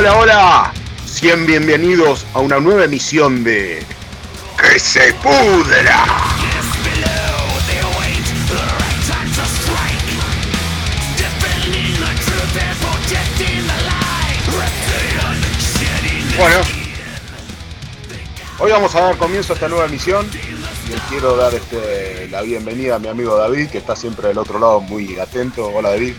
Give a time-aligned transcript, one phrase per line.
[0.00, 0.72] Hola, hola.
[1.04, 3.84] 100 bienvenidos a una nueva emisión de
[4.58, 6.06] Que se pudra.
[16.38, 16.56] Bueno,
[18.58, 20.26] hoy vamos a dar comienzo a esta nueva emisión.
[20.32, 24.58] Y quiero dar este, la bienvenida a mi amigo David, que está siempre del otro
[24.58, 25.66] lado muy atento.
[25.66, 26.14] Hola David.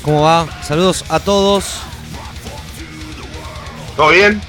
[0.00, 0.46] ¿Cómo va?
[0.62, 1.89] Saludos a todos.
[4.00, 4.40] ¿Todo bien?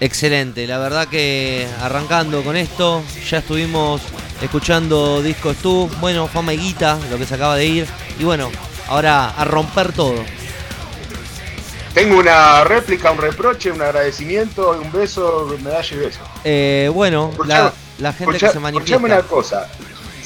[0.00, 4.02] Excelente, la verdad que arrancando con esto, ya estuvimos
[4.42, 7.86] escuchando Disco Stu, bueno, Fama y Guita, lo que se acaba de ir,
[8.18, 8.50] y bueno,
[8.88, 10.16] ahora a romper todo.
[11.94, 16.18] Tengo una réplica, un reproche, un agradecimiento, un beso, medalla y beso.
[16.42, 18.96] Eh, bueno, la, gente que se manifiesta.
[18.96, 19.68] una cosa,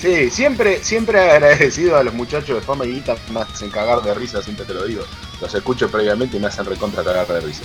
[0.01, 4.15] sí, siempre, siempre agradecido a los muchachos de Fama y Guita, me hacen cagar de
[4.15, 5.05] risa, siempre te lo digo.
[5.43, 7.65] Los escucho previamente y me hacen recontra cagar de risa.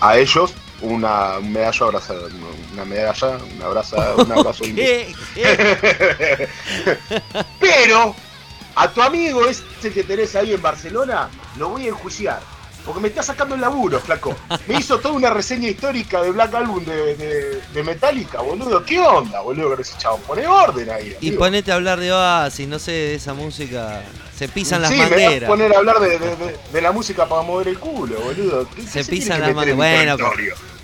[0.00, 2.28] A ellos, una un medallo abrazada,
[2.72, 4.64] una medalla, un abrazo, un abrazo
[7.60, 8.14] Pero
[8.74, 12.55] a tu amigo ese que tenés ahí en Barcelona, lo voy a enjuiciar
[12.86, 14.36] porque me está sacando el laburo, flaco.
[14.68, 17.16] Me hizo toda una reseña histórica de Black Album de,
[17.74, 18.84] de, Metallica, boludo.
[18.84, 20.20] ¿Qué onda, boludo, con ese chabón?
[20.22, 21.16] Pone orden ahí.
[21.20, 24.04] Y ponete a hablar de Oasis, no sé, de esa música.
[24.36, 25.18] Se pisan las banderas.
[25.18, 28.68] Sí, me vas a poner a hablar de, la música para mover el culo, boludo.
[28.88, 29.76] Se pisan las banderas.
[29.76, 30.16] Bueno,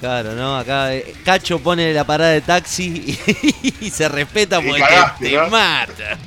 [0.01, 0.59] claro, ¿no?
[0.59, 3.17] Acá eh, Cacho pone la parada de taxi
[3.81, 4.83] y, se respeta porque
[5.21, 6.19] te, mata.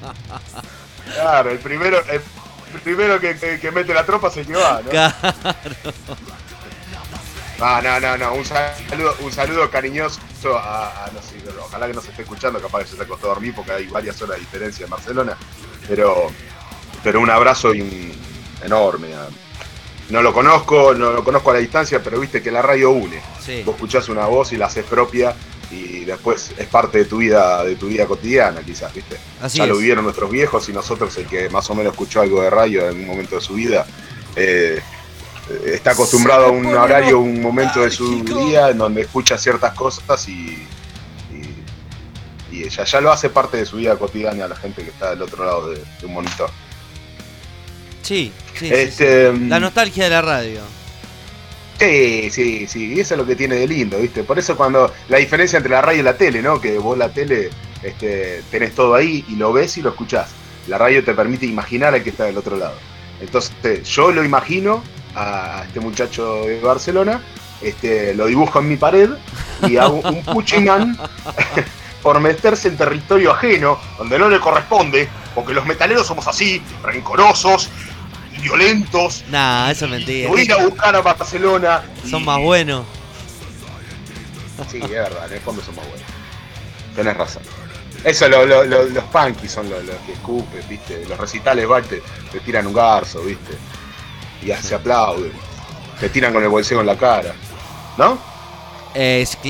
[1.14, 2.02] Claro, el primero,
[2.80, 4.90] primero que, mete la tropa se que va, ¿no?
[4.90, 5.16] Claro.
[7.60, 10.20] Ah, no, no, no, un saludo, un saludo cariñoso
[10.58, 13.30] a, no sé, ojalá que no se esté escuchando, capaz que se te acostó a
[13.30, 15.38] dormir porque hay varias horas de diferencia en Barcelona,
[15.88, 16.32] pero,
[17.02, 18.12] pero un abrazo y un
[18.62, 19.08] enorme.
[20.10, 23.22] No lo conozco, no lo conozco a la distancia, pero viste que la radio une.
[23.66, 25.36] Vos escuchás una voz y la haces propia
[25.72, 29.18] y después es parte de tu vida, de tu vida cotidiana, quizás, ¿viste?
[29.50, 32.50] ya lo vivieron nuestros viejos y nosotros, el que más o menos escuchó algo de
[32.50, 33.86] radio en un momento de su vida,
[34.36, 34.80] eh,
[35.66, 40.28] está acostumbrado a un horario, un momento de su día en donde escucha ciertas cosas
[40.28, 40.68] y,
[42.52, 45.10] y, ella ya lo hace parte de su vida cotidiana a la gente que está
[45.10, 46.50] del otro lado de, un monitor.
[48.06, 50.62] Sí, sí, este, La nostalgia de la radio.
[51.80, 54.24] Sí, sí, sí, y eso es lo que tiene de lindo, ¿viste?
[54.24, 56.62] Por eso cuando la diferencia entre la radio y la tele, ¿no?
[56.62, 57.50] Que vos la tele
[57.82, 60.30] este, tenés todo ahí y lo ves y lo escuchás.
[60.68, 62.76] La radio te permite imaginar al que está del otro lado.
[63.20, 64.84] Entonces, yo lo imagino
[65.16, 67.22] a este muchacho de Barcelona,
[67.60, 69.10] este, lo dibujo en mi pared
[69.68, 70.96] y hago un puchimán
[72.04, 77.72] por meterse en territorio ajeno, donde no le corresponde, porque los metaleros somos así, rencorosos,
[78.42, 79.24] violentos.
[79.30, 80.30] Nah, eso es mentira.
[80.30, 81.84] Voy a ir a buscar a Barcelona.
[82.10, 82.86] Son más buenos.
[84.70, 86.08] Sí, es verdad, en el fondo son más buenos.
[86.96, 87.44] Tenés razón.
[88.04, 91.06] Eso, los punkies son los, que escupen, ¿viste?
[91.10, 92.02] Los recitales, va, te,
[92.46, 93.58] tiran un garzo, ¿viste?
[94.44, 95.32] Y se aplauden.
[96.00, 97.34] Te tiran con el bolseo en la cara.
[97.98, 98.20] ¿No?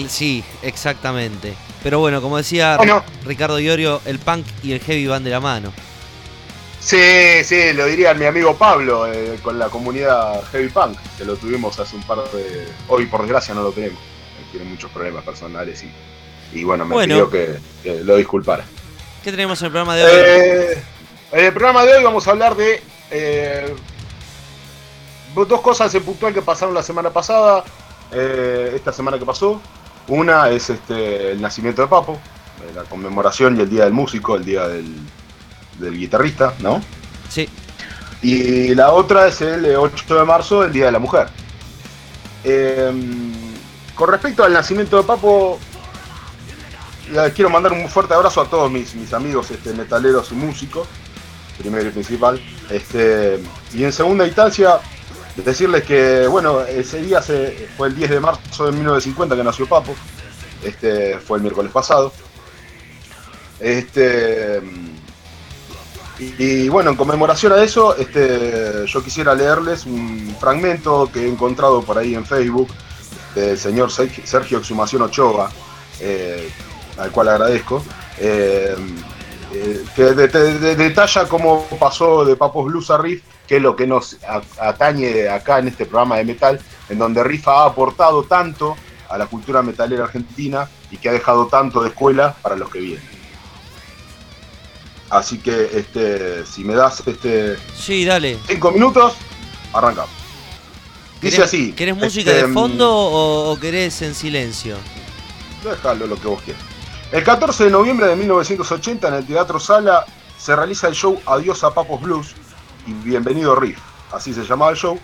[0.08, 1.54] sí, exactamente.
[1.84, 2.80] Pero bueno, como decía
[3.26, 5.72] Ricardo Iorio, el punk y el heavy van de la mano.
[6.86, 11.36] Sí, sí, lo diría mi amigo Pablo eh, con la comunidad Heavy Punk, que lo
[11.36, 12.68] tuvimos hace un par de...
[12.88, 13.98] Hoy por desgracia no lo tenemos,
[14.52, 17.58] tiene muchos problemas personales y, y bueno, me pidió que,
[18.04, 18.66] lo disculpara.
[19.24, 20.12] ¿Qué tenemos en el programa de hoy?
[20.14, 20.84] Eh,
[21.32, 23.76] en el programa de hoy vamos a hablar de eh,
[25.34, 27.64] dos cosas en puntual que pasaron la semana pasada,
[28.12, 29.60] esta semana que pasó.
[30.08, 32.20] Una es este, el nacimiento de Papo,
[32.76, 34.86] la conmemoración y el Día del Músico, el Día del
[35.80, 36.82] del guitarrista, ¿no?
[37.30, 37.50] Sí.
[38.22, 41.28] Y la otra es el 8 de marzo, el Día de la Mujer.
[42.44, 43.34] Em,
[43.96, 45.60] con respecto al nacimiento de Papo,
[47.34, 50.88] quiero mandar un fuerte abrazo a todos mis, mis amigos este, metaleros y músicos,
[51.58, 52.42] primero y principal.
[52.70, 53.40] Este,
[53.74, 54.80] y en segunda instancia,
[55.36, 59.68] decirles que, bueno, ese día se, fue el 10 de marzo de 1950 que nació
[59.68, 59.96] Papo.
[60.64, 62.12] Este, fue el miércoles pasado.
[63.60, 64.62] Este,
[66.20, 71.82] y, bueno, en conmemoración a eso, este, yo quisiera leerles un fragmento que he encontrado
[71.82, 72.70] por ahí en Facebook
[73.34, 75.52] del señor Sergio Exhumación Ochoa,
[76.00, 76.50] eh,
[76.98, 77.84] al cual agradezco,
[78.18, 78.76] eh,
[79.54, 84.18] eh, que detalla cómo pasó de Papos Blues a Riff, que es lo que nos
[84.60, 86.60] atañe acá en este programa de metal,
[86.90, 88.76] en donde Riff ha aportado tanto
[89.10, 92.80] a la cultura metalera argentina y que ha dejado tanto de escuela para los que
[92.80, 93.15] vienen.
[95.10, 98.38] Así que este, si me das este sí, dale.
[98.48, 99.14] cinco minutos,
[99.74, 100.10] arrancamos.
[101.22, 101.72] Dice así.
[101.74, 104.76] ¿Querés música de este, fondo o, o querés en silencio?
[105.64, 106.62] Déjalo lo que vos quieras.
[107.12, 110.06] El 14 de noviembre de 1980 en el Teatro Sala
[110.38, 112.36] se realiza el show Adiós a Papos Blues
[112.88, 113.80] y Bienvenido Riff,
[114.12, 115.00] así se llamaba el show.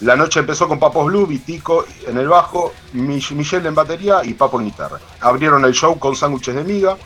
[0.00, 4.34] La noche empezó con Papos Blues, Vitico en el bajo, Mich- Michelle en batería y
[4.34, 4.98] Papo en guitarra.
[5.20, 6.96] Abrieron el show con sándwiches de miga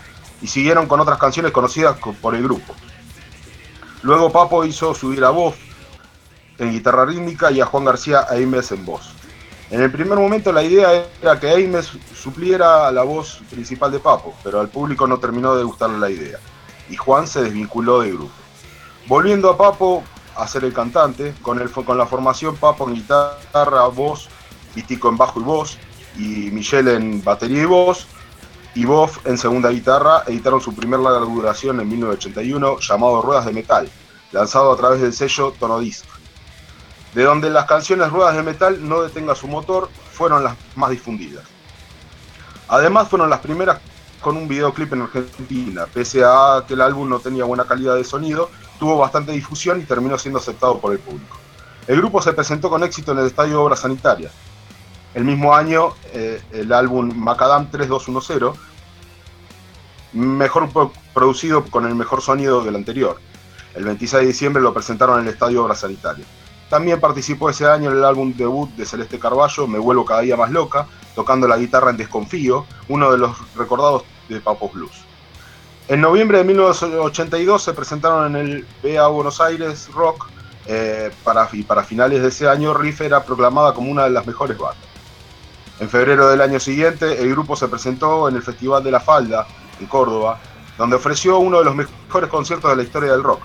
[0.42, 2.74] y siguieron con otras canciones conocidas co- por el grupo.
[4.02, 5.54] Luego Papo hizo subir a voz
[6.58, 9.10] en guitarra rítmica y a Juan García Aimes en voz.
[9.70, 14.34] En el primer momento la idea era que Aimes supliera la voz principal de Papo,
[14.44, 16.38] pero al público no terminó de gustarle la idea,
[16.88, 18.32] y Juan se desvinculó del grupo.
[19.08, 20.04] Volviendo a Papo
[20.36, 24.28] a ser el cantante, con, el, con la formación Papo en guitarra, voz,
[24.74, 25.78] Vitico en bajo y voz,
[26.16, 28.06] y Michelle en batería y voz,
[28.76, 33.52] y Boff en segunda guitarra, editaron su primer larga duración en 1981 llamado Ruedas de
[33.52, 33.90] Metal,
[34.32, 36.04] lanzado a través del sello Tonodisc
[37.16, 41.44] de donde las canciones Ruedas de Metal no detenga su motor fueron las más difundidas.
[42.68, 43.80] Además fueron las primeras
[44.20, 48.04] con un videoclip en Argentina, pese a que el álbum no tenía buena calidad de
[48.04, 51.38] sonido, tuvo bastante difusión y terminó siendo aceptado por el público.
[51.86, 54.32] El grupo se presentó con éxito en el Estadio Obras Sanitarias.
[55.16, 58.52] El mismo año, eh, el álbum Macadam 3210,
[60.12, 63.18] mejor pro- producido con el mejor sonido del anterior.
[63.74, 66.28] El 26 de diciembre lo presentaron en el Estadio Obras Sanitarias.
[66.68, 70.36] También participó ese año en el álbum debut de Celeste Carballo, Me vuelvo cada día
[70.36, 74.92] más loca, tocando la guitarra en Desconfío, uno de los recordados de Papos Blues.
[75.88, 80.28] En noviembre de 1982 se presentaron en el BA Buenos Aires Rock
[80.66, 81.10] eh,
[81.52, 84.85] y para finales de ese año Riff era proclamada como una de las mejores bandas.
[85.78, 89.46] En febrero del año siguiente el grupo se presentó en el Festival de la Falda
[89.78, 90.38] en Córdoba,
[90.78, 93.42] donde ofreció uno de los mejores conciertos de la historia del rock.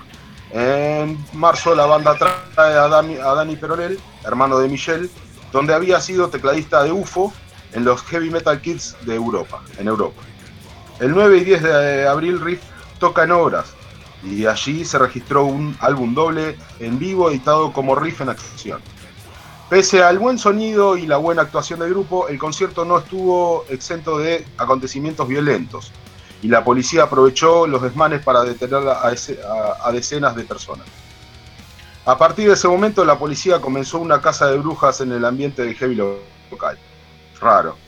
[0.50, 5.10] En marzo la banda trae a Dani, a Dani Peronel, hermano de Michelle,
[5.52, 7.32] donde había sido tecladista de UFO
[7.72, 10.22] en los Heavy Metal Kids de Europa, en Europa.
[11.00, 12.60] El 9 y 10 de abril Riff
[12.98, 13.74] toca en Obras
[14.22, 18.80] y allí se registró un álbum doble en vivo editado como Riff en Acción.
[19.72, 24.18] Pese al buen sonido y la buena actuación del grupo, el concierto no estuvo exento
[24.18, 25.92] de acontecimientos violentos
[26.42, 30.86] y la policía aprovechó los desmanes para detener a, decenas de personas.
[32.04, 35.62] A partir de ese momento la policía comenzó una caza de brujas en el ambiente
[35.62, 35.94] del heavy
[36.50, 36.78] local.
[37.40, 37.78] Raro.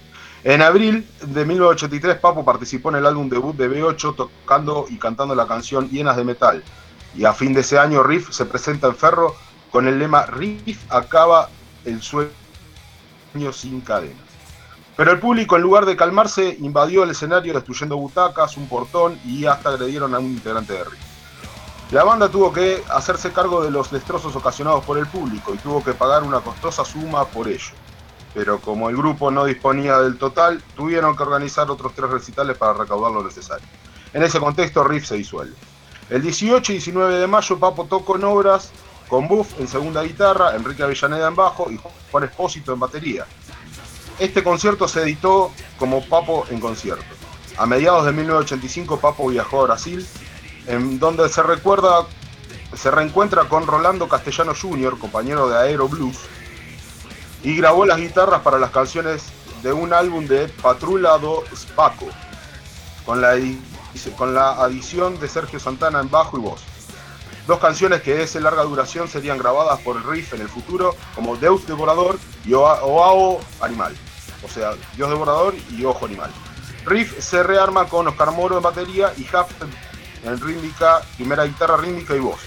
[0.42, 5.34] En abril de 1983 Papo participó en el álbum debut de B8 tocando y cantando
[5.34, 6.64] la canción Hienas de Metal.
[7.14, 9.36] Y a fin de ese año Riff se presenta en Ferro
[9.70, 11.50] con el lema Riff acaba
[11.84, 12.30] el sueño
[13.52, 14.16] sin cadenas.
[14.96, 19.44] Pero el público, en lugar de calmarse, invadió el escenario destruyendo butacas, un portón y
[19.44, 21.14] hasta agredieron a un integrante de Riff.
[21.90, 25.82] La banda tuvo que hacerse cargo de los destrozos ocasionados por el público y tuvo
[25.82, 27.72] que pagar una costosa suma por ello.
[28.32, 32.74] Pero como el grupo no disponía del total, tuvieron que organizar otros tres recitales para
[32.74, 33.66] recaudar lo necesario.
[34.12, 35.54] En ese contexto, Riff se disuelve.
[36.10, 38.70] El 18 y 19 de mayo, Papo tocó en obras
[39.08, 41.78] con Buff en segunda guitarra, Enrique Avellaneda en bajo y
[42.10, 43.26] Juan Espósito en batería.
[44.18, 47.04] Este concierto se editó como Papo en concierto.
[47.56, 50.06] A mediados de 1985 Papo viajó a Brasil,
[50.66, 52.06] en donde se recuerda,
[52.74, 56.18] se reencuentra con Rolando Castellano Jr., compañero de Aero Blues,
[57.42, 59.24] y grabó las guitarras para las canciones
[59.62, 62.06] de un álbum de Patrulha do Spaco,
[63.04, 63.36] con la,
[64.16, 66.62] con la adición de Sergio Santana en bajo y voz.
[67.46, 71.66] Dos canciones que de larga duración serían grabadas por Riff en el futuro como Deus
[71.66, 73.94] Devorador y Oa- Oao Animal.
[74.42, 76.30] O sea, Dios Devorador y Ojo Animal.
[76.86, 79.50] Riff se rearma con Oscar Moro en batería y Huff
[80.24, 82.40] en rítmica, primera guitarra rítmica y voz.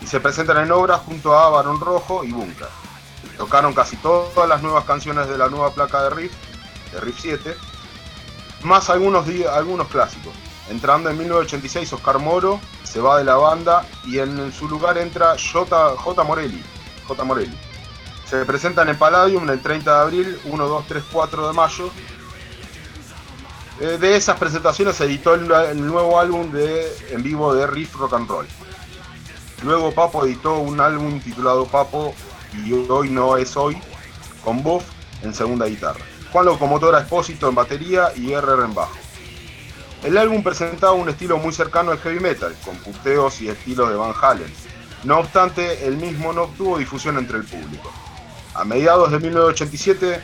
[0.00, 2.68] Y se presentan en obras junto a Barón Rojo y Bunker.
[3.36, 6.32] Tocaron casi todas las nuevas canciones de la nueva placa de Riff,
[6.92, 7.56] de Riff 7,
[8.62, 10.32] más algunos, algunos clásicos.
[10.68, 15.36] Entrando en 1986 Oscar Moro se va de la banda y en su lugar entra
[15.38, 15.96] J.
[15.96, 16.24] J.
[16.24, 16.62] Morelli.
[17.06, 17.24] J.
[17.24, 17.56] Morelli.
[18.28, 21.90] Se presentan en Palladium el 30 de abril, 1, 2, 3, 4 de mayo.
[23.78, 25.46] Eh, de esas presentaciones se editó el,
[25.86, 28.46] nuevo álbum de, en vivo de Riff Rock and Roll.
[29.62, 32.14] Luego Papo editó un álbum titulado Papo
[32.64, 33.80] y Hoy No Es Hoy,
[34.42, 34.84] con Buff
[35.22, 36.04] en segunda guitarra.
[36.32, 39.05] Juan Locomotora Espósito en batería y RR en bajo.
[40.02, 43.96] El álbum presentaba un estilo muy cercano al heavy metal, con puteos y estilos de
[43.96, 44.52] Van Halen.
[45.04, 47.92] No obstante, el mismo no obtuvo difusión entre el público.
[48.54, 50.20] A mediados de 1987,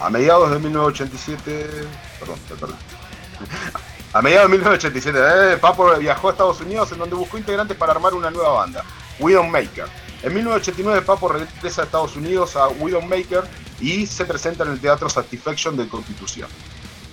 [0.00, 1.70] a mediados de 1987,
[2.18, 2.76] perdón, perdón.
[4.12, 7.92] A mediados de 1987, eh, Papo viajó a Estados Unidos en donde buscó integrantes para
[7.92, 8.84] armar una nueva banda,
[9.20, 9.86] Widowmaker,
[10.24, 13.44] En 1989 Papo regresa a Estados Unidos a Widowmaker
[13.78, 16.50] y se presenta en el Teatro Satisfaction de Constitución,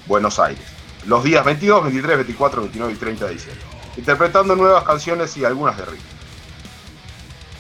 [0.08, 0.64] Buenos Aires,
[1.06, 3.66] los días 22, 23, 24, 29 y 30 de diciembre,
[3.98, 6.08] interpretando nuevas canciones y algunas de ritmo.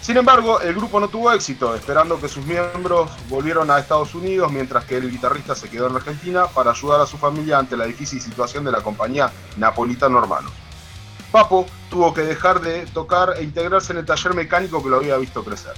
[0.01, 4.50] Sin embargo, el grupo no tuvo éxito, esperando que sus miembros volvieron a Estados Unidos,
[4.50, 7.86] mientras que el guitarrista se quedó en Argentina para ayudar a su familia ante la
[7.86, 10.54] difícil situación de la compañía Napolitano Hermanos.
[11.34, 15.18] Papo tuvo que dejar de tocar e integrarse en el taller mecánico que lo había
[15.18, 15.74] visto crecer.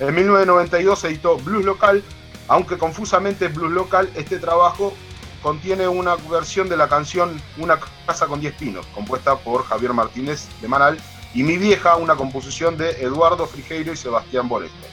[0.00, 2.02] En 1992 editó Blues Local,
[2.48, 4.92] aunque confusamente Blues Local, este trabajo
[5.44, 10.48] contiene una versión de la canción Una casa con 10 pinos, compuesta por Javier Martínez
[10.62, 10.98] de Manal,
[11.34, 14.88] y Mi vieja, una composición de Eduardo Frigeiro y Sebastián Boleste,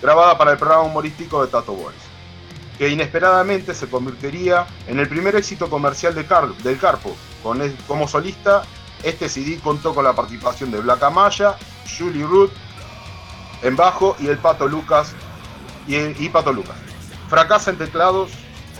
[0.00, 1.94] grabada para el programa humorístico de Tato Boys,
[2.78, 6.26] que inesperadamente se convertiría en el primer éxito comercial de
[6.62, 7.14] del Carpo,
[7.86, 8.62] como solista,
[9.02, 11.56] este CD contó con la participación de Black Amaya,
[11.98, 12.52] Julie Root
[13.62, 15.12] en bajo y el Pato Lucas
[15.86, 16.76] y, Pato Lucas.
[17.28, 18.30] Fracasa en teclados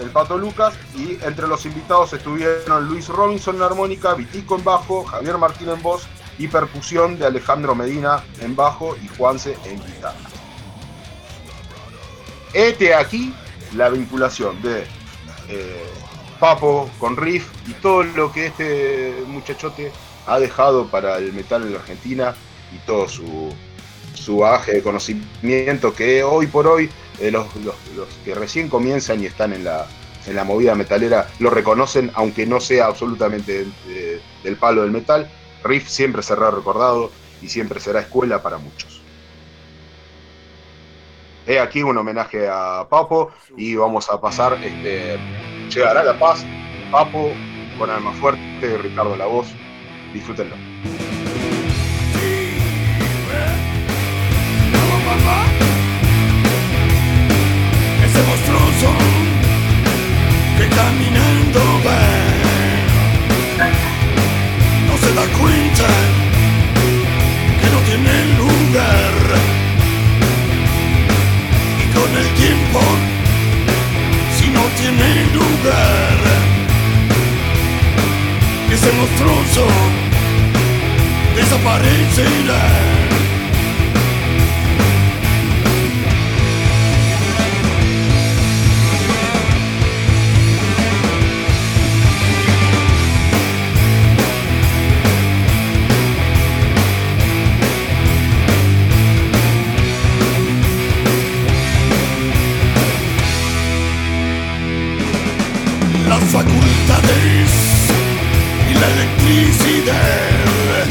[0.02, 5.04] el Pato Lucas y entre los invitados estuvieron Luis Robinson en armónica, Vitico en bajo,
[5.04, 6.02] Javier Martín en voz
[6.38, 10.18] y percusión de Alejandro Medina en bajo y Juanse en guitarra.
[12.52, 13.35] Este aquí
[13.75, 14.85] la vinculación de
[15.49, 15.85] eh,
[16.38, 19.92] Papo, con Riff y todo lo que este muchachote
[20.26, 22.35] ha dejado para el metal en la Argentina
[22.75, 23.54] y todo su,
[24.14, 26.90] su bagaje de conocimiento que hoy por hoy
[27.21, 27.47] eh, los,
[28.25, 29.87] que recién comienzan y están en la,
[30.26, 35.31] en la movida metalera lo reconocen, aunque no sea absolutamente eh, del palo del metal.
[35.64, 39.00] Riff siempre será recordado y siempre será escuela para muchos.
[41.47, 45.19] He aquí un homenaje a Papo y vamos a pasar este,
[45.75, 46.45] Llegará la paz,
[46.90, 47.33] Papo,
[47.78, 49.49] con alma fuerte, Ricardo La Voz.
[50.12, 50.57] Disfrútenlo.
[60.59, 62.02] Que caminando va,
[64.88, 65.88] no se da cuenta
[67.61, 69.14] que no tiene lugar
[71.79, 72.81] y con el tiempo
[74.52, 76.19] no tiene lugar.
[78.71, 79.67] Ese monstruoso
[81.37, 83.01] desaparecerá.
[106.29, 107.50] facultades
[108.71, 110.87] y la electricidad.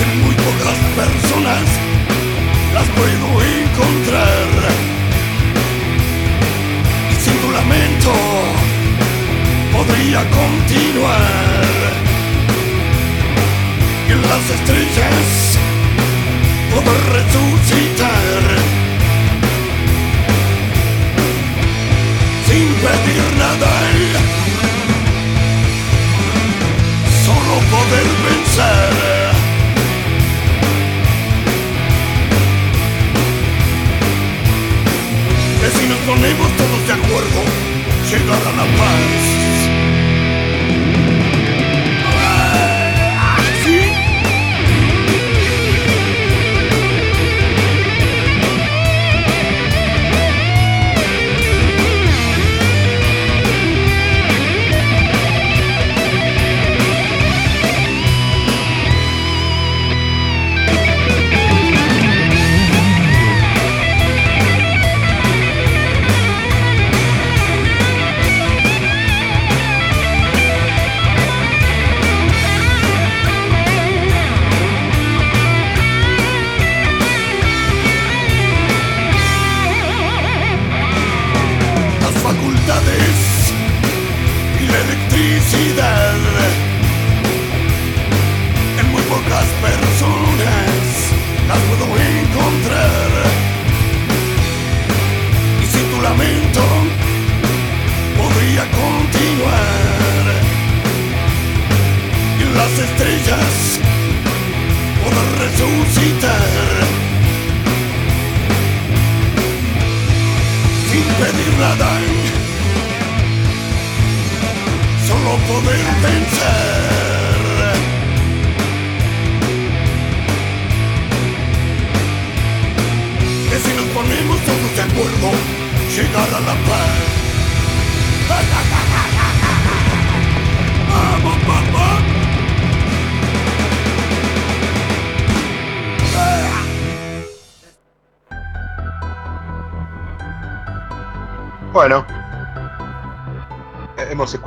[0.00, 1.64] En muy pocas personas
[2.74, 4.48] las puedo encontrar.
[7.10, 8.12] Y sin tu lamento
[9.72, 11.64] podría continuar.
[14.08, 15.58] Y en las estrellas
[16.70, 18.73] poder resucitar.
[22.84, 23.72] pedir nada
[27.24, 28.94] Solo poder vencer.
[35.60, 37.40] Que si nos ponemos todos de acuerdo
[38.10, 39.43] Llegará la paz.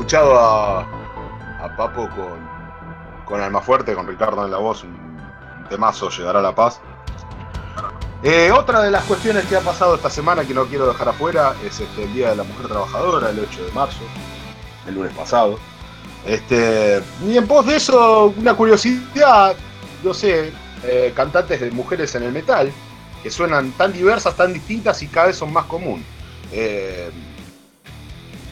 [0.08, 2.40] Escuchado a, Papo con,
[3.26, 6.80] con Almafuerte, con Ricardo en la voz, un, un temazo, Llegará a la Paz.
[8.24, 11.56] Eh, otra de las cuestiones que ha pasado esta semana que no quiero dejar afuera
[11.66, 14.00] es este, el Día de la Mujer Trabajadora, el 8 de marzo,
[14.88, 15.60] el lunes pasado.
[16.26, 19.58] Este, y en pos de eso, una curiosidad,
[20.04, 20.54] no sé,
[20.86, 22.72] eh, cantantes de mujeres en el metal,
[23.22, 26.02] que suenan tan diversas, tan distintas y cada vez son más común.
[26.54, 27.12] Eh,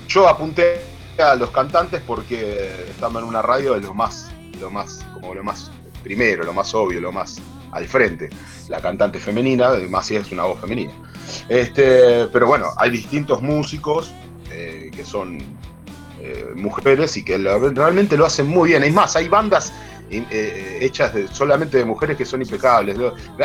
[0.10, 5.06] yo apunté a los cantantes porque estamos en una radio de lo más, lo más,
[5.14, 5.72] como lo más
[6.04, 7.42] primero, lo más obvio, lo más
[7.72, 8.30] al frente.
[8.70, 10.94] La cantante femenina, además es una voz femenina.
[11.50, 14.12] Este, pero bueno, hay distintos músicos
[14.52, 15.40] eh, que son
[16.22, 18.84] eh, mujeres y que realmente lo hacen muy bien.
[18.84, 19.74] Es más, hay bandas
[20.10, 22.98] eh, hechas solamente de mujeres que son impecables.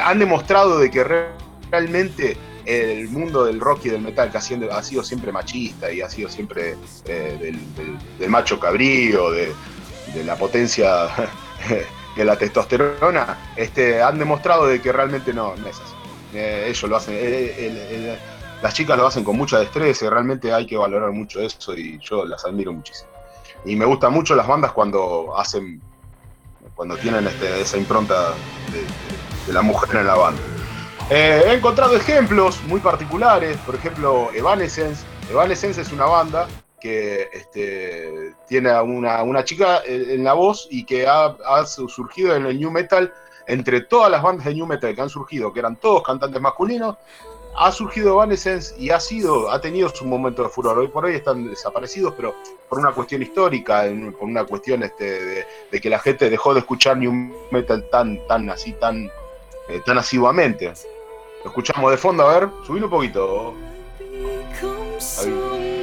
[0.02, 1.28] Han demostrado de que re-
[1.70, 2.36] realmente
[2.70, 6.00] el mundo del rock y del metal, que ha sido, ha sido siempre machista y
[6.00, 7.56] ha sido siempre eh,
[8.18, 9.52] del, macho cabrío, de,
[10.24, 11.08] la potencia
[12.16, 15.94] de la testosterona, este, han demostrado de que realmente no, es así.
[16.34, 18.18] Eh, ellos lo hacen, eh,
[18.62, 21.98] las chicas lo hacen con mucha destreza y realmente hay que valorar mucho eso y
[21.98, 23.10] yo las admiro muchísimo.
[23.64, 25.80] Y me gustan mucho las bandas cuando hacen,
[26.74, 28.34] cuando tienen este, esa impronta
[29.46, 30.59] de la mujer en la banda.
[31.12, 35.04] Eh, he encontrado ejemplos muy particulares, por ejemplo, Evanescence.
[35.28, 36.46] Evanescence es una banda
[36.80, 41.34] que este, tiene a una, una chica en en la voz y que ha,
[41.66, 43.12] surgido en el New Metal,
[43.48, 46.96] entre todas las bandas de New Metal que han surgido, que eran todos cantantes masculinos,
[47.56, 50.78] ha surgido Evanescence y ha sido, ha tenido su momento de furor.
[50.78, 52.36] Hoy por hoy están desaparecidos, pero
[52.68, 53.82] por una cuestión histórica,
[54.16, 58.24] por una cuestión este, de, de que la gente dejó de escuchar New Metal tan,
[58.28, 59.10] tan así, tan,
[59.68, 60.72] eh, tan asiduamente.
[61.44, 63.54] Lo escuchamos de fondo, a ver, subir un poquito.
[65.18, 65.79] Ahí.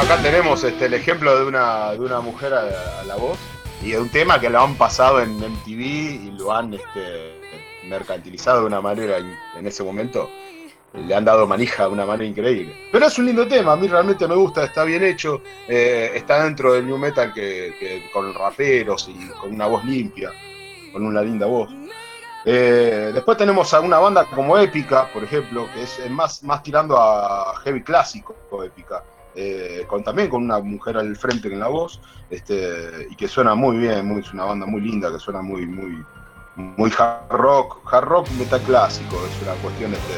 [0.00, 3.36] Acá tenemos este, el ejemplo de una, de una mujer a, la voz
[3.82, 7.34] y de un tema que lo han pasado en MTV y lo han este,
[7.84, 10.30] mercantilizado de una manera en, ese momento.
[10.94, 12.74] Le han dado manija de una manera increíble.
[12.92, 16.44] Pero es un lindo tema, a mí realmente me gusta, está bien hecho, eh, está
[16.44, 20.30] dentro del new metal que, que- con raperos y con una voz limpia,
[20.92, 21.70] con una linda voz.
[22.44, 26.96] Eh, después tenemos a una banda como Épica, por ejemplo, que es más, más tirando
[26.96, 29.02] a heavy clásico, Épica
[29.34, 33.54] eh, con, también con una mujer al frente en la voz, este, y que suena
[33.54, 36.04] muy bien, muy, es una banda muy linda, que suena muy, muy,
[36.56, 40.14] muy hard rock, hard rock metal clásico, es una cuestión este,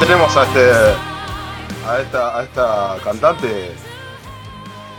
[0.00, 0.70] tenemos a este
[1.88, 3.68] a esta, a esta cantante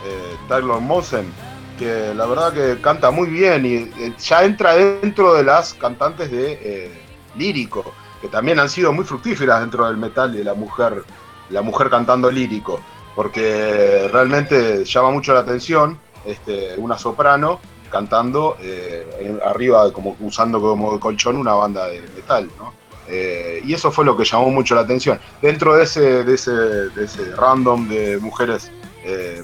[0.04, 1.32] eh, Taylor Mosen
[1.78, 6.30] que la verdad que canta muy bien y eh, ya entra dentro de las cantantes
[6.30, 7.02] de eh,
[7.36, 11.04] lírico que también han sido muy fructíferas dentro del metal y de la mujer
[11.50, 12.80] la mujer cantando lírico
[13.14, 20.98] porque realmente llama mucho la atención este, una soprano cantando eh, arriba como usando como
[20.98, 22.77] colchón una banda de metal ¿no?
[23.08, 25.18] Eh, y eso fue lo que llamó mucho la atención.
[25.40, 28.70] Dentro de ese, de ese, de ese random de mujeres,
[29.04, 29.42] eh,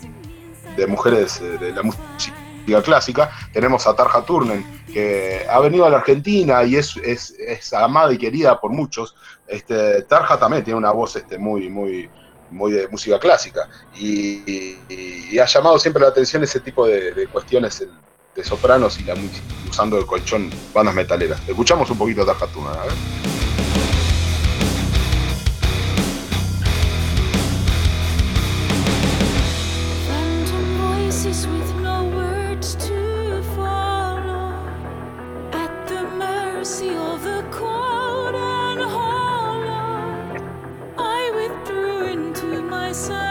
[0.76, 2.34] de mujeres eh, de la música
[2.82, 8.12] clásica, tenemos a Tarja Turnen, que ha venido a la Argentina y es, es, amada
[8.12, 9.14] y querida por muchos.
[9.46, 12.08] Este, Tarja también tiene una voz este, muy, muy,
[12.50, 14.78] muy de música clásica y,
[15.38, 17.84] ha llamado siempre la atención ese tipo de, de cuestiones
[18.34, 21.40] de sopranos y la música, usando el colchón bandas metaleras.
[21.46, 23.33] Escuchamos un poquito a Tarja Turnen, a ver.
[42.94, 43.23] answer.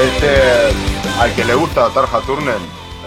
[0.00, 2.54] Este, al que le gusta Tarja Turnen,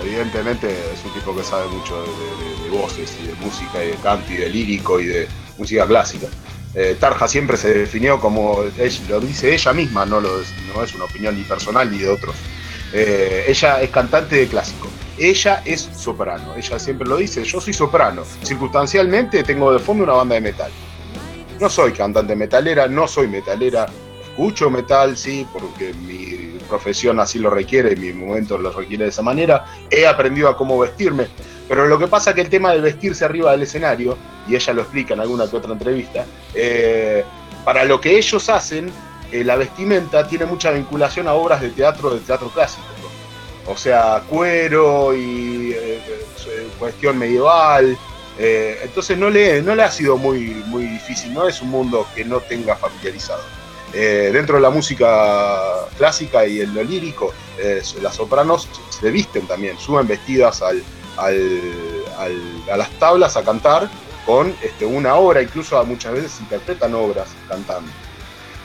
[0.02, 4.32] evidentemente es un tipo que sabe mucho de, voces y de música y de canto
[4.32, 5.28] y de lírico y de
[5.58, 6.28] música clásica.
[6.74, 10.82] Eh, Tarja siempre se definió como, ella- lo dice ella misma, no, lo, es- no
[10.82, 12.34] es una opinión ni personal ni de otros.
[12.94, 14.88] Eh, ella es cantante de clásico.
[15.18, 16.56] Ella es soprano.
[16.56, 18.24] Ella siempre lo dice, yo soy soprano.
[18.44, 20.72] Circunstancialmente tengo de fondo una banda de metal.
[21.60, 23.86] No soy cantante metalera, no soy metalera.
[24.30, 26.41] Escucho metal, sí, porque mi
[26.72, 29.66] profesión así lo requiere, mi momento lo requiere de esa manera.
[29.90, 31.28] He aprendido a cómo vestirme.
[31.68, 34.74] Pero lo que pasa es que el tema de vestirse arriba del escenario, y ella
[34.74, 37.24] lo explica en alguna que otra entrevista, eh,
[37.66, 38.90] para lo que ellos hacen,
[39.32, 42.88] eh, la vestimenta tiene mucha vinculación a obras de teatro, de teatro clásico.
[43.68, 46.00] O sea, cuero y eh,
[46.80, 47.98] cuestión medieval.
[48.38, 52.24] entonces no le, no le ha sido muy, muy difícil, no es un mundo que
[52.26, 53.61] no tenga familiarizado.
[53.94, 59.46] Eh, dentro de la música clásica y en lo lírico, eh, las sopranos se visten
[59.48, 60.82] también, suben vestidas al,
[61.18, 63.90] a las tablas a cantar
[64.26, 67.92] con este, una obra, incluso muchas veces interpretan obras cantando.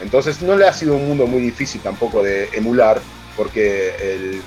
[0.00, 3.00] Entonces no le ha sido un mundo muy difícil tampoco de emular,
[3.36, 4.42] porque el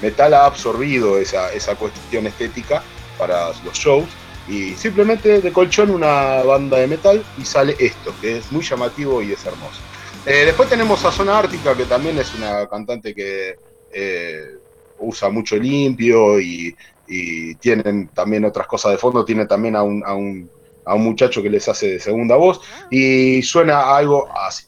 [0.00, 2.82] metal ha absorbido esa, esa cuestión estética
[3.18, 4.08] para los shows
[4.48, 9.22] y simplemente de colchón una banda de metal y sale esto, que es muy llamativo
[9.22, 9.80] y es hermoso.
[10.26, 13.54] Eh, después tenemos a Zona Ártica, que también es una cantante que
[13.92, 14.56] eh,
[14.98, 20.02] usa mucho limpio y, y tienen también otras cosas de fondo, tiene también a un,
[20.04, 20.50] a un,
[20.84, 22.60] a un muchacho que les hace de segunda voz.
[22.90, 24.66] Y suena algo así.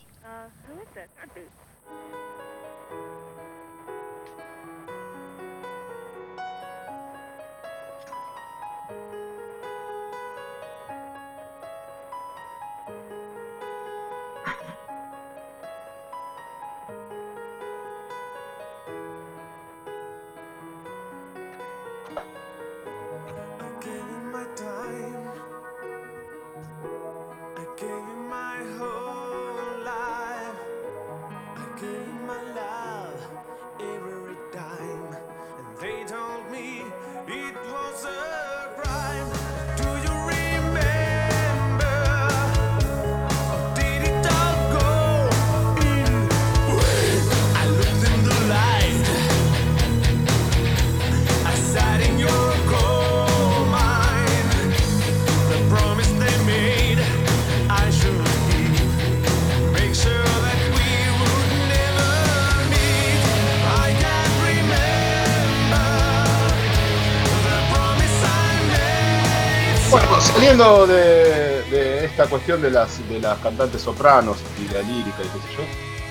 [72.39, 75.65] Cuestión de las, de las cantantes sopranos y la lírica y qué sé yo,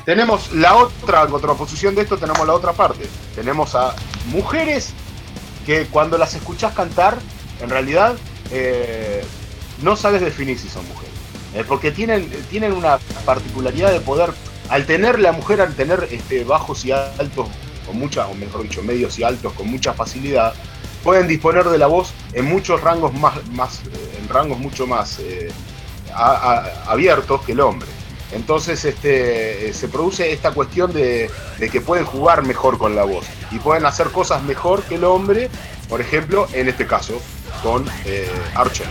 [0.03, 3.07] tenemos la otra, contraposición de esto, tenemos la otra parte.
[3.33, 3.95] Tenemos a
[4.27, 4.91] mujeres
[5.65, 7.17] que cuando las escuchás cantar,
[7.61, 8.15] en realidad
[8.51, 9.23] eh,
[9.81, 11.13] no sabes definir si son mujeres.
[11.55, 14.31] Eh, porque tienen, tienen una particularidad de poder,
[14.69, 17.47] al tener la mujer, al tener este, bajos y altos,
[17.85, 20.53] con mucha, o mejor dicho, medios y altos con mucha facilidad,
[21.03, 25.19] pueden disponer de la voz en muchos rangos más, más eh, en rangos mucho más
[26.17, 27.88] abiertos que el hombre.
[28.32, 33.06] Entonces este, eh, se produce esta cuestión de, de que pueden jugar mejor con la
[33.06, 35.49] voz y pueden hacer cosas mejor que el hombre,
[35.88, 37.21] por ejemplo, en este caso,
[37.63, 38.82] con eh, Arch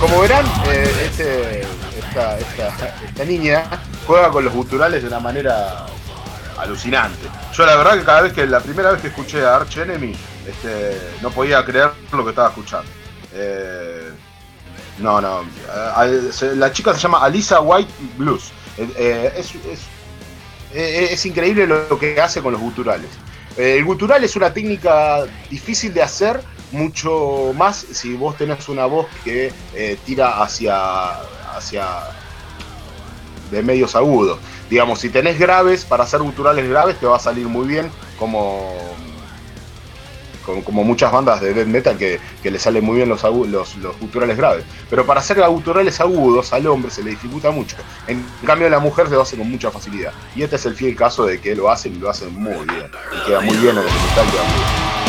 [0.00, 1.60] como verán, eh, este-
[1.98, 3.64] esta, esta- esta niña
[4.06, 5.86] juega con los guturales de una manera
[6.56, 7.26] alucinante.
[7.54, 10.14] Yo la verdad que cada vez que la primera vez que escuché a Arch Enemy,
[10.46, 12.88] este, no podía creer lo que estaba escuchando.
[13.34, 14.10] Eh,
[14.98, 15.44] no, no.
[16.56, 18.50] la chica se llama Alisa White Blues.
[18.76, 23.08] Eh, es, es- increíble lo que hace con los guturales.
[23.56, 26.40] El gutural es una técnica difícil de hacer,
[26.72, 31.12] mucho más si vos tenés una voz que eh, tira hacia,
[31.54, 31.86] hacia
[33.50, 34.38] de medios agudos.
[34.70, 38.76] Digamos, si tenés graves, para hacer guturales graves te va a salir muy bien, como,
[40.64, 44.36] como, muchas bandas de death metal que, que le salen muy bien los, los guturales
[44.36, 44.64] graves.
[44.90, 47.76] Pero para hacer guturales agudos al hombre se le dificulta mucho.
[48.06, 50.12] En cambio a la mujer se lo hace con mucha facilidad.
[50.36, 52.90] Y este es el fiel caso de que lo hacen y lo hacen muy bien.
[53.12, 54.26] Y queda muy bien en el metal.
[54.30, 55.07] queda muy bien.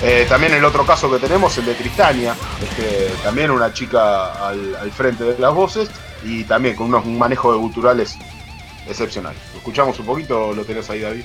[0.00, 2.36] Eh, también el otro caso que tenemos, el de Tristania,
[3.24, 5.90] también una chica al, al frente de las voces
[6.24, 8.16] y también con unos, un manejo de guturales
[8.88, 9.34] excepcional.
[9.52, 10.52] ¿Lo escuchamos un poquito?
[10.54, 11.24] ¿Lo tenés ahí, David?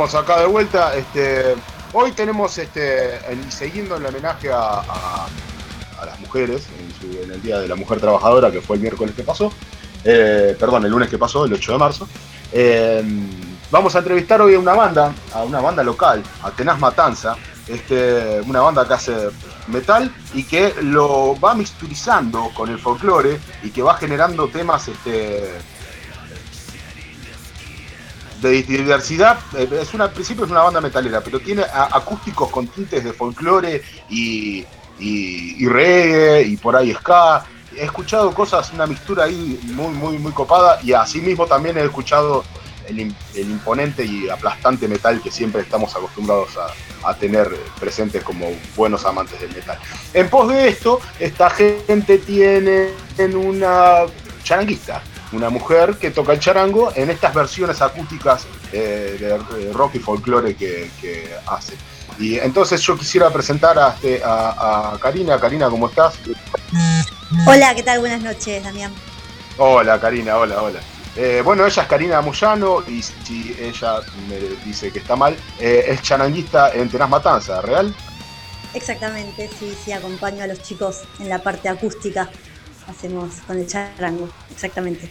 [0.00, 0.94] Acá de vuelta.
[0.96, 1.54] Este,
[1.92, 5.26] hoy tenemos, este, el- siguiendo el homenaje a, a-
[6.06, 6.62] las mujeres,
[7.22, 9.52] en el Día de la Mujer Trabajadora, que fue el miércoles que pasó,
[10.02, 12.08] eh, perdón, el lunes que pasó, el 8 de marzo.
[12.52, 13.02] eh,
[13.70, 17.36] vamos a entrevistar hoy a una banda, a una banda local, a Tenaz Matanza,
[17.68, 19.28] este, una banda que hace
[19.68, 25.52] metal y que lo va mixturizando con el folclore y que va generando temas este,
[28.40, 29.38] de diversidad.
[29.56, 33.12] eh, Es una, al principio es una banda metalera, pero tiene acústicos con tintes de
[33.12, 34.64] folclore y,
[34.98, 37.44] y, reggae y por ahí ska.
[37.76, 42.44] He escuchado cosas, una mixtura ahí muy, muy, muy copada y asimismo también he escuchado
[42.88, 47.48] el, im- el imponente y aplastante metal que siempre estamos acostumbrados a, a tener
[47.78, 49.78] presentes como buenos amantes del metal.
[50.12, 54.00] En pos de esto, esta gente tiene en una
[54.42, 55.00] charanguista,
[55.32, 60.56] una mujer que toca el charango en estas versiones acústicas eh, de, rock y folclore
[60.56, 61.74] que, que hace.
[62.18, 65.38] Y entonces yo quisiera presentar a, este- a- a Karina.
[65.40, 66.14] Karina, ¿cómo estás?
[67.46, 68.00] Hola, ¿qué tal?
[68.00, 68.92] Buenas noches, Damián.
[69.56, 70.80] Hola, Karina, hola, hola.
[71.16, 75.84] Eh, bueno, ella es Karina Moyano y si ella me dice que está mal, eh,
[75.88, 77.94] es charanguista en Tenaz Matanza, ¿real?
[78.74, 82.30] Exactamente, sí, sí, acompaño a los chicos en la parte acústica.
[82.90, 85.08] Hacemos con el charango, exactamente.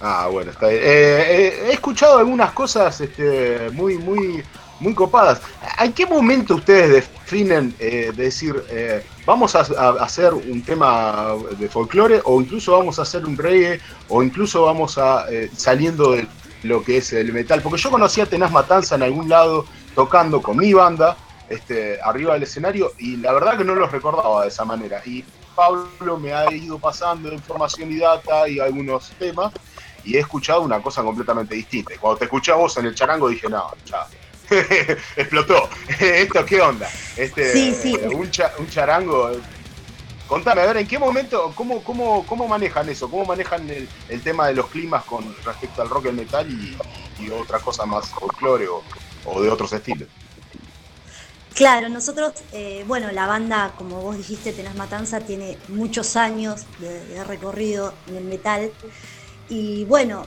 [0.00, 0.80] Ah, bueno, está bien.
[0.82, 4.42] Eh, eh, he escuchado algunas cosas este, muy, muy,
[4.80, 5.40] muy copadas.
[5.78, 11.68] ¿En qué momento ustedes definen eh, de decir, eh, vamos a, hacer un tema de
[11.68, 15.26] folclore o incluso vamos a hacer un reggae o incluso vamos a
[15.56, 16.26] saliendo de
[16.64, 17.62] lo que es el metal?
[17.62, 19.64] Porque yo conocí a Matanza en algún lado
[19.94, 21.16] tocando con mi banda
[21.48, 25.00] este, arriba del escenario y la verdad que no los recordaba de esa manera.
[25.06, 25.24] Y
[25.54, 29.52] Pablo me ha ido pasando información y data y algunos temas
[30.04, 31.94] y he escuchado una cosa completamente distinta.
[31.94, 34.06] Y cuando te escuché a vos en el charango dije, no, ya.
[35.16, 35.68] Explotó.
[36.00, 36.88] ¿Esto qué onda?
[37.16, 37.96] Este, Sí, sí.
[38.12, 39.30] Un, cha- un charango.
[40.28, 43.10] Contame, a ver, ¿en qué momento, cómo, cómo, cómo manejan eso?
[43.10, 46.50] ¿Cómo manejan el, el tema de los climas con respecto al rock y el metal
[46.50, 46.76] y,
[47.22, 48.82] y otra cosa más folclore o,
[49.26, 50.08] o de otros estilos?
[51.54, 57.24] Claro, nosotros, eh, bueno, la banda, como vos dijiste, Tenaz Matanza, tiene muchos años de,
[57.24, 58.72] recorrido en el metal.
[59.50, 60.24] Y bueno,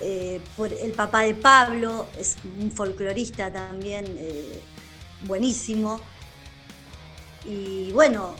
[0.00, 0.40] eh,
[0.80, 4.60] el papá de Pablo es un folclorista también eh,
[5.22, 6.00] buenísimo.
[7.44, 8.34] Y bueno,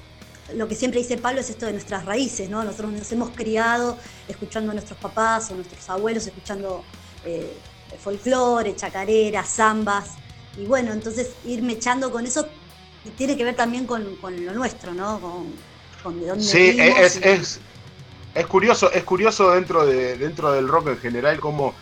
[0.55, 2.63] lo que siempre dice Pablo es esto de nuestras raíces, ¿no?
[2.63, 3.99] Nosotros nos hemos criado
[4.29, 6.85] escuchando a nuestros papás o nuestros abuelos, escuchando
[7.99, 10.24] folclore, chacareras, zambas.
[10.57, 12.47] Y bueno, entonces ir mechando con eso
[13.17, 15.21] tiene que ver también con, con lo nuestro, ¿no?
[15.21, 15.53] Con,
[16.03, 17.61] con de dónde Sí, venimos es, y- es,
[18.35, 21.75] es curioso, es curioso dentro de dentro del rock en general cómo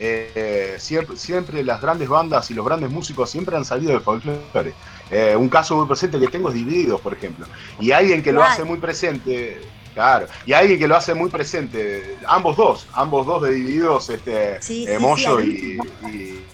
[0.00, 4.72] eh, siempre, siempre las grandes bandas y los grandes músicos siempre han salido del folclore.
[5.10, 7.46] Eh, un caso muy presente que tengo es Divididos, por ejemplo.
[7.80, 9.60] Y alguien que lo hace muy presente,
[9.94, 14.62] claro, y alguien que lo hace muy presente, ambos dos, ambos dos de Divididos, este,
[14.62, 16.44] Sí, eh, sí, Moyo sí, y, y,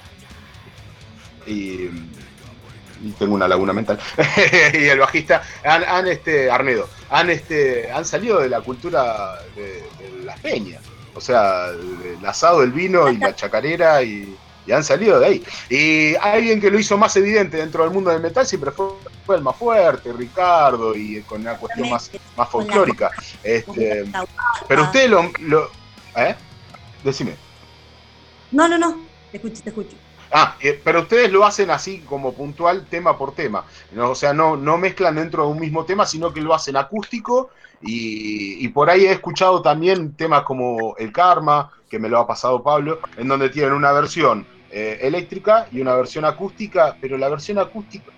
[1.47, 1.91] y-
[3.03, 3.99] y tengo una laguna mental.
[4.73, 9.63] Y el bajista han, han, este Arnedo han este han salido de la cultura de,
[9.99, 10.83] de las peñas.
[11.15, 14.35] O sea del asado el vino y la chacarera y,
[14.67, 15.45] y han salido de ahí.
[15.69, 18.87] Y alguien que lo hizo más evidente dentro del mundo del metal siempre fue,
[19.27, 23.11] fue el más fuerte Ricardo y con una cuestión más más folclórica.
[23.43, 24.07] este
[24.67, 25.71] pero usted lo, lo
[26.17, 26.35] ¿eh?
[27.05, 27.35] decime.
[28.51, 29.97] No, no, no, te escucho, te escucho.
[30.37, 33.65] Ah, eh, pero ustedes lo hacen así como puntual, tema por tema.
[33.93, 34.11] ¿no?
[34.11, 37.51] O sea, no, no mezclan dentro de un mismo tema, sino que lo hacen acústico.
[37.81, 42.27] Y, y por ahí he escuchado también temas como El Karma, que me lo ha
[42.27, 47.29] pasado Pablo, en donde tienen una versión eh, eléctrica y una versión acústica, pero la
[47.29, 48.11] versión acústica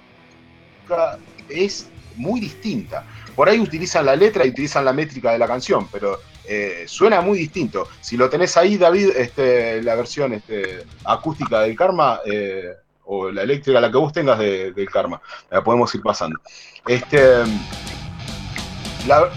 [1.51, 3.05] es muy distinta.
[3.35, 7.21] Por ahí utilizan la letra y utilizan la métrica de la canción, pero eh, suena
[7.21, 7.89] muy distinto.
[8.01, 12.73] Si lo tenés ahí, David, este, la versión este, acústica del Karma, eh,
[13.05, 15.21] o la eléctrica, la que vos tengas de- del Karma,
[15.51, 16.39] la podemos ir pasando.
[16.87, 17.21] Este,
[19.07, 19.29] la,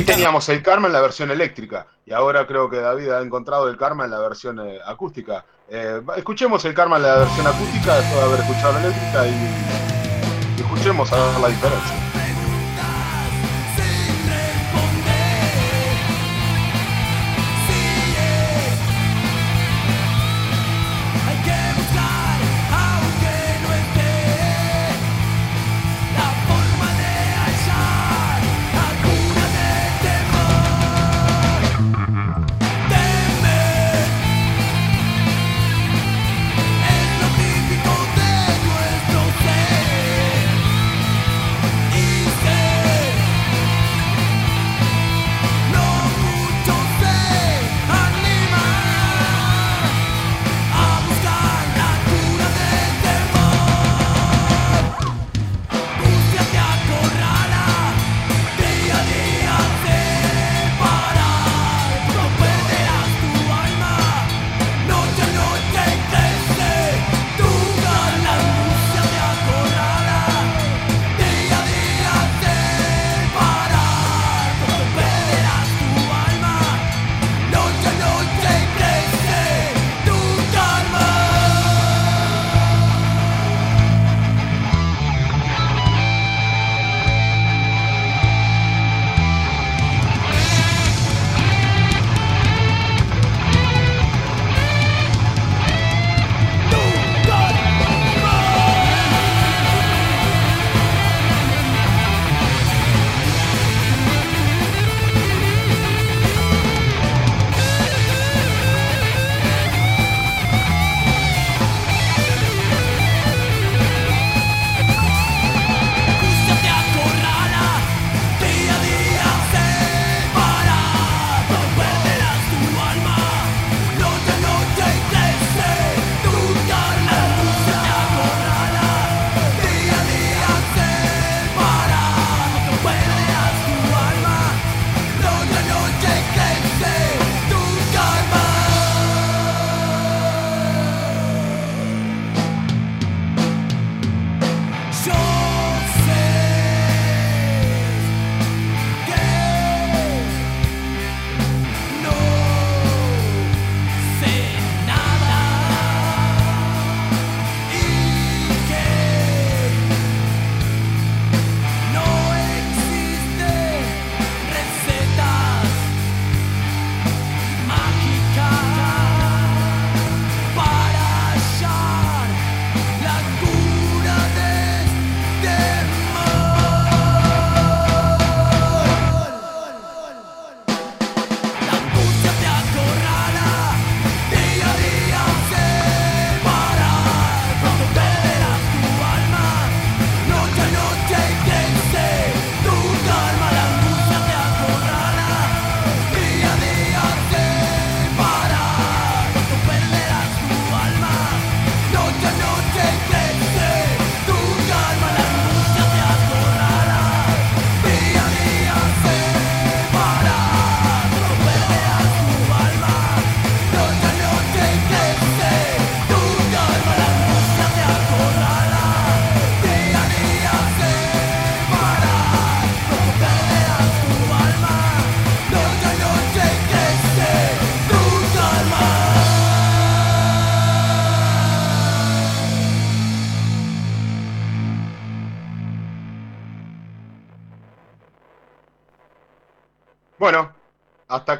[0.00, 3.68] Ahí teníamos el karma en la versión eléctrica y ahora creo que David ha encontrado
[3.68, 5.44] el karma en la versión eh, acústica.
[5.68, 10.56] Eh, escuchemos el karma en la versión acústica después de haber escuchado la eléctrica y,
[10.56, 12.09] y escuchemos a ver la diferencia.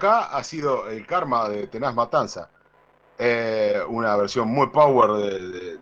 [0.00, 2.50] acá ha sido el karma de Tenaz Matanza.
[3.18, 5.10] Eh, una versión muy power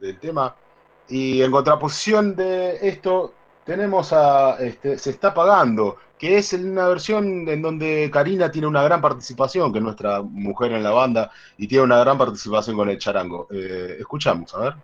[0.00, 0.56] del tema.
[1.08, 3.32] Y en contraposición de esto,
[3.64, 8.82] tenemos a este, Se está pagando, que es una versión en donde Karina tiene una
[8.82, 12.90] gran participación, que es nuestra mujer en la banda, y tiene una gran participación con
[12.90, 13.46] el charango.
[13.50, 14.74] Eh, escuchamos, a ver.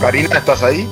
[0.00, 0.88] Karina, ¿estás ahí?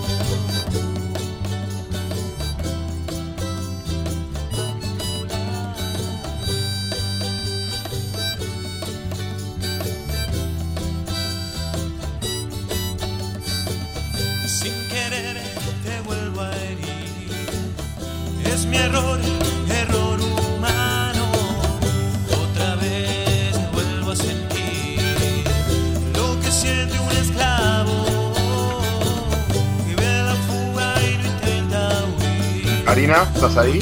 [33.52, 33.80] ¿Estás ahí?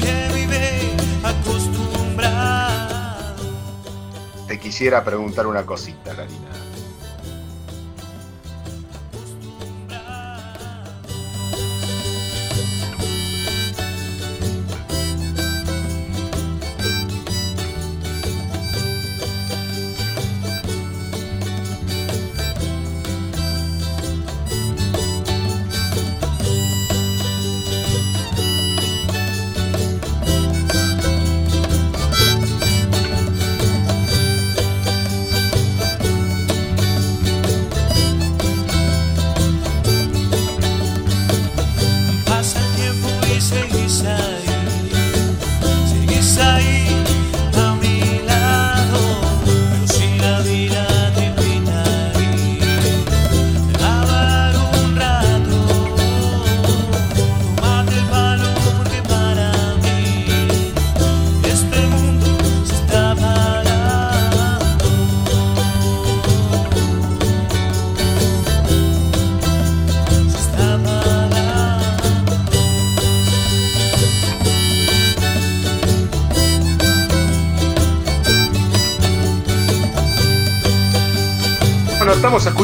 [4.47, 6.40] Te quisiera preguntar una cosita, Karina.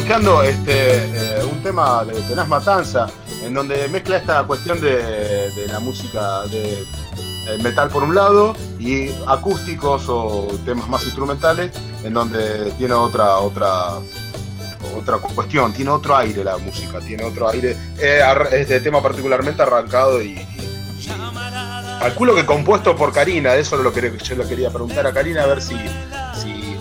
[0.08, 3.08] Escuchando este, eh, un tema de Tenaz Matanza,
[3.44, 8.56] en donde mezcla esta cuestión de, de la música de eh, metal por un lado
[8.80, 11.74] y acústicos o temas más instrumentales,
[12.06, 13.96] en donde tiene otra otra
[14.96, 17.76] otra cuestión, tiene otro aire la música, tiene otro aire.
[18.00, 18.22] Eh,
[18.54, 21.10] este tema particularmente arrancado y, y- y
[22.00, 25.44] calculo que compuesto por Karina, eso es lo que yo le quería preguntar a Karina,
[25.44, 25.76] a ver si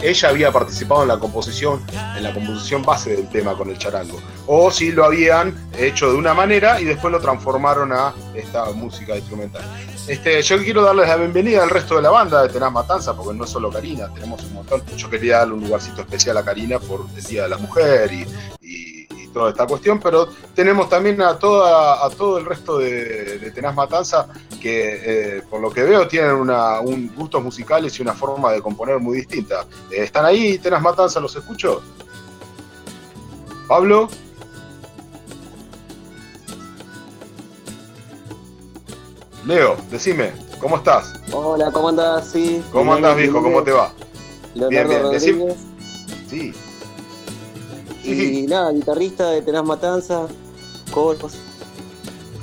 [0.03, 1.82] ella había participado en la composición,
[2.16, 6.16] en la composición base del tema con el charango, o si lo habían hecho de
[6.16, 9.62] una manera y después lo transformaron a esta música instrumental.
[10.07, 13.36] Este, yo quiero darles la bienvenida al resto de la banda de Tenaz Matanza, porque
[13.36, 14.82] no es solo Karina, tenemos un montón.
[14.97, 18.24] Yo quería darle un lugarcito especial a Karina por el Día de la Mujer y,
[19.37, 23.74] toda esta cuestión, pero tenemos también a, toda, a todo el resto de, de Tenaz
[23.74, 24.28] Matanza
[24.62, 28.62] que eh, por lo que veo tienen una, un gustos musicales y una forma de
[28.62, 29.66] componer muy distinta.
[29.91, 31.20] Eh, ¿Están ahí, Tenaz Matanza?
[31.20, 31.82] ¿Los escucho?
[33.68, 34.09] Pablo.
[39.45, 41.12] Leo, decime, ¿cómo estás?
[41.30, 42.30] Hola, ¿cómo andás?
[42.30, 42.64] Sí.
[42.72, 43.43] ¿Cómo andás, viejo?
[43.43, 43.93] ¿Cómo te va?
[44.55, 45.03] Leonardo Bien, bien.
[45.03, 45.57] Rodríguez.
[46.26, 46.55] Sí.
[48.07, 50.27] Y nada, guitarrista de Tenaz Matanza,
[50.93, 51.35] coros.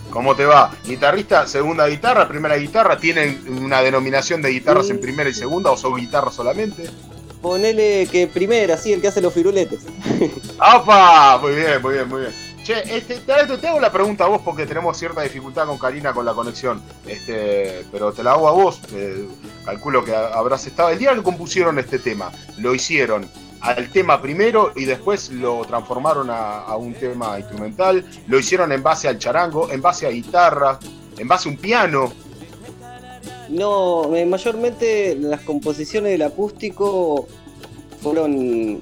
[0.09, 0.71] ¿Cómo te va?
[0.85, 2.97] Guitarrista, segunda guitarra, primera guitarra.
[2.99, 6.87] ¿Tienen una denominación de guitarras en primera y segunda o son guitarras solamente?
[7.41, 9.81] Ponele que primera, sí, el que hace los firuletes.
[10.59, 11.39] ¡Apa!
[11.41, 12.33] Muy bien, muy bien, muy bien.
[12.63, 16.13] Che, este, te, te hago la pregunta a vos porque tenemos cierta dificultad con Karina
[16.13, 16.81] con la conexión.
[17.07, 18.79] Este, pero te la hago a vos.
[18.93, 19.27] eh,
[19.65, 20.89] calculo que habrás estado.
[20.89, 23.27] El día que compusieron este tema, lo hicieron
[23.63, 28.05] al tema primero y después lo transformaron a, a un tema instrumental.
[28.27, 30.77] Lo hicieron en base al charango, en base a guitarra,
[31.17, 32.11] en base a un piano.
[33.49, 37.27] No, eh, mayormente las composiciones del acústico
[38.01, 38.81] fueron.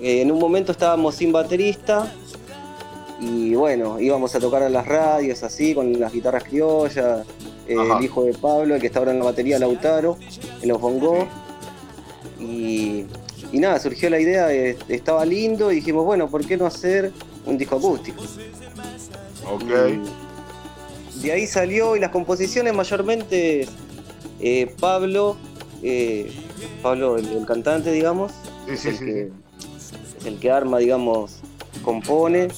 [0.00, 2.10] eh, en un momento estábamos sin baterista
[3.20, 7.26] y bueno, íbamos a tocar a las radios así, con las guitarras criollas.
[7.68, 10.16] eh, el hijo de Pablo, el que está ahora en la batería, Lautaro,
[10.62, 11.26] en los bongos.
[12.38, 13.04] Y,
[13.52, 17.12] y nada, surgió la idea, de- estaba lindo y dijimos, bueno, ¿por qué no hacer
[17.46, 18.22] un disco acústico?
[19.50, 19.62] Ok.
[21.16, 23.66] Y de ahí salió y las composiciones mayormente
[24.40, 25.36] eh, Pablo,
[25.82, 26.30] eh,
[26.82, 28.32] Pablo el, el cantante, digamos,
[28.66, 29.04] Sí, es, sí, el sí.
[29.04, 29.20] que,
[30.20, 31.40] es el que arma, digamos,
[31.82, 32.48] compone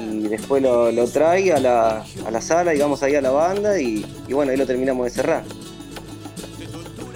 [0.00, 3.80] y después lo, lo trae a la, a la sala, digamos, ahí a la banda
[3.80, 5.44] y, y bueno, ahí lo terminamos de cerrar.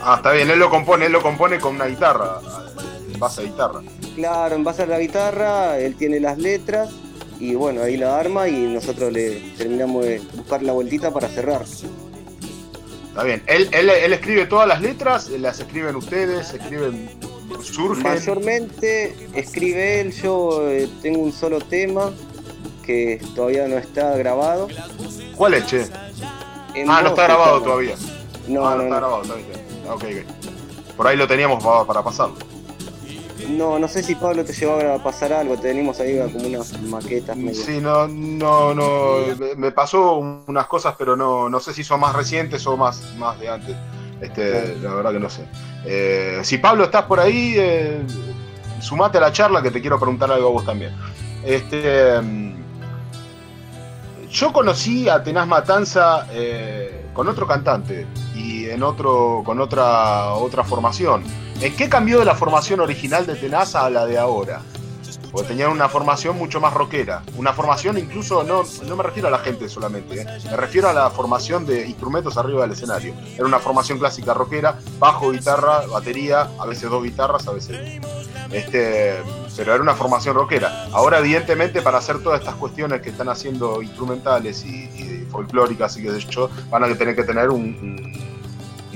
[0.02, 0.50] Ah, está bien.
[0.50, 2.40] Él lo compone, él lo compone con una guitarra,
[3.12, 3.80] en base a guitarra.
[4.14, 6.90] Claro, en base a la guitarra, él tiene las letras
[7.38, 11.62] y bueno, ahí la arma y nosotros le terminamos de buscar la vueltita para cerrar.
[11.62, 13.42] Está bien.
[13.46, 17.10] Él, él, él escribe todas las letras, las escriben ustedes, escriben
[17.62, 18.02] surgen.
[18.02, 22.12] Mayormente escribe él, yo eh, tengo un solo tema
[22.84, 24.68] que todavía no está grabado.
[25.36, 25.86] ¿Cuál es, che?
[26.74, 27.94] En Ah, no está grabado todavía.
[28.48, 28.96] No, ah, no, no, está no.
[28.96, 29.69] grabado, está bien.
[29.90, 30.96] Ah, Ok, ok.
[30.96, 32.36] Por ahí lo teníamos para, para pasarlo.
[33.48, 37.36] No, no sé si Pablo te llevó a pasar algo, tenemos ahí como unas maquetas
[37.36, 37.60] medio.
[37.64, 39.34] Sí, no, no, no.
[39.38, 40.16] me- Me pasó
[40.46, 43.76] unas cosas, pero no, no sé si son más recientes o más, más de antes.
[44.20, 45.46] Este, la verdad que no sé.
[45.86, 48.02] Eh, si Pablo estás por ahí, eh,
[48.80, 50.94] sumate a la charla que te quiero preguntar algo a vos también.
[51.42, 52.54] Este, mm,
[54.30, 60.64] yo conocí a Tenaz Matanza eh, con otro cantante y en otro, con otra, otra
[60.64, 61.24] formación.
[61.60, 64.62] ¿En qué cambió de la formación original de Tenaz a la de ahora?
[65.30, 67.22] Porque tenían una formación mucho más rockera.
[67.36, 70.26] Una formación incluso, no, no me refiero a la gente solamente, ¿eh?
[70.44, 73.14] me refiero a la formación de instrumentos arriba del escenario.
[73.34, 78.00] Era una formación clásica rockera, bajo, guitarra, batería, a veces dos guitarras, a veces...
[78.52, 79.14] Este,
[79.56, 80.86] pero era una formación rockera.
[80.92, 86.10] Ahora, evidentemente, para hacer todas estas cuestiones que están haciendo instrumentales y, folclóricas y qué
[86.10, 88.12] sé yo, van a tener que tener un,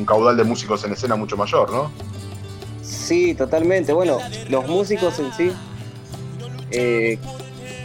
[0.05, 1.91] caudal de músicos en escena mucho mayor, ¿no?
[2.83, 3.93] Sí, totalmente.
[3.93, 5.53] Bueno, los músicos en sí
[6.73, 7.19] eh,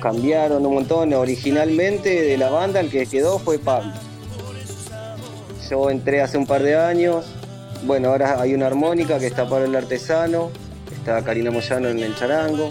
[0.02, 1.14] cambiaron un montón.
[1.14, 3.94] Originalmente de la banda el que quedó fue Pablo.
[5.70, 7.26] Yo entré hace un par de años.
[7.84, 10.50] Bueno, ahora hay una armónica que está Pablo el Artesano,
[11.10, 12.70] está Karina Moyano en el charango,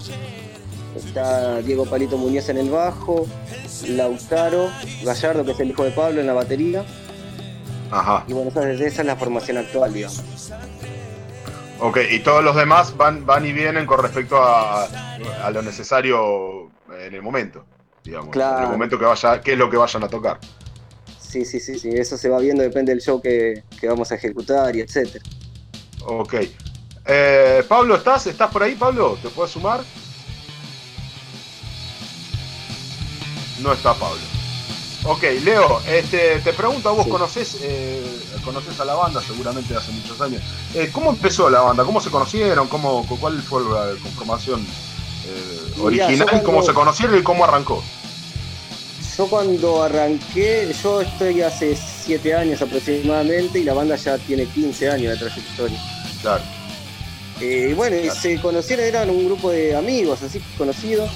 [0.94, 3.26] está Diego Palito Muñoz en el bajo,
[3.88, 4.70] Lautaro
[5.02, 6.84] Gallardo, que es el hijo de Pablo, en la batería.
[7.90, 8.24] Ajá.
[8.28, 10.52] Y bueno, esa, esa es la formación actual, digamos.
[11.80, 16.70] Ok, y todos los demás van, van y vienen con respecto a, a lo necesario
[16.96, 17.64] en el momento,
[18.04, 18.30] digamos.
[18.30, 18.58] Claro.
[18.58, 20.38] En el momento que vaya, qué es lo que vayan a tocar.
[21.20, 24.14] Sí, sí, sí, sí, eso se va viendo, depende del show que, que vamos a
[24.14, 25.24] ejecutar y etcétera.
[26.06, 26.34] Ok.
[27.10, 28.26] Eh, Pablo, ¿estás?
[28.26, 29.18] ¿Estás por ahí, Pablo?
[29.22, 29.80] ¿Te puedes sumar?
[33.60, 34.20] No está Pablo.
[35.04, 37.10] Ok, Leo, este, te pregunto a vos, Sí.
[37.10, 38.04] ¿conoces, eh,
[38.44, 40.42] conoces a la banda seguramente hace muchos años?
[40.74, 41.84] Eh, ¿Cómo empezó la banda?
[41.84, 42.68] ¿Cómo se conocieron?
[42.68, 44.60] ¿Cómo, ¿Cuál fue la conformación
[45.26, 46.26] eh, original?
[46.28, 47.82] cuando- ¿Cómo se conocieron y cómo arrancó?
[49.16, 54.90] Yo cuando arranqué, yo estoy hace 7 años aproximadamente y la banda ya tiene 15
[54.90, 55.80] años de trayectoria.
[56.22, 56.42] Claro.
[57.40, 58.20] Eh, y bueno, Claro.
[58.20, 61.10] se conocieron, eran un grupo de amigos, así conocidos.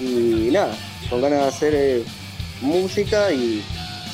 [0.00, 0.74] Y nada,
[1.10, 2.04] con ganas de hacer eh,
[2.60, 3.62] música y,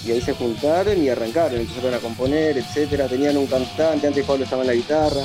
[0.05, 3.09] y ahí se juntaron y arrancaron, empezaron a componer, etcétera.
[3.09, 5.23] Tenían un cantante, antes Pablo estaba en la guitarra.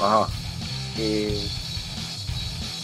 [0.00, 0.28] Ajá.
[0.98, 1.38] eh,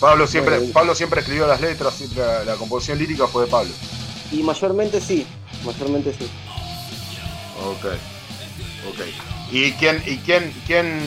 [0.00, 3.50] Pablo siempre, Bueno, Pablo siempre escribió las letras, siempre la, la composición lírica fue de
[3.50, 3.70] Pablo.
[4.32, 5.24] y mayormente sí,
[5.64, 6.28] mayormente sí.
[7.64, 7.84] Ok,
[8.88, 9.00] ok.
[9.52, 10.98] ¿Y quién, y quién, quién?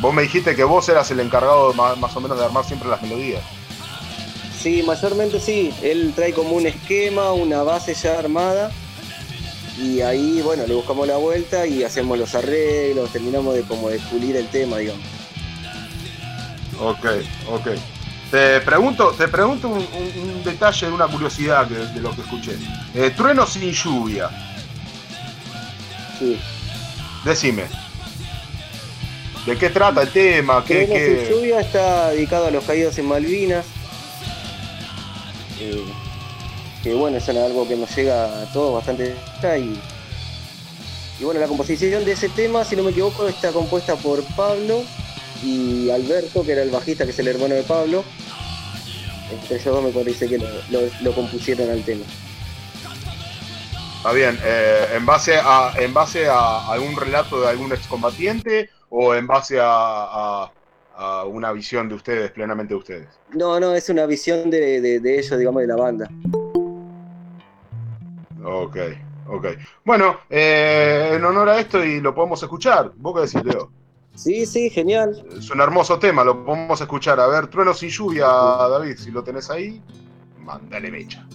[0.00, 2.88] Vos me dijiste que vos eras el encargado más, más o menos de armar siempre
[2.88, 3.42] las melodías.
[4.60, 5.72] Sí, mayormente sí.
[5.82, 8.70] Él trae como un esquema, una base ya armada.
[9.78, 13.98] Y ahí, bueno, le buscamos la vuelta y hacemos los arreglos, terminamos de como de
[14.00, 15.04] pulir el tema, digamos.
[16.80, 17.04] Ok,
[17.50, 17.66] ok.
[18.30, 22.56] Te pregunto, te pregunto un, un- un detalle, una curiosidad de, de lo que escuché.
[22.94, 24.30] Eh, Trueno sin lluvia,
[26.18, 26.36] Sí.
[27.28, 27.64] Decime.
[29.46, 30.64] ¿De qué trata el tema?
[30.64, 33.64] ¿Qué, qué- lluvia está dedicado a los caídos en Malvinas.
[35.60, 35.84] Eh,
[36.82, 39.14] que bueno, es algo que nos llega a todos bastante
[39.58, 39.78] y,
[41.20, 44.82] y bueno, la composición de ese tema, si no me equivoco, está compuesta por Pablo
[45.42, 48.04] y Alberto, que era el bajista, que es el hermano de Pablo.
[49.32, 52.04] Entre ellos dos me parece que lo, lo- lo compusieron al tema.
[53.98, 59.14] Está bien, eh, ¿en base a en base a algún relato de algún excombatiente o
[59.14, 60.52] en base a, a-
[60.96, 63.08] a una visión de ustedes, plenamente de ustedes?
[63.34, 66.08] No, no, es una visión de, de- de ellos, digamos, de la banda.
[68.44, 68.76] Ok,
[69.28, 69.46] ok.
[69.84, 72.92] Bueno, eh, en honor a esto y lo podemos escuchar.
[72.96, 73.70] ¿Vos qué decís, Leo?
[74.14, 75.24] Sí, sí, genial.
[75.36, 77.18] Es un hermoso tema, lo podemos escuchar.
[77.20, 79.82] A ver, Trueno sin lluvia, David, si lo tenés ahí,
[80.38, 81.26] mándale mecha.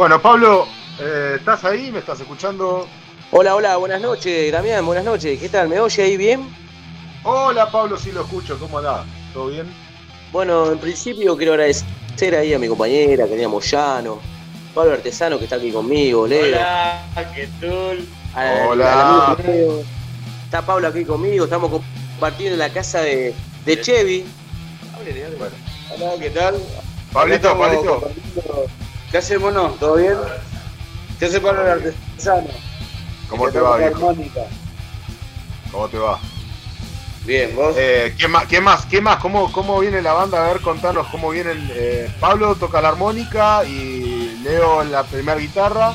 [0.00, 0.66] Bueno, Pablo,
[0.98, 1.90] eh, ¿estás ahí?
[1.92, 2.88] ¿Me estás escuchando?
[3.32, 5.38] Hola, hola, buenas noches, Damián, buenas noches.
[5.38, 5.68] ¿Qué tal?
[5.68, 6.48] ¿Me oye ahí bien?
[7.22, 8.58] Hola, Pablo, sí lo escucho.
[8.58, 9.04] ¿Cómo andás?
[9.34, 9.66] ¿Todo bien?
[10.32, 14.20] Bueno, en principio quiero agradecer ahí a mi compañera, querida Moyano,
[14.74, 16.46] Pablo Artesano que está aquí conmigo, Leo.
[16.46, 17.02] Hola,
[17.34, 18.06] ¿qué tal?
[18.34, 19.36] al- Hola.
[19.36, 19.82] amigo Leo.
[20.46, 23.34] Está Pablo aquí conmigo, estamos compartiendo en la casa de,
[23.66, 24.24] de Chevy.
[25.38, 25.54] Bueno.
[25.94, 26.54] Hola, ¿qué tal?
[27.12, 28.10] Pablito, Pablito.
[29.10, 29.74] ¿Qué hace, mono?
[29.80, 30.14] ¿Todo bien?
[31.18, 32.46] ¿Qué hace Pablo el artesano?
[33.28, 34.14] ¿Cómo te va, viejo?
[35.72, 36.18] ¿Cómo te va?
[37.24, 37.74] Bien, vos.
[37.76, 38.86] Eh, ¿qué, más, ¿Qué más?
[38.86, 39.18] ¿Qué más?
[39.18, 40.44] ¿Cómo, ¿Cómo viene la banda?
[40.44, 41.68] A ver, contanos cómo vienen.
[41.72, 45.92] Eh, Pablo toca la armónica y Leo en la primera guitarra.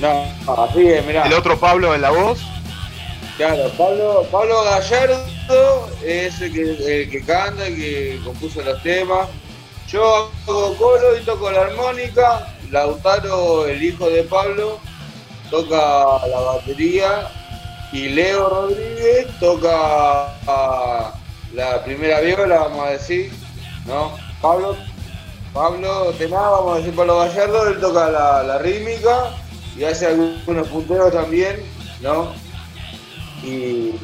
[0.00, 1.26] No, así es, mirá.
[1.26, 2.40] El otro Pablo en la voz.
[3.36, 9.28] Claro, Pablo, Pablo Gallardo es el que, el que canta, el que compuso los temas.
[9.90, 12.54] Yo hago coro y toco la armónica.
[12.70, 14.78] Lautaro, el hijo de Pablo,
[15.50, 17.28] toca la batería.
[17.92, 21.12] Y Leo Rodríguez toca ah,
[21.52, 23.32] la primera viola, vamos a decir.
[23.86, 24.16] ¿No?
[24.40, 24.76] Pablo,
[25.52, 29.34] Pablo Tená, vamos a decir Pablo Gallardo, él toca la, la rítmica
[29.76, 31.56] y hace algunos punteros también,
[32.00, 32.32] ¿no?
[33.42, 33.94] Y,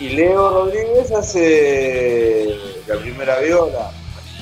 [0.00, 3.90] y Leo Rodríguez hace la primera viola.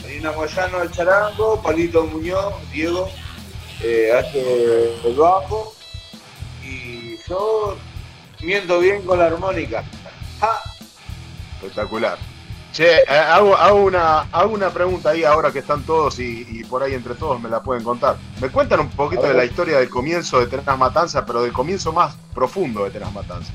[0.03, 3.09] Marina Moyano el charango, Palito Muñoz, Diego,
[3.83, 5.75] eh, hace el bajo.
[6.65, 7.77] Y yo
[8.41, 9.85] miento bien con la armónica.
[10.41, 10.61] ¡Ja!
[11.57, 12.19] Espectacular.
[12.73, 16.65] Che, eh, hago, hago una, hago una pregunta ahí ahora que están todos y, y
[16.65, 18.17] por ahí entre todos me la pueden contar.
[18.41, 21.93] ¿Me cuentan un poquito de la historia del comienzo de Tenaz Matanza, pero del comienzo
[21.93, 23.53] más profundo de Tenaz Matanza?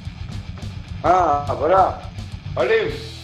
[1.03, 2.09] Ah, pará.
[2.55, 3.20] Vale.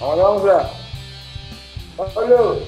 [0.00, 2.12] Vamos, vamos.
[2.14, 2.58] Pablo.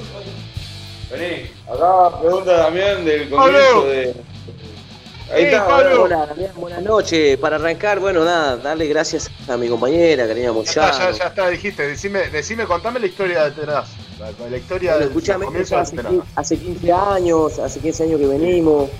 [1.10, 1.50] Vení.
[1.68, 3.84] Acá pregunta también del comienzo Pablo.
[3.86, 4.14] de.
[5.32, 6.02] Ahí está, Pablo.
[6.04, 7.38] Hola, Damián, buenas noches.
[7.38, 11.16] Para arrancar, bueno, nada, darle gracias a mi compañera, Karina Ya está, ya, Moyano.
[11.18, 11.86] ya está, dijiste.
[11.86, 13.88] Decime, decime, contame la historia de Tenaz.
[14.18, 15.96] La, la historia Bueno, de hace,
[16.34, 18.90] hace 15 años, hace 15 años que venimos.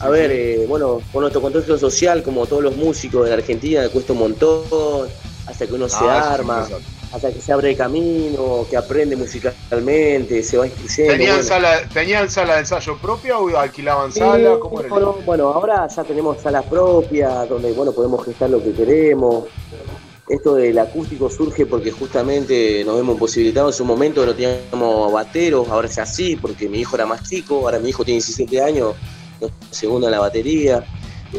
[0.00, 3.88] A ver, eh, bueno, con nuestro contexto social, como todos los músicos de la Argentina,
[3.90, 5.08] cuesta un montón,
[5.46, 6.66] hasta que uno se Ah, arma.
[7.14, 11.12] Hasta que se abre el camino, que aprende musicalmente, se va instruyendo.
[11.12, 11.48] ¿Tenían, bueno.
[11.48, 14.58] sala, ¿Tenían sala de ensayo propia o alquilaban Sí, sala?
[14.60, 14.88] ¿Cómo era?
[14.88, 19.44] el- bueno, bueno, ahora ya tenemos salas propias donde bueno podemos gestar lo que queremos.
[20.28, 25.68] Esto del acústico surge porque justamente nos hemos posibilitado en su momento no teníamos bateros,
[25.68, 28.94] ahora es así porque mi hijo era más chico, ahora mi hijo tiene 17 años,
[29.70, 30.82] segundo en la batería.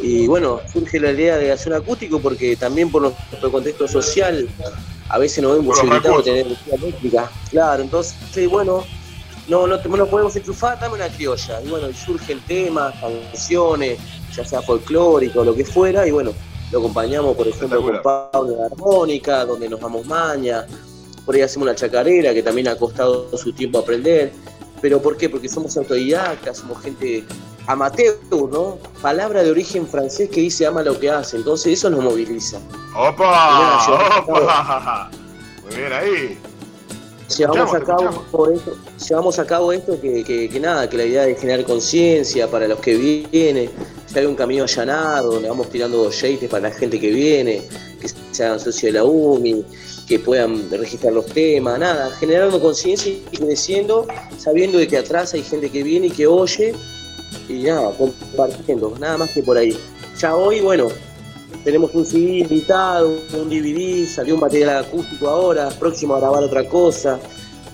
[0.02, 4.48] Y bueno, surge la idea de hacer acústico porque también por nuestro contexto social
[5.10, 7.32] a veces nos vemos posibilitados de tener energía eléctrica.
[7.50, 8.84] Claro, entonces, bueno,
[9.47, 11.62] no, no, no podemos enchufar, dame una criolla.
[11.62, 14.00] Y bueno, y surgen temas, canciones,
[14.36, 16.34] ya sea folclórico, lo que fuera, y bueno,
[16.72, 18.01] lo acompañamos, por ejemplo, con.
[18.01, 20.66] Pablo de armónica, donde nos damos maña,
[21.26, 24.32] por ahí hacemos una chacarera, que también ha costado su tiempo aprender.
[24.82, 25.30] ¿Pero por qué?
[25.30, 27.24] Porque somos autodidactas, somos gente
[27.67, 28.78] amateur, ¿no?
[29.01, 32.58] Palabra de origen francés que dice ama lo que hace, entonces eso nos moviliza.
[32.96, 34.24] ¡Opa!
[34.28, 35.09] ¡Opa!
[35.66, 36.37] Muy bien ahí.
[37.37, 38.78] Llevamos a cabo esto,
[39.09, 42.67] llevamos a cabo esto que, que- que nada, que la idea es generar conciencia para
[42.67, 43.71] los que vienen,
[44.13, 47.63] que haya un camino allanado, donde vamos tirando yates para la gente que viene,
[48.00, 49.66] que se hagan socios de la UMI,
[50.08, 54.05] que puedan registrar los temas, nada, generando conciencia y creciendo,
[54.37, 56.75] sabiendo de que atrás hay gente que viene y que oye,
[57.50, 59.78] y nada, compartiendo, nada más que por ahí.
[60.20, 60.88] Ya hoy, bueno,
[61.63, 66.67] tenemos un CD invitado, un DVD, salió un material acústico ahora, próximo a grabar otra
[66.67, 67.20] cosa,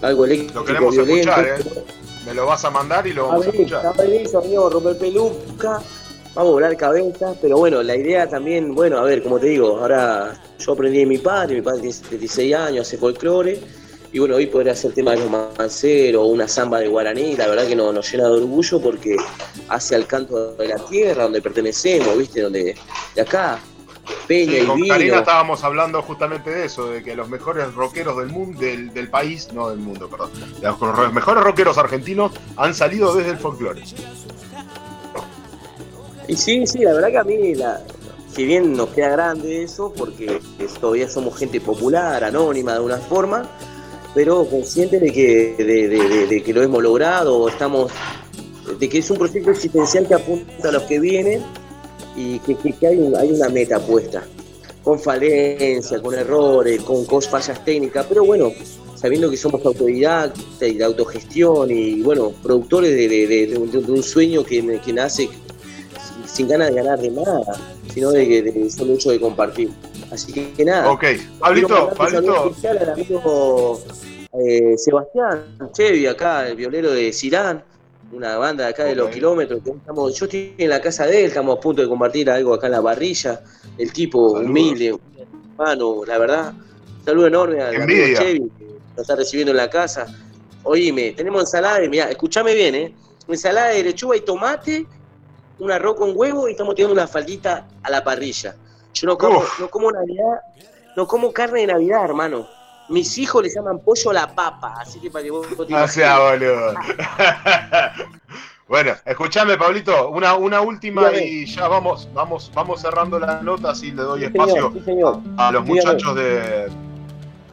[0.02, 1.30] algo eléctrico, Lo queremos violento.
[1.32, 1.84] escuchar, ¿eh?
[2.26, 3.86] Me lo vas a mandar y lo A vamos a ver, escuchar.
[3.86, 5.82] a ver eso, amigo, romper peluca,
[6.36, 9.80] vamos a volar cabeza, pero bueno, la idea también, bueno, a ver, como te digo,
[9.80, 13.60] ahora yo aprendí de mi padre, mi padre tiene 76 años, hace folclore,
[14.14, 17.66] y bueno, hoy poder hacer tema de los manceros, una samba de guaraní, la verdad
[17.66, 19.16] que nos, nos llena de orgullo porque
[19.70, 22.42] hace al canto de la tierra, donde pertenecemos, ¿viste?
[22.42, 22.76] Donde,
[23.16, 23.60] de acá,
[24.28, 24.88] Peña Sí, y con.
[24.88, 29.10] Karina estábamos hablando justamente de eso, de que los mejores rockeros del mundo, del, del
[29.10, 30.32] país, no del mundo, perdón,
[30.62, 33.82] los, mejores rockeros argentinos han salido desde el folclore.
[36.28, 37.82] Y sí, sí, la verdad que a mí, la,
[38.34, 40.42] si bien nos queda grande eso, porque
[40.80, 43.50] todavía somos gente popular, anónima de alguna forma,
[44.14, 47.92] pero conscientes de que, de, de- de- de que lo hemos logrado, estamos,
[48.80, 51.42] de que es un proyecto existencial que apunta a los que vienen
[52.16, 54.24] y que, que- que hay, un- hay una meta puesta,
[54.84, 58.52] con falencia, con errores, con cos- fallas técnicas, pero bueno,
[58.96, 64.80] sabiendo que somos autodidactas y de autogestión y bueno, productores de, de- un- sueño que,
[64.84, 67.42] que nace sin- sin ganas de ganar de nada,
[67.94, 69.70] sino de que de solo hecho de compartir.
[70.12, 70.92] Así que, nada.
[70.92, 71.06] Ok,
[71.40, 73.80] Pablito, Pablito, especial al amigo
[74.34, 77.64] eh, Sebastián Chevi, acá, el violero de Cirán,
[78.12, 79.62] una banda de acá de los kilómetros.
[79.64, 82.54] que estamos, yo estoy en la casa de él, estamos a punto de compartir algo
[82.54, 83.42] acá en la parrilla.
[83.78, 84.50] El tipo Saludos.
[84.50, 85.00] humilde,
[85.58, 86.54] hermano, la verdad.
[86.54, 88.06] Un saludo enorme al amigo.
[88.18, 90.08] Chevi, que nos está recibiendo en la casa.
[90.64, 92.94] Oíme, tenemos ensalada de, mirá, escuchame bien, ¿eh?
[93.28, 94.86] Ensalada de lechuga y tomate,
[95.60, 98.56] un arroz con huevo y estamos tirando una faldita a la parrilla.
[98.94, 99.60] Yo no como, Uf.
[99.60, 100.42] no como Navidad,
[100.96, 102.48] no como carne de Navidad, hermano.
[102.92, 105.66] Mis hijos le llaman pollo a la papa, así que para que vos te O
[105.66, 105.92] imagines.
[105.94, 106.74] sea, boludo.
[108.68, 111.26] bueno, escuchame, Pablito, una, una última Dígame.
[111.28, 114.80] y ya vamos, vamos, vamos cerrando la nota, así le doy Sí, espacio señor, sí,
[114.86, 115.20] señor.
[115.38, 115.82] a los Dígame.
[115.82, 116.70] muchachos de.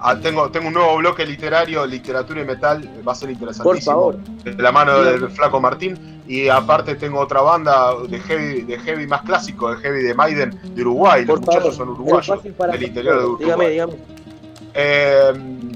[0.01, 3.93] ah, tengo, tengo un nuevo bloque literario, literatura y metal, va a ser Por interesantísimo.
[3.95, 4.17] favor.
[4.45, 5.19] De la mano Dígame.
[5.19, 6.17] del Flaco Martín.
[6.29, 10.61] Y aparte tengo otra banda de heavy, de heavy más clásico, de heavy de Maiden
[10.75, 11.25] de Uruguay.
[11.25, 13.25] Por los muchachos son uruguayos, Es fácil para del interior de.
[13.25, 13.45] Uruguay.
[13.47, 14.18] Dígame, dígame.
[14.81, 15.33] Eh,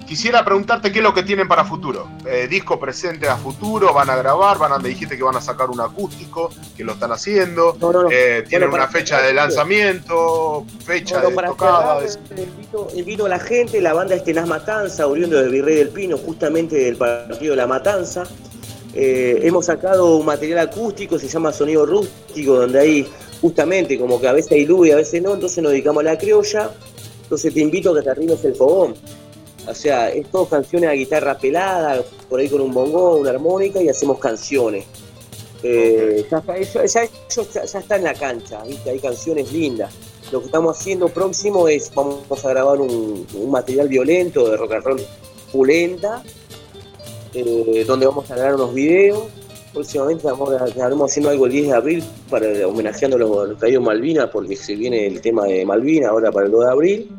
[0.06, 2.08] quisiera preguntarte qué es lo que tienen para futuro.
[2.24, 5.40] Eh, disco presente a futuro, van a grabar, van a, me dijiste que van a
[5.40, 7.76] sacar un acústico, que lo están haciendo.
[7.80, 8.08] No, no, no.
[8.12, 12.00] Eh, tienen Bueno, una fecha de lanzamiento, fecha Bueno, de para tocada.
[12.08, 15.74] cerrar, de- invito, invito a la gente, la banda es Tenaz Matanza, oriundo del Virrey
[15.74, 18.22] del Pino, justamente del partido La Matanza.
[18.94, 23.08] Hemos sacado un material acústico, se llama Sonido Rústico, donde hay
[23.40, 26.04] justamente como que a veces hay luz y a veces no, entonces nos dedicamos a
[26.04, 26.70] la criolla.
[27.23, 28.94] Entonces te invito a que te arrimes el fogón.
[29.69, 33.81] O sea, es todo canciones a guitarra pelada, por ahí con un bongo, una armónica
[33.81, 34.85] y hacemos canciones.
[35.62, 38.90] Eh, ya, está, eso- ya- eso ya- ya está en la cancha, ¿viste?
[38.90, 39.93] hay canciones lindas.
[40.32, 44.73] Lo que estamos haciendo próximo es, vamos a grabar un, un material violento de rock
[44.73, 45.01] and roll
[45.53, 46.23] pulenta,
[47.35, 49.24] eh, donde vamos a grabar unos videos.
[49.73, 53.82] Próximamente vamos a- estaremos haciendo algo el 10 de abril para homenajeando a los, caídos
[53.82, 57.11] Malvinas, porque se viene el tema de Malvinas ahora para el 2 de abril.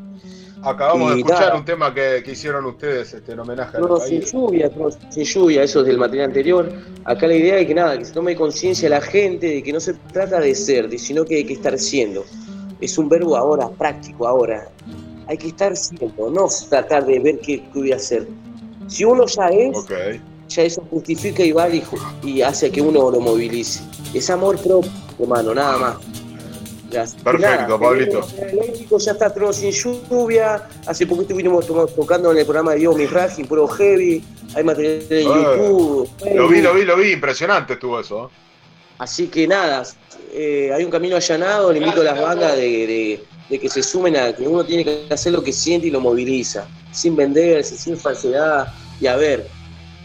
[0.66, 1.56] Acabamos de escuchar nada.
[1.58, 4.32] un tema que, que hicieron ustedes este, en homenaje a Trono los sin caídos.
[4.32, 6.72] lluvia, trono sin lluvia, eso es del material anterior.
[7.04, 9.82] Acá la idea es que nada, que se tome conciencia la gente de que no
[9.82, 12.24] se trata de ser, sino que hay que estar siendo.
[12.80, 14.70] Es un verbo ahora, práctico ahora.
[15.28, 18.26] Hay que estar siendo, no tratar de ver qué, qué voy a hacer.
[18.88, 19.92] Si uno ya es, Ok.
[20.56, 21.84] Ya eso justifica y vale
[22.24, 23.82] y, hace que uno lo movilice.
[24.14, 25.96] Es amor propio, hermano, nada más.
[26.92, 28.22] Que Perfecto, Pablito.
[29.00, 30.68] ya está Trono sin lluvia.
[30.86, 34.24] Hace poquito estuvimos to- tocando en el programa de Diego Mirraji, puro heavy.
[34.56, 36.10] Hay material de Eh, YouTube.
[36.36, 38.26] Lo vi, lo vi, lo vi, impresionante estuvo eso.
[38.26, 38.30] ¿eh?
[39.00, 39.84] Así que nada,
[40.34, 41.72] eh, hay un camino allanado.
[41.74, 44.86] Le invito a las bandas de, de- de que se sumen a que uno tiene
[44.86, 46.68] que hacer lo que siente y lo moviliza.
[46.92, 48.68] Sin venderse, sin falsedad.
[49.02, 49.48] Y a ver,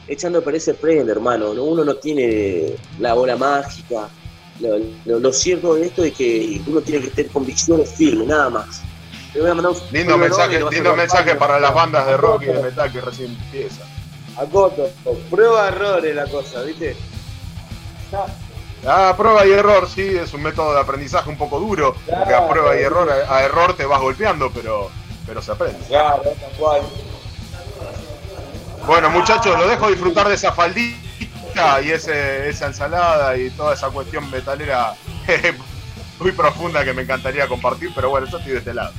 [0.09, 1.55] echando a perder se prende, hermano.
[1.55, 1.62] ¿no?
[1.64, 4.09] Uno no tiene la bola mágica.
[4.60, 8.51] Lo, lo- lo cierto de esto es que uno tiene que tener convicciones firmes, nada
[8.51, 8.82] más.
[9.32, 12.47] Te voy a mandar un Lindo mensaje, lindo mensaje para las bandas de rock y
[12.47, 13.86] de metal que recién empiezan.
[14.36, 14.89] Acoto,
[15.30, 16.97] prueba errores la cosa, ¿viste?
[18.86, 22.48] Ah, prueba y error, sí, es un método de aprendizaje un poco duro, porque a
[22.48, 24.89] prueba y error, a, a error te vas golpeando, pero,
[25.26, 25.78] pero se aprende.
[25.89, 26.82] Claro, tal cual.
[28.86, 33.88] Bueno, muchachos, lo dejo disfrutar de esa faldita y ese, esa ensalada y toda esa
[33.90, 34.94] cuestión metalera
[36.20, 38.92] muy profunda que me encantaría compartir, pero bueno, yo estoy de este lado.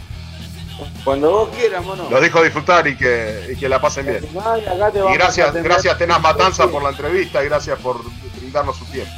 [1.04, 2.08] Cuando vos quieras, mono.
[2.10, 4.26] Los dejo disfrutar y que, y que la pasen bien.
[4.26, 8.02] Y gracias, gracias Tenaz Matanza por la entrevista y gracias por
[8.38, 9.12] brindarnos su tiempo.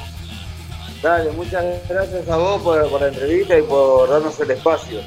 [1.02, 5.02] Dale, muchas gracias a vos por, por la entrevista y por darnos el espacio.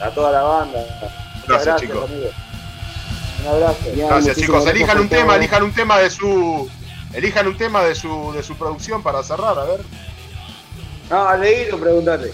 [0.00, 0.80] A toda la banda.
[1.42, 2.10] Muchas Gracias, chicos.
[3.44, 3.78] Un abrazo.
[3.94, 6.68] Gracias chicos, elijan un tema, elijan un tema de su.
[7.12, 9.80] Elijan un tema de su de su producción para cerrar, a ver.
[11.10, 12.32] No, a leído, preguntate.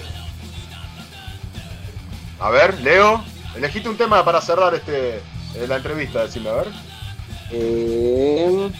[2.39, 3.23] A ver, Leo,
[3.57, 6.69] elegiste un tema para cerrar este eh, la entrevista, decime, a ver.
[7.51, 8.71] Eh,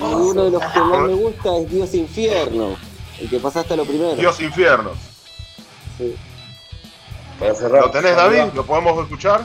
[0.00, 2.76] uno de los que más me gusta es Dios Infierno,
[3.20, 4.14] el que pasaste a lo primero.
[4.16, 4.92] Dios infierno.
[7.40, 7.80] Para cerrar.
[7.80, 8.42] ¿Lo tenés, David?
[8.54, 9.40] ¿Lo podemos escuchar?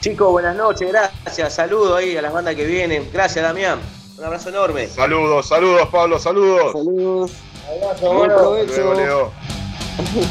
[0.00, 1.54] Chicos, buenas noches, gracias.
[1.54, 3.08] Saludos ahí a las bandas que vienen.
[3.12, 3.78] Gracias, Damián.
[4.16, 4.88] Un abrazo enorme.
[4.88, 6.72] Saludos, saludos, Pablo, saludos.
[6.72, 7.30] Saludos,
[7.68, 8.72] Abrazo, buen provecho.
[8.76, 9.32] luego, Leo.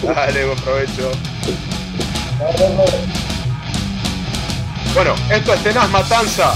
[0.03, 1.11] Dale, buen provecho.
[4.93, 6.55] Bueno, esto es Tenaz Matanza.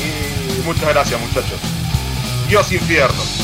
[0.00, 1.60] Y muchas gracias, muchachos.
[2.48, 3.41] Dios infierno.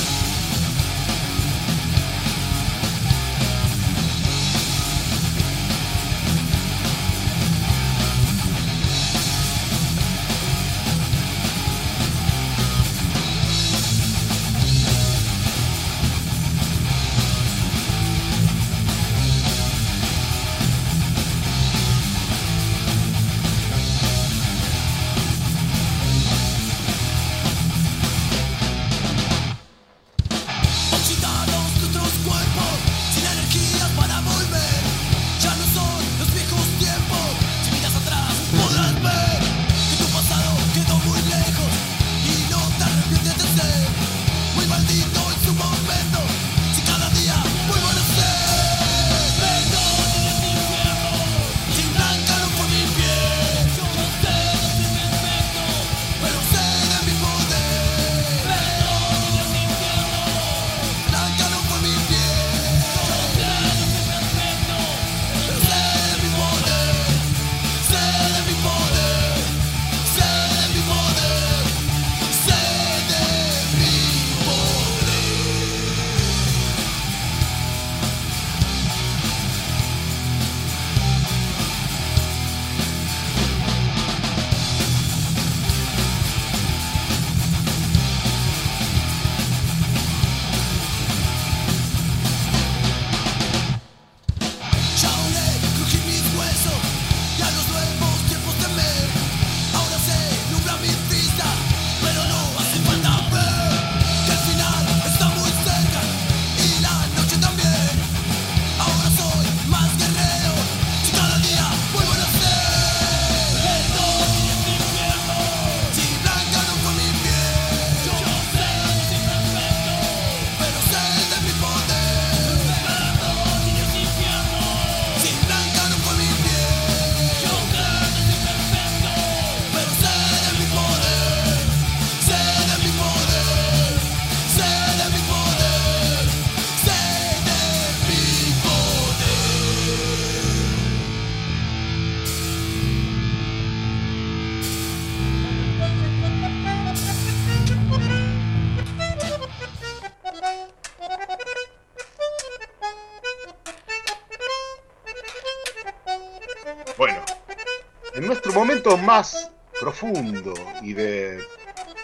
[158.96, 159.50] Más
[159.80, 161.38] profundo y de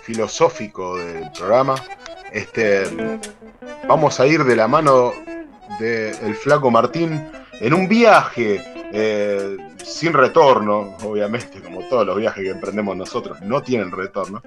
[0.02, 1.76] filosófico del programa,
[2.32, 2.84] este,
[3.88, 5.12] vamos a ir de la mano
[5.78, 7.30] del flaco Martín
[7.60, 8.60] en un viaje
[8.92, 14.42] eh, sin retorno, obviamente, como todos los viajes que emprendemos nosotros, no tienen retorno.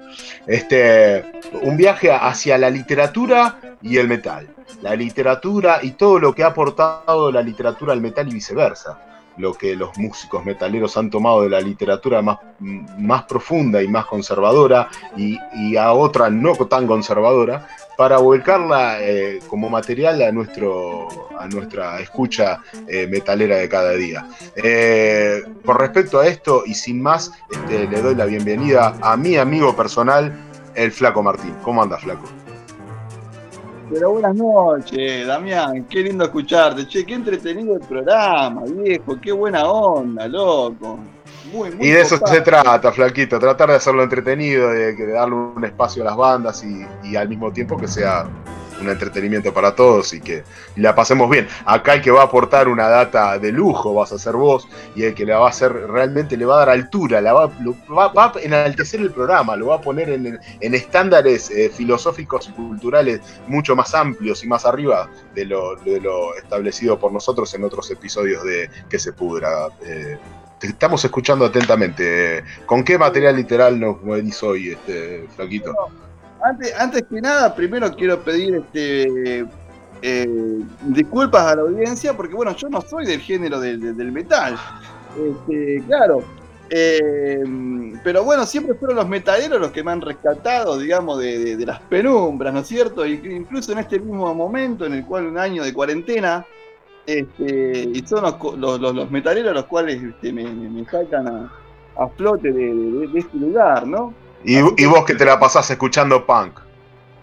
[0.46, 4.48] Este, un viaje hacia la literatura y el metal.
[4.82, 9.07] La literatura y todo lo que ha aportado la literatura al metal y viceversa.
[9.38, 14.06] Lo que los músicos metaleros han tomado de la literatura más, más profunda y más
[14.06, 15.38] conservadora y,
[15.76, 21.08] a otra no tan conservadora para volcarla eh, como material a, nuestro,
[21.38, 24.26] a nuestra escucha eh, metalera de cada día.
[24.56, 29.36] Eh, con respecto a esto y sin más, este, le doy la bienvenida a mi
[29.36, 30.32] amigo personal,
[30.74, 31.54] el Flaco Martín.
[31.62, 32.37] ¿Cómo anda, Flaco?
[33.90, 36.86] Pero buenas noches, Damián, qué lindo escucharte.
[36.86, 40.98] Che, qué entretenido el programa, viejo, qué buena onda, loco.
[41.52, 45.34] Muy, muy Y de eso se trata, Flaquito, tratar de hacerlo entretenido, de, de darle
[45.34, 48.26] un espacio a las bandas y, y al mismo tiempo que sea
[48.80, 50.44] un entretenimiento para todos y que
[50.76, 51.48] la pasemos bien.
[51.64, 55.04] Acá el que va a aportar una data de lujo vas a ser vos y
[55.04, 57.74] el que le va a hacer realmente le va a dar altura, la va, lo-
[57.94, 62.48] va- va a enaltecer el programa, lo va a poner en, en estándares eh, filosóficos
[62.48, 67.52] y culturales mucho más amplios y más arriba de lo, de lo establecido por nosotros
[67.54, 69.68] en otros episodios de Que se pudra.
[69.84, 70.18] Eh,
[70.58, 72.42] te estamos escuchando atentamente.
[72.66, 75.72] ¿Con qué material literal nos venís hoy, este, Flaquito?
[76.42, 79.44] Antes, que nada, primero quiero pedir este,
[80.02, 84.56] eh, disculpas a la audiencia, porque bueno, yo no soy del género del, metal.
[85.16, 86.22] Este, claro.
[86.70, 87.42] eh,
[88.04, 92.54] pero bueno, siempre fueron los metaleros los que me han rescatado, digamos, de, las penumbras,
[92.54, 93.04] ¿no es cierto?
[93.06, 96.46] Incluso en este mismo momento, en el cual un año de cuarentena,
[97.06, 102.08] este, y son los, los, los- los metaleros los cuales este, me, me- sacan a,
[102.16, 104.14] flote de este lugar, ¿no?
[104.44, 106.60] Y, y vos que te la pasás escuchando punk.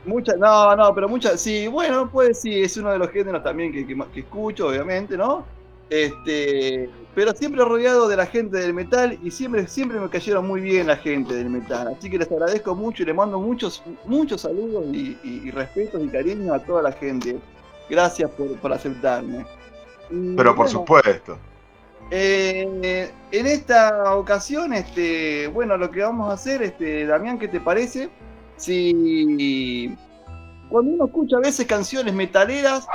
[0.05, 3.71] Muchas, no, no, pero muchas, sí, bueno, pues sí, es uno de los géneros también
[3.71, 5.45] que, que, que escucho, obviamente, ¿no?
[5.89, 10.61] Este, pero siempre rodeado de la gente del metal y siempre, siempre me cayeron muy
[10.61, 11.95] bien la gente del metal.
[11.97, 16.03] Así que les agradezco mucho y les mando muchos, muchos saludos y, y- y respetos
[16.03, 17.37] y cariños a toda la gente.
[17.89, 19.45] Gracias por, por aceptarme.
[20.11, 21.37] Y, Pero por bueno, supuesto.
[22.11, 27.59] Eh, en esta ocasión, este, bueno, lo que vamos a hacer, este, Damián, ¿qué te
[27.59, 28.09] parece?
[28.57, 29.97] Si
[30.69, 32.87] cuando uno escucha a veces canciones metaleras,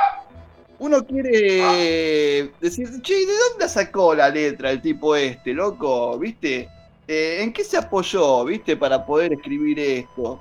[0.79, 6.19] uno quiere decir, che, ¿de dónde sacó la letra el tipo este, loco?
[6.19, 6.69] ¿Viste?
[7.07, 10.41] Eh, ¿En qué se apoyó, viste, para poder escribir esto?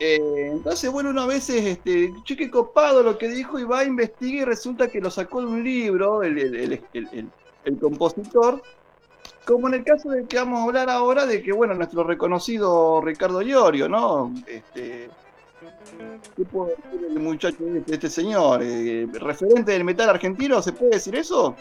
[0.00, 3.80] Eh, entonces, bueno, uno a veces, este, che, qué copado lo que dijo y va
[3.80, 6.80] a investigar y resulta que lo sacó de un libro, el,
[7.64, 8.62] el- el compositor,
[9.44, 13.00] como en el caso del que vamos a hablar ahora, de que, bueno, nuestro reconocido
[13.02, 14.32] Ricardo Llorio, ¿no?
[14.46, 15.08] Este,
[16.36, 18.60] ¿Qué puedo decir del muchacho este, este señor?
[18.62, 20.60] Eh, ¿Referente del metal argentino?
[20.60, 21.54] ¿Se puede decir eso?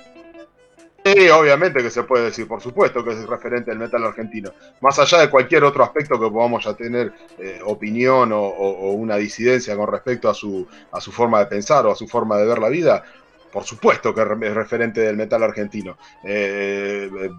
[1.05, 4.51] Sí, obviamente que se puede decir, por supuesto que es referente del metal argentino.
[4.79, 9.17] Más allá de cualquier otro aspecto que podamos ya tener eh, opinión o- o una
[9.17, 12.45] disidencia con respecto a su, a su forma de pensar o a su forma de
[12.45, 13.03] ver la vida,
[13.53, 15.95] por supuesto que es referente del metal argentino.
[16.23, 17.29] Eh, eh,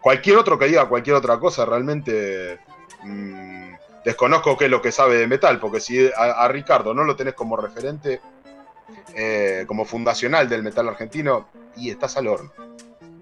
[0.00, 2.60] cualquier otro que diga cualquier otra cosa, realmente
[3.02, 3.72] mm,
[4.04, 7.16] desconozco qué es lo que sabe de metal, porque si a, a Ricardo no lo
[7.16, 8.20] tenés como referente,
[9.14, 12.52] eh, como fundacional del metal argentino, y estás al horno.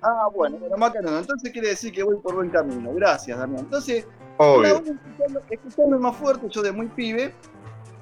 [0.02, 2.92] Ah, bueno, bueno, Macarena, entonces quiere decir que voy por buen camino.
[2.92, 3.60] Gracias, Damián.
[3.60, 4.04] Entonces,
[4.36, 4.82] Obvio.
[6.00, 7.32] Más fuerte, yo de muy pibe,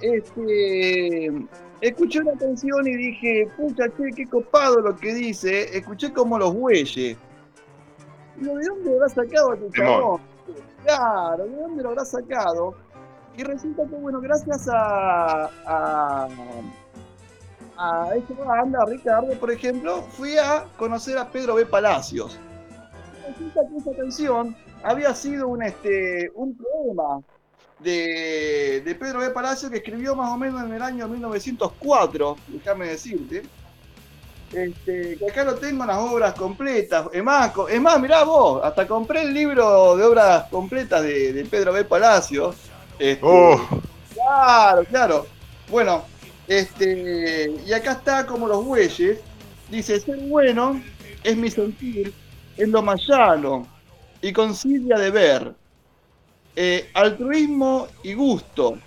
[0.00, 1.30] este,
[1.80, 5.76] escuché una canción y dije, pucha, che, qué copado lo que dice.
[5.76, 7.16] Escuché como los bueyes.
[8.36, 10.20] Digo, ¿de dónde lo habrá sacado este chabón?
[10.84, 12.74] Claro, ¿de dónde lo habrá sacado?
[13.36, 16.28] Y resulta que, bueno, gracias a, a,
[17.76, 21.66] a esta banda, Ricardo, por ejemplo, fui a conocer a Pedro B.
[21.66, 22.38] Palacios.
[23.26, 27.22] Resulta que esa canción había sido un, este, un poema
[27.82, 29.30] de, de Pedro B.
[29.30, 33.42] Palacio que escribió más o menos en el año 1904, déjame decirte.
[34.52, 37.06] Este, que acá lo tengo en las obras completas.
[37.12, 41.44] Es más, es más, mirá vos, hasta compré el libro de obras completas de, de
[41.44, 41.84] Pedro B.
[41.84, 42.54] Palacio.
[42.98, 43.60] Este, Oh,
[44.12, 45.26] Claro, claro.
[45.68, 46.04] Bueno,
[46.46, 49.20] este, y acá está como los bueyes.
[49.70, 50.82] Dice, ser bueno
[51.22, 52.12] es mi sentir,
[52.56, 53.66] es lo más llano
[54.20, 55.54] y concilia de ver.
[56.56, 58.78] Eh, altruismo y gusto,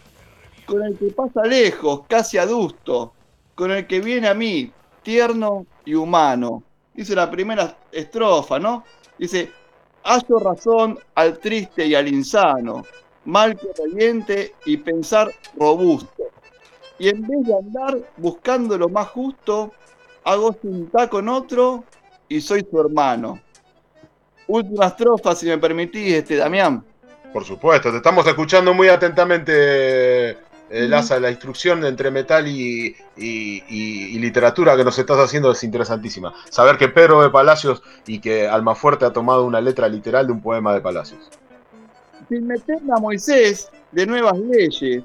[0.65, 3.13] con el que pasa lejos, casi adusto,
[3.55, 4.71] con el que viene a mí,
[5.01, 6.63] tierno y humano.
[6.93, 8.83] Dice la primera estrofa, ¿no?
[9.17, 9.49] Dice,
[10.03, 12.83] hallo razón al triste y al insano,
[13.25, 16.23] mal que reviente y pensar robusto.
[16.99, 19.71] Y en vez de andar buscando lo más justo,
[20.23, 21.83] hago cinta con otro
[22.27, 23.39] y soy su hermano.
[24.47, 26.83] Última estrofa, si me permitís, este, Damián.
[27.33, 30.37] Por supuesto, te estamos escuchando muy atentamente, eh,
[30.87, 35.63] Laza, la instrucción entre metal y, y- y- y literatura que nos estás haciendo es
[35.63, 36.33] interesantísima.
[36.49, 40.41] Saber que Pedro de Palacios y que Almafuerte ha tomado una letra literal de un
[40.41, 41.19] poema de Palacios.
[42.29, 45.03] sin meterme a Moisés de nuevas leyes.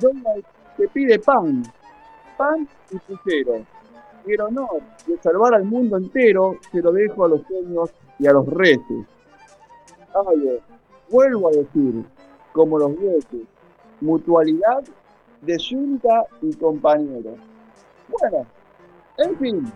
[0.00, 0.44] Donald
[0.76, 1.64] te pide pan,
[2.36, 3.64] pan y puchero.
[4.26, 8.26] Y el honor de salvar al mundo entero se lo dejo a los sueños y
[8.28, 8.80] a los reyes.
[10.14, 10.60] Ay,
[11.10, 12.04] vuelvo a decir,
[12.52, 13.42] como los dioses,
[14.00, 14.82] mutualidad
[15.42, 17.34] de yunta y compañero.
[18.08, 18.46] Bueno,
[19.18, 19.72] en fin,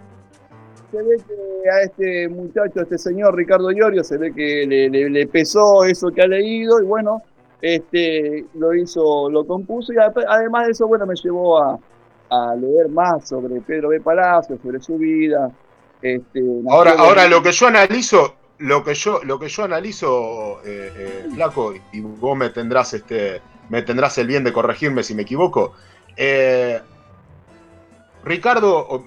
[0.91, 4.89] se ve que a este muchacho, a este señor Ricardo Iorio, se ve que le,
[4.91, 7.23] le- le pesó eso que ha leído y bueno,
[7.61, 11.79] este lo hizo, lo compuso y además de eso, bueno, me llevó a,
[12.31, 14.01] a leer más sobre Pedro B.
[14.01, 15.51] Palacio, sobre su vida.
[16.01, 16.41] Este,
[16.71, 21.29] Ahora, ahora lo que yo analizo, lo que yo, lo que yo analizo, eh, eh,
[21.35, 25.75] flaco, y vos me tendrás este, me tendrás el bien de corregirme si me equivoco.
[26.17, 26.81] eh,
[28.23, 29.03] Ricardo,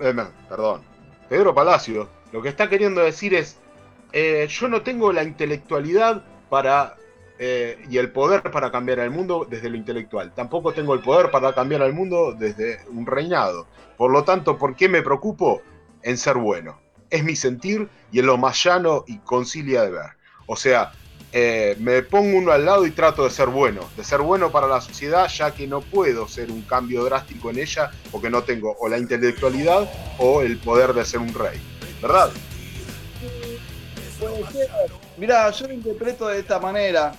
[0.50, 0.82] perdón,
[1.30, 3.60] Pedro Palacio, lo que está queriendo decir es,
[4.50, 6.96] yo no tengo la intelectualidad para
[7.40, 10.34] eh, y el poder para cambiar el mundo desde lo intelectual.
[10.34, 13.68] Tampoco tengo el poder para cambiar el mundo desde un reinado.
[13.98, 15.62] Por lo tanto, ¿por qué me preocupo?
[16.04, 16.80] En ser bueno.
[17.14, 20.10] Es mi sentir y en lo más llano y concilia de ver.
[20.48, 20.92] O sea,
[21.32, 23.88] eh, me pongo uno al lado y trato de ser bueno.
[23.96, 27.60] De ser bueno para la sociedad, ya que no puedo ser un cambio drástico en
[27.60, 29.88] ella porque no tengo o la intelectualidad
[30.18, 31.62] o el poder de ser un rey.
[32.02, 32.32] ¿Verdad?
[35.16, 37.14] Mirá, yo lo interpreto de esta manera.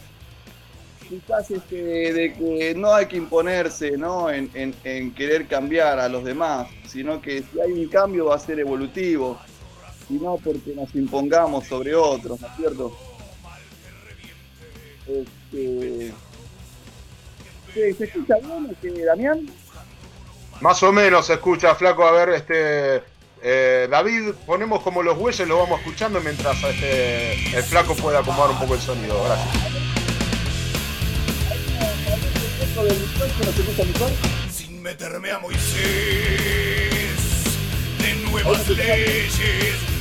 [1.09, 4.29] Quizás este, de que no hay que imponerse ¿no?
[4.29, 8.59] En querer cambiar a los demás, sino que si hay un cambio va a ser
[8.59, 9.39] evolutivo,
[10.09, 12.97] y no porque nos impongamos sobre otros, ¿no es cierto?
[15.07, 16.13] Este...
[17.73, 19.49] ¿Se, se escucha bien, este, Damián?
[20.61, 22.07] Más o menos se escucha, flaco.
[22.07, 23.03] A ver, este.
[23.43, 28.51] eh, David, ponemos como los bueyes, lo vamos escuchando mientras este, el flaco puede acomodar
[28.51, 29.23] un poco el sonido.
[29.25, 29.85] Gracias.
[34.51, 35.75] sin meterme a Moisés
[37.99, 39.94] de nuevas leyes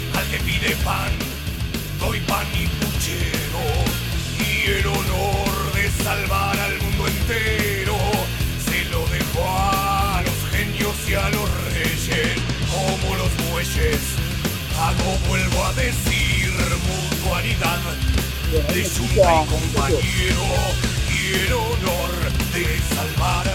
[0.64, 1.11] pide pan.
[1.99, 3.64] Doy pan y puchero
[4.40, 7.98] y el honor de salvar al mundo entero.
[8.65, 12.38] Se lo dejo a los genios y a los reyes
[12.72, 13.99] como los bueyes.
[14.80, 16.52] Hago vuelvo a decir
[16.88, 17.80] mutualidad.
[18.52, 20.45] De yunta y compañero
[21.10, 22.11] y el honor
[22.53, 22.65] de
[22.95, 23.53] salvar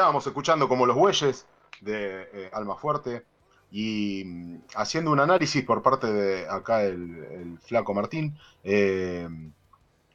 [0.00, 1.46] estábamos escuchando como los bueyes
[1.82, 3.26] de eh, Alma Fuerte
[3.70, 9.28] y mm, haciendo un análisis por parte de acá el, el flaco Martín eh,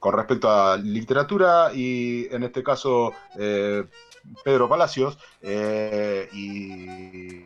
[0.00, 3.84] con respecto a literatura y en este caso eh,
[4.42, 7.44] Pedro Palacios eh, y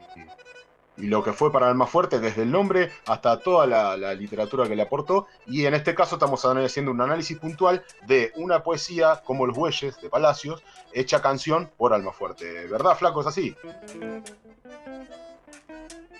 [0.96, 4.76] y lo que fue para Almafuerte, desde el nombre hasta toda la, la literatura que
[4.76, 5.26] le aportó.
[5.46, 10.00] Y en este caso estamos haciendo un análisis puntual de una poesía como Los Bueyes
[10.00, 10.62] de Palacios,
[10.92, 12.66] hecha canción por Almafuerte.
[12.66, 13.20] ¿Verdad, Flaco?
[13.20, 13.56] ¿Es así?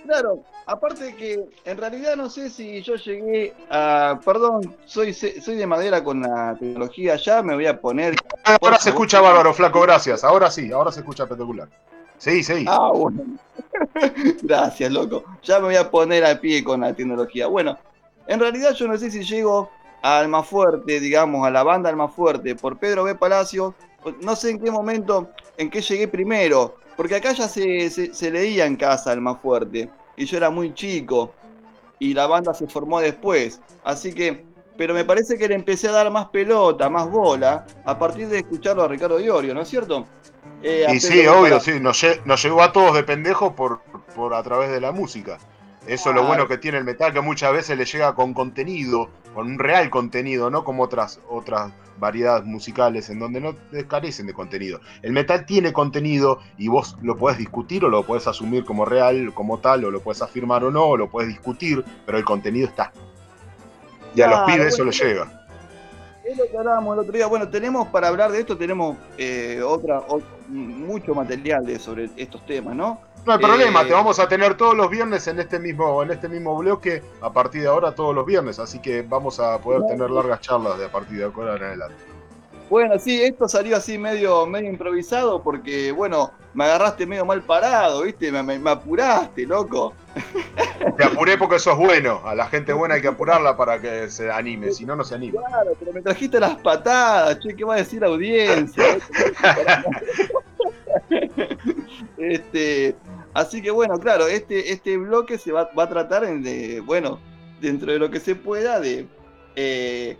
[0.04, 4.18] Claro, aparte de que en realidad no sé si yo llegué a.
[4.24, 8.16] Perdón, soy, soy de madera con la tecnología ya, me voy a poner.
[8.60, 10.24] Ahora se escucha bárbaro, Flaco, gracias.
[10.24, 11.68] Ahora sí, ahora se escucha espectacular.
[12.20, 12.66] Sí, sí.
[12.68, 13.24] Ah, bueno.
[14.42, 15.24] Gracias, loco.
[15.42, 17.46] Ya me voy a poner a pie con la tecnología.
[17.46, 17.78] Bueno,
[18.26, 19.70] en realidad yo no sé si llego
[20.02, 23.14] a Almafuerte, digamos, a la banda Almafuerte por Pedro B.
[23.14, 23.74] Palacio.
[24.20, 26.76] No sé en qué momento, en qué llegué primero.
[26.94, 29.88] Porque acá ya se, se, leía en casa Almafuerte.
[30.18, 31.32] Y yo era muy chico.
[31.98, 33.62] Y la banda se formó después.
[33.82, 34.44] Así que
[34.76, 38.38] pero me parece que le empecé a dar más pelota, más bola, a partir de
[38.38, 40.06] escucharlo a Ricardo Diorio, ¿no es cierto?
[40.62, 43.80] Eh, y sí, obvio, sí, nos, nos, llegó a todos de pendejos por,
[44.14, 45.38] por a través de la música.
[45.86, 49.08] Eso es lo bueno que tiene el metal, que muchas veces le llega con contenido,
[49.34, 53.54] con un real contenido, no como otras, otras variedades musicales en donde no
[53.88, 54.80] carecen de contenido.
[55.02, 59.32] El metal tiene contenido y vos lo podés discutir o lo podés asumir como real,
[59.32, 62.68] como tal, o lo podés afirmar o no, o lo podés discutir, pero el contenido
[62.68, 62.92] está.
[64.14, 65.39] Y a los pibes eso les llega.
[66.24, 67.26] Es lo que hablábamos el otro día.
[67.26, 70.02] Bueno, tenemos para hablar de esto, tenemos eh, otra,
[70.48, 73.00] mucho material de, sobre estos temas, ¿no?
[73.26, 76.26] No hay problema, te vamos a tener todos los viernes en este mismo, en este
[76.26, 80.10] mismo bloque, a partir de ahora todos los viernes, así que vamos a poder tener
[80.10, 81.96] largas charlas de a partir de ahora en adelante.
[82.70, 88.02] Bueno, sí, esto salió así medio, medio improvisado porque, bueno, me agarraste medio mal parado,
[88.02, 88.30] ¿viste?
[88.32, 89.94] Me, me, me apuraste, loco.
[90.96, 92.20] Te apuré porque sos bueno.
[92.24, 95.14] A la gente buena hay que apurarla para que se anime, si no, no se
[95.14, 95.40] anima.
[95.46, 98.84] Claro, pero me trajiste las patadas, che, ¿qué va a decir la audiencia?
[102.18, 102.96] este,
[103.34, 107.20] así que bueno, claro, este, este bloque se va, va a tratar de, bueno,
[107.60, 109.06] dentro de lo que se pueda, de
[109.54, 110.18] eh,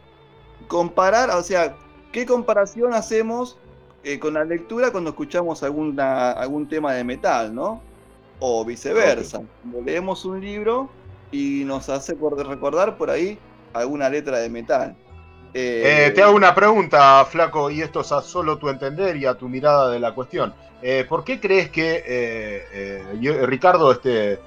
[0.69, 1.75] comparar, o sea,
[2.13, 3.59] ¿Qué comparación hacemos
[4.03, 7.83] eh, con la lectura cuando escuchamos alguna, algún tema de metal, ¿no?
[8.39, 9.43] O viceversa.
[9.63, 10.89] Cuando leemos un libro
[11.31, 13.39] y nos hace recordar por ahí
[13.75, 14.97] alguna letra de metal.
[15.53, 19.27] Eh, eh, te hago una pregunta, Flaco, y esto es a solo tu entender y
[19.27, 20.55] a tu mirada de la cuestión.
[21.09, 23.13] ¿Por qué crees que
[23.47, 24.39] Ricardo este,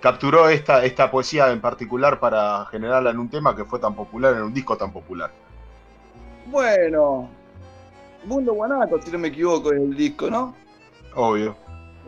[0.00, 4.34] capturó esta, esta poesía en particular para generarla en un tema que fue tan popular,
[4.34, 5.30] en un disco tan popular?
[6.46, 7.30] Bueno,
[8.24, 10.54] Mundo Guanaco, si no me equivoco, es el disco, ¿no?
[11.14, 11.56] Obvio.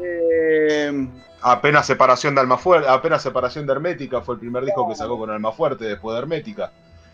[0.02, 1.08] Eh,
[1.42, 5.30] apenas separación de Almafuerte, apenas separación de Hermética fue el primer disco que sacó con
[5.30, 6.72] Almafuerte después de Hermética.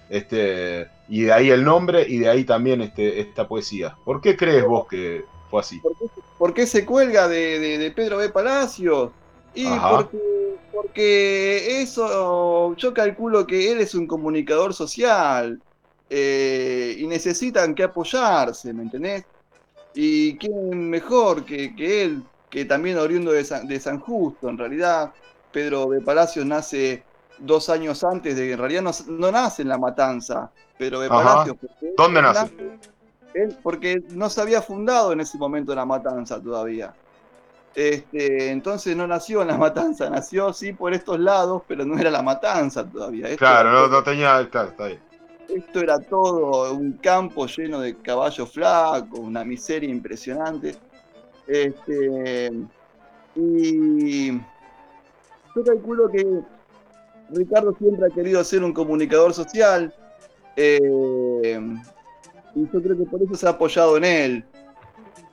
[0.09, 3.97] Este, y de ahí el nombre y de ahí también este, esta poesía.
[4.05, 5.81] ¿Por qué crees vos que fue así?
[6.39, 8.29] ¿Por qué, se cuelga de, Pedro B.
[8.29, 9.11] Palacios?
[9.55, 10.19] Y porque,
[10.73, 15.61] porque eso, yo calculo que él es un comunicador social.
[16.09, 19.25] Eh, y necesitan que apoyarse, ¿me entendés?
[19.95, 25.13] Y quién mejor que, él, que también oriundo de San, Justo, en realidad
[25.51, 27.03] Pedro de Palacios nace
[27.39, 31.57] dos años antes de que en realidad no, nace en la matanza, Pedro de Palacios.
[31.97, 32.53] ¿Dónde nace?
[33.35, 36.95] Él, porque no se había fundado en ese momento la matanza todavía.
[37.77, 42.11] Este, entonces no nació en la matanza, nació sí por estos lados, pero no era
[42.11, 43.37] la matanza todavía.
[43.37, 45.01] claro, no, no, tenía, claro, está bien.
[45.49, 50.75] Esto era todo un campo lleno de caballos flacos, una miseria impresionante.
[51.47, 52.51] Este,
[53.37, 56.27] y yo calculo que
[57.31, 59.95] Ricardo siempre ha querido ser un comunicador social.
[60.57, 61.61] Eh,
[62.55, 64.45] y yo creo que por eso se ha apoyado en él.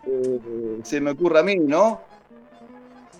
[0.06, 2.02] Eh, se me ocurre a mí, ¿no?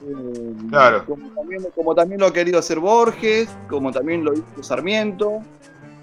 [0.06, 1.06] Eh, claro.
[1.06, 5.42] Como también, como también, lo ha querido hacer Borges, como también lo hizo Sarmiento.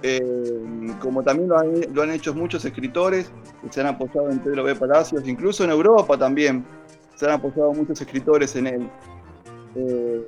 [0.03, 4.75] Eh, como también lo han, hecho muchos escritores que se han apoyado en Pedro B.
[4.75, 6.65] Palacios, incluso en Europa también
[7.17, 8.91] se han apoyado muchos escritores en él.
[9.75, 10.23] Eh,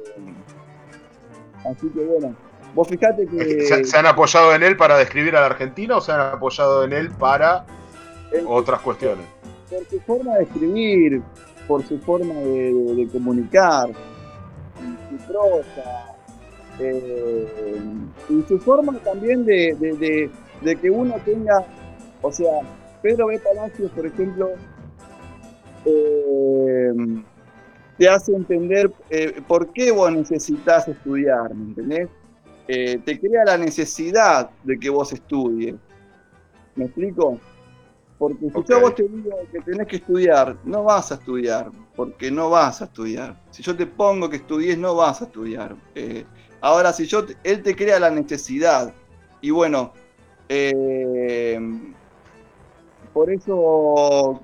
[1.64, 2.36] así que bueno,
[2.74, 3.84] vos fijate que...
[3.84, 6.92] ¿Se, han apoyado en él para describir a la Argentina o se han apoyado en
[6.92, 7.64] él para
[8.46, 9.24] otras cuestiones?
[9.70, 11.22] Por su forma de escribir,
[11.66, 13.88] por su forma de, de comunicar,
[15.08, 16.11] su prosa,
[16.78, 17.78] eh,
[18.28, 20.30] y su forma también de,
[20.80, 21.64] que uno tenga,
[22.20, 22.60] o sea,
[23.02, 23.38] Pedro B.
[23.38, 24.50] Palacios, por ejemplo,
[25.84, 26.92] eh,
[27.98, 32.08] te hace entender eh, por qué vos necesitas estudiar, ¿me entendés?
[32.64, 35.74] te crea la necesidad de que vos estudies.
[36.74, 37.38] ¿Me explico?
[38.22, 41.72] Porque si yo vos te digo que tenés que estudiar, no vas a estudiar.
[41.96, 43.36] porque no vas a estudiar.
[43.50, 45.74] Si yo te pongo que estudies, no vas a estudiar.
[45.96, 46.24] Eh,
[46.62, 48.94] ahora, si yo, te- él te crea la necesidad,
[49.43, 49.93] y bueno,
[50.48, 51.59] eh,
[53.12, 54.40] por eso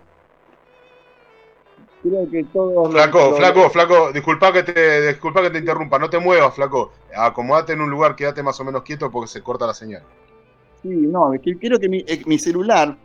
[2.02, 2.90] creo que todos...
[2.90, 6.92] Flaco, los- flaco, flaco, disculpa que te, disculpa que te interrumpa, no te muevas, flaco.
[7.16, 10.02] Acomódate en un lugar, quédate más o menos quieto porque se corta la señal.
[10.82, 12.96] Sí, no, es que creo que mi, eh, mi celular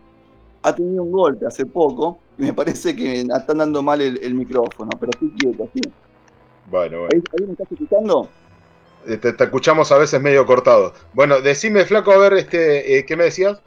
[0.61, 4.35] ha tenido un golpe hace poco y me parece que están dando mal el, el
[4.35, 5.81] micrófono, pero estoy quieto, ¿sí?
[6.69, 7.09] Bueno, bueno.
[7.13, 8.29] ¿Ahí, ahí me estás escuchando?
[9.07, 10.93] Eh, Te, te escuchamos a veces medio cortado.
[11.13, 13.61] Bueno, decime, flaco, a ver, este, eh, ¿qué me decías?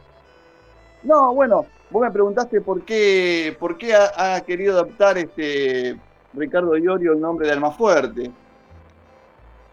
[1.03, 6.01] No, bueno, vos me preguntaste por qué, por qué ha, ha querido adaptar este
[6.33, 8.31] Ricardo Iorio el nombre de Almafuerte.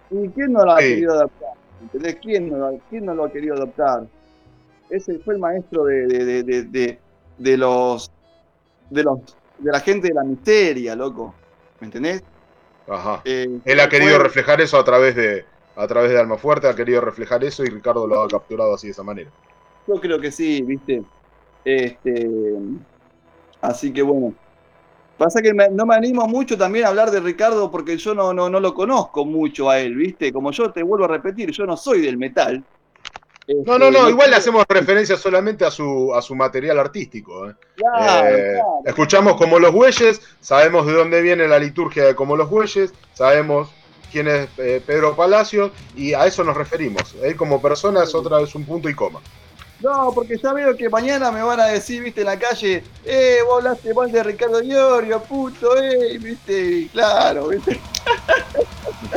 [0.10, 0.90] ¿Y quién no lo ha Sí.
[0.90, 1.50] querido adaptar?
[1.82, 2.18] ¿Entendés?
[2.22, 4.04] ¿Quién no, lo- quién no lo ha querido adaptar?
[4.90, 7.00] Ese fue el maestro de, de, de, de, de-
[7.38, 8.12] de los
[8.90, 9.20] de los
[9.58, 11.34] de la gente de la misteria, loco.
[11.80, 12.24] ¿Me entendés?
[12.88, 13.22] Ajá.
[13.26, 15.46] Eh, Él ha querido fue- reflejar eso a través de
[15.76, 18.92] a través de Almafuerte, ha querido reflejar eso y Ricardo lo ha capturado así de
[18.92, 19.32] esa manera.
[19.88, 21.04] Yo creo que sí, viste.
[21.66, 22.30] Este,
[23.62, 24.34] así que bueno.
[25.18, 28.34] Pasa que me- no me animo mucho también a hablar de Ricardo porque yo no,
[28.34, 30.34] no, no lo conozco mucho a él, viste.
[30.34, 32.64] Como yo te vuelvo a repetir, yo no soy del metal.
[33.66, 37.48] No, no, Este, no, igual le hacemos referencia solamente a su, a su material artístico.
[37.50, 37.54] ¿eh?
[37.76, 38.66] Claro, Eh, claro.
[38.86, 43.70] Escuchamos como los bueyes, sabemos de dónde viene la liturgia de como los bueyes, sabemos
[44.14, 47.16] quién es eh, Pedro Palacio y a eso nos referimos.
[47.22, 49.20] Él como persona es otra vez un punto y coma.
[49.82, 53.40] No, porque ya veo que mañana me van a decir, viste, en la calle, eh,
[53.46, 57.82] vos hablaste mal de Ricardo Iorio, puto, eh, viste, y claro, viste.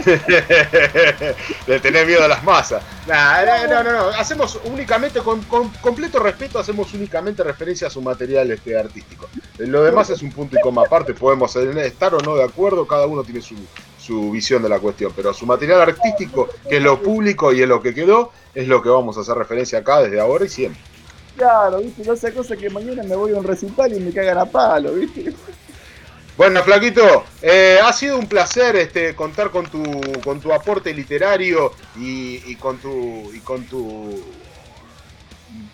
[1.68, 2.82] Le tenés miedo a las masas.
[3.06, 4.08] Nah, no, no, no, no.
[4.08, 9.28] Hacemos únicamente, con, con completo respeto, hacemos únicamente referencia a su material este, artístico.
[9.58, 11.14] Lo demás es un punto y coma aparte.
[11.14, 13.54] Podemos estar o no de acuerdo, cada uno tiene su,
[14.06, 15.12] su visión de la cuestión.
[15.14, 18.82] Pero su material artístico, que es lo público y es lo que quedó, es lo
[18.82, 20.80] que vamos a hacer referencia acá desde ahora y siempre.
[21.36, 24.38] Claro, viste, no sea cosa que mañana me voy a un recital y me cagan
[24.38, 25.34] a palo, viste.
[26.36, 29.82] Bueno, Flaquito, eh, ha sido un placer este, contar con tu,
[30.22, 34.22] con tu aporte literario y, y con tu y con tu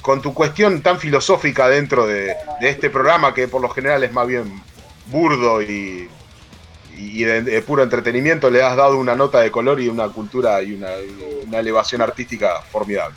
[0.00, 4.12] con tu cuestión tan filosófica dentro de, de este programa que por lo general es
[4.12, 4.62] más bien
[5.06, 6.08] burdo y,
[6.96, 8.50] y de, de puro entretenimiento.
[8.50, 10.90] Le has dado una nota de color y una cultura y una,
[11.46, 13.16] una elevación artística formidable.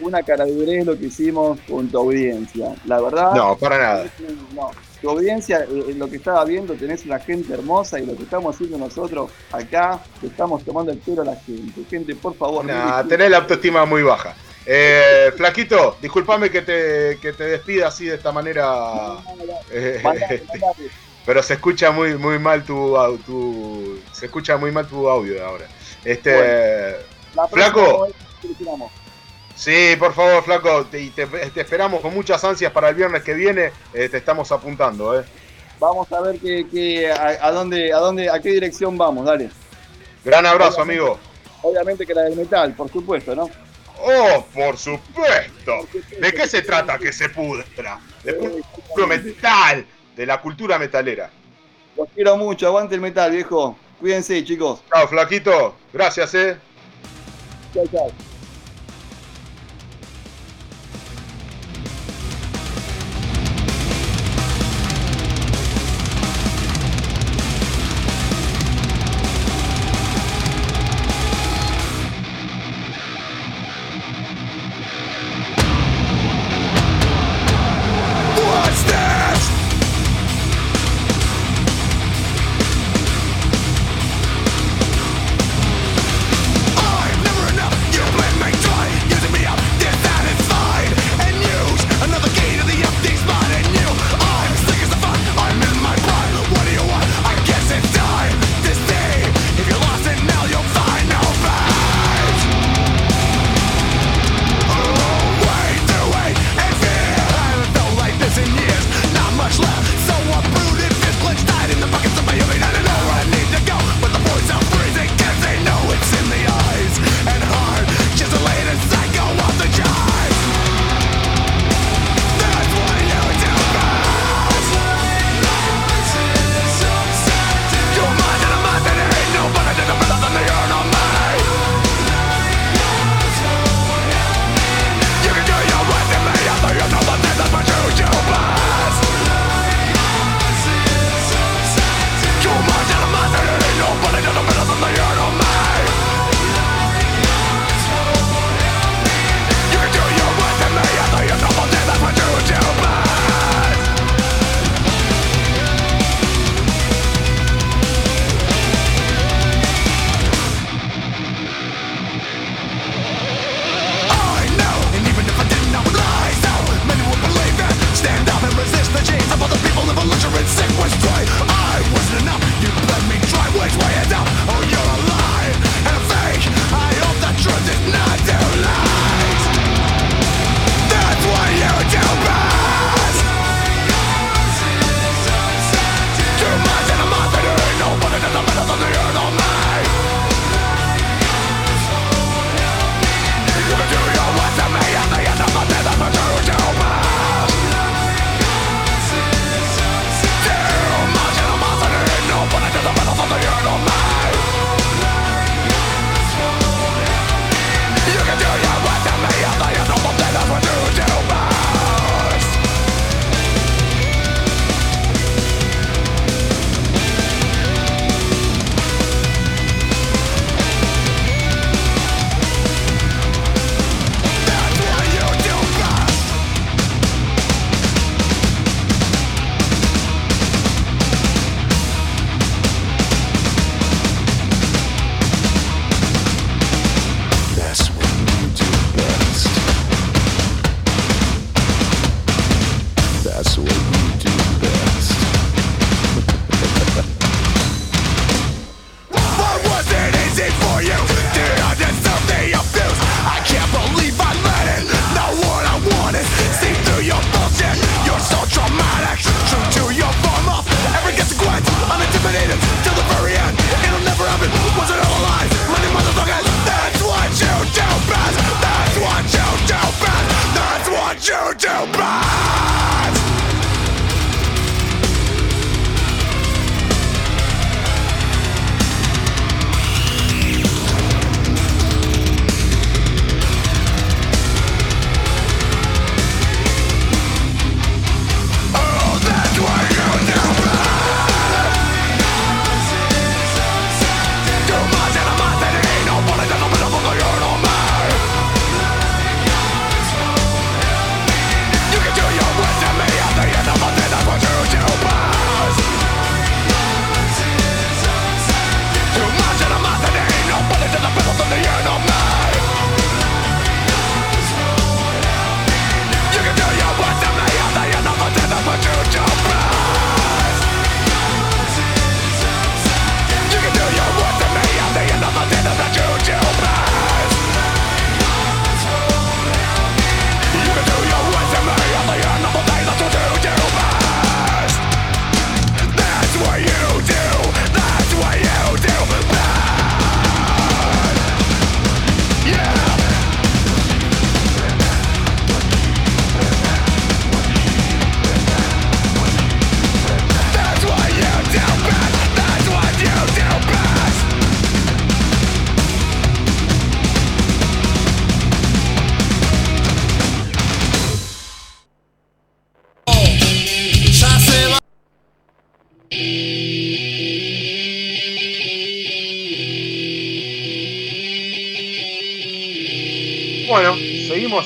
[0.00, 2.74] Una caradurez lo que hicimos con tu audiencia.
[2.84, 3.32] La verdad.
[3.34, 4.06] No, para nada.
[4.54, 4.70] No,
[5.00, 8.24] tu audiencia, eh, eh, lo que estaba viendo, tenés una gente hermosa y lo que
[8.24, 11.82] estamos haciendo nosotros acá, le estamos tomando el pelo a la gente.
[11.88, 14.34] Gente, por favor, no Nah, tenés la autoestima muy baja.
[14.66, 19.16] Eh, Flaquito, discúlpame que te, que te despida así de esta manera.
[19.70, 20.90] eh, Mandate, mandate.
[21.26, 22.96] Pero se escucha muy, muy mal tu,
[23.26, 25.66] tu- se escucha muy mal tu audio ahora.
[26.04, 26.96] Este,
[27.34, 28.06] La Flaco.
[29.54, 33.72] sí, por favor, Flaco, te, te esperamos con muchas ansias para el viernes que viene.
[33.92, 35.24] eh, te estamos apuntando, eh.
[35.78, 39.50] Vamos a ver que, que- a, a dónde, a dónde, a qué dirección vamos, dale.
[40.24, 41.18] Gran abrazo, amigo.
[41.62, 43.50] Obviamente que la del metal, por supuesto, ¿no?
[43.98, 45.72] Oh, por supuesto.
[46.20, 47.64] ¿De qué se trata que se pudra?
[48.22, 49.86] De puro metal,
[50.16, 51.30] de la cultura metalera.
[51.96, 53.76] Los quiero mucho, aguante el metal, viejo.
[54.00, 54.82] Cuídense, chicos.
[54.92, 55.76] Chao, Flaquito.
[55.92, 56.56] Gracias, eh.
[57.72, 58.25] Chao, chao.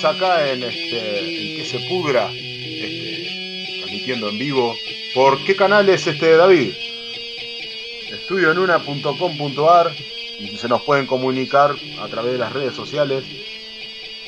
[0.05, 4.75] Acá en este que se pudra, este, transmitiendo en vivo.
[5.15, 6.73] ¿Por qué canal es este David?
[8.13, 9.93] Estudioenuna.com.ar
[10.59, 13.25] se nos pueden comunicar a través de las redes sociales.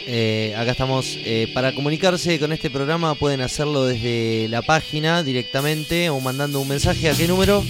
[0.07, 1.17] Eh, acá estamos.
[1.25, 6.69] eh, para comunicarse con este programa pueden hacerlo desde la página directamente o mandando un
[6.69, 7.09] mensaje.
[7.09, 7.65] ¿A qué número?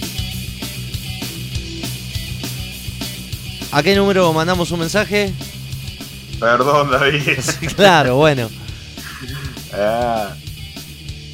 [3.71, 5.33] ¿A qué número mandamos un mensaje?
[6.43, 7.39] Perdón, David.
[7.75, 8.49] claro, bueno.
[9.73, 10.35] Ah,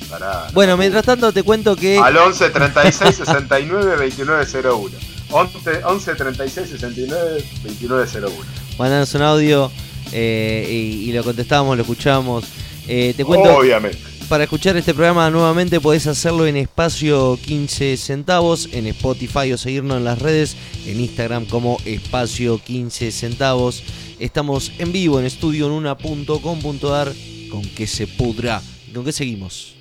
[0.09, 0.47] pará.
[0.53, 1.97] Bueno, mientras tanto te cuento que...
[1.97, 4.89] Al 11 36 69 29 01.
[5.31, 8.29] 11, 11 36 69 29 01.
[8.77, 9.71] Mandanos un audio
[10.11, 12.45] eh, y, y lo contestamos, lo escuchamos.
[12.87, 13.99] Eh, te cuento, Obviamente.
[14.29, 19.97] para escuchar este programa nuevamente podés hacerlo en espacio 15 centavos, en Spotify o seguirnos
[19.97, 20.55] en las redes,
[20.85, 23.83] en Instagram como espacio 15 centavos.
[24.19, 27.13] Estamos en vivo en estudionuna.com.ar
[27.49, 28.61] con que se pudra.
[28.93, 29.75] ¿Con qué seguimos?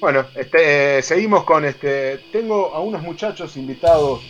[0.00, 2.18] Bueno, este, seguimos con este.
[2.30, 4.20] Tengo a unos muchachos invitados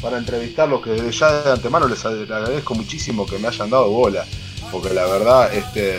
[0.00, 4.24] para entrevistarlos que desde ya de antemano les agradezco muchísimo que me hayan dado bola.
[4.72, 5.98] Porque la verdad, este.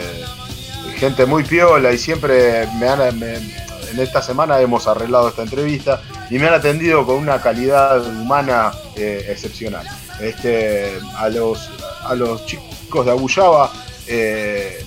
[0.95, 3.21] Gente muy piola y siempre me han.
[3.21, 6.01] en esta semana hemos arreglado esta entrevista
[6.31, 9.85] y me han atendido con una calidad humana eh, excepcional.
[10.19, 11.69] Este, a, los,
[12.03, 13.71] a los chicos de Abullaba,
[14.07, 14.85] eh,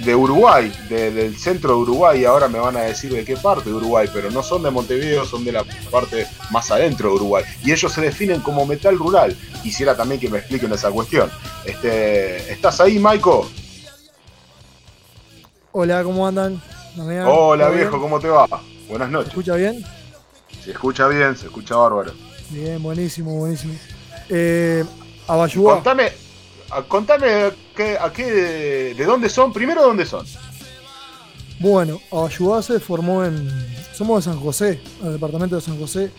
[0.00, 3.70] de Uruguay, de- del centro de Uruguay, ahora me van a decir de qué parte
[3.70, 7.44] de Uruguay, pero no son de Montevideo, son de la parte más adentro de Uruguay.
[7.64, 9.34] Y ellos se definen como metal rural.
[9.62, 11.30] Quisiera también que me expliquen esa cuestión.
[11.64, 13.48] Este, ¿Estás ahí, Maiko?
[15.72, 16.60] Hola, ¿cómo andan?
[16.98, 18.02] Hola, ¿todo viejo, bien?
[18.02, 18.46] ¿cómo te va?
[18.88, 19.28] Buenas ¿Se noches.
[19.28, 19.84] escucha bien?
[20.64, 22.12] Se escucha bien, se escucha bárbaro.
[22.50, 23.74] Bien, buenísimo, buenísimo.
[24.28, 24.84] Eh,
[25.28, 26.12] Abayúa, Contame,
[26.70, 27.26] a- contame
[27.76, 30.26] qué- a qué, de dónde son, primero dónde son.
[31.58, 33.48] bueno, Abayúa se formó en.
[33.94, 36.10] Somos de San José, el departamento de San José,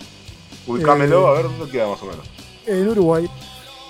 [0.66, 2.26] Ubicámelo, Eh, a ver dónde queda más o menos.
[2.66, 3.30] en Uruguay.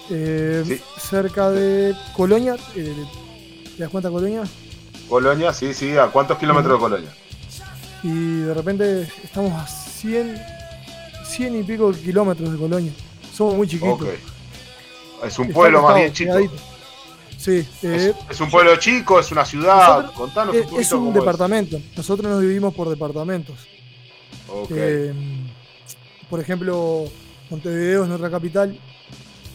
[0.10, 2.56] Eh, Cerca de Colonia.
[2.76, 2.94] eh,
[3.76, 4.44] ¿Te das cuenta, Colonia?
[5.10, 7.10] Colonia, sí, sí, ¿a cuántos kilómetros de Colonia?
[8.04, 10.38] Y de repente estamos a 100,
[11.26, 12.92] 100 y pico kilómetros de Colonia.
[13.38, 14.00] Somos muy chiquitos.
[15.26, 16.34] Es un pueblo más bien chico.
[17.38, 19.88] Sí, eh, Es un pueblo chico, es una ciudad.
[20.00, 21.80] Nosotros- Contanos es, un poquito es un cómo departamento.
[21.96, 23.56] Nosotros nos dividimos por departamentos.
[24.72, 25.14] Eh,
[26.30, 27.06] por ejemplo,
[27.52, 28.78] Montevideo es nuestra capital.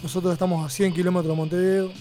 [0.03, 1.93] Nosotros estamos a 100 kilómetros de Montevideo.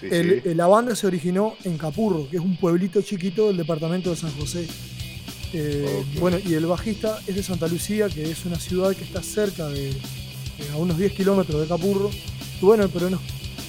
[0.00, 0.48] Sí, El- sí.
[0.48, 4.16] eh, la banda se originó en Capurro, que es un pueblito chiquito del departamento de
[4.16, 4.66] San José.
[5.52, 9.22] Eh, Bueno, y el bajista es de Santa Lucía, que es una ciudad que está
[9.22, 9.92] cerca de
[10.72, 12.10] a unos 10 kilómetros de Capurro.
[12.60, 13.20] Y bueno, pero nos,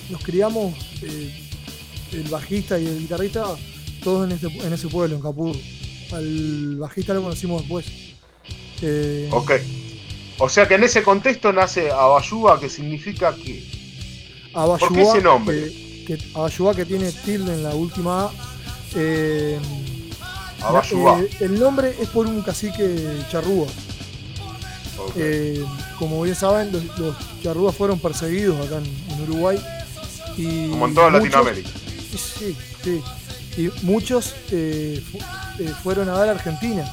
[0.10, 1.32] nos criamos, eh,
[2.14, 3.46] el bajista y el guitarrista,
[4.04, 5.60] todos en, este- en ese pueblo, en Capurro.
[6.14, 7.86] Al bajista lo conocimos después.
[8.82, 9.52] Eh, Ok.
[10.44, 13.64] O sea que en ese contexto nace Abayúa, que significa que.
[14.54, 15.56] Abayúa, ¿Por qué ese nombre?
[16.06, 18.32] Que, que, Abayúa, que tiene tilde en la última A.
[18.96, 19.60] Eh,
[20.62, 21.22] Abayúa.
[21.22, 22.96] eh, el nombre es por un cacique
[23.32, 23.68] charrúa.
[25.16, 25.64] Eh,
[26.00, 29.60] como bien saben, los, los charrúas fueron perseguidos acá en, en Uruguay.
[30.38, 31.70] Y Como en toda muchos- Latinoamérica.
[32.12, 33.02] Sí, sí.
[33.58, 35.18] Y muchos eh, fu-
[35.64, 36.86] eh, fueron a dar a Argentina,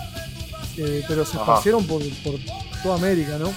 [1.07, 2.35] pero se esparcieron por, por
[2.83, 3.53] toda América, ¿no?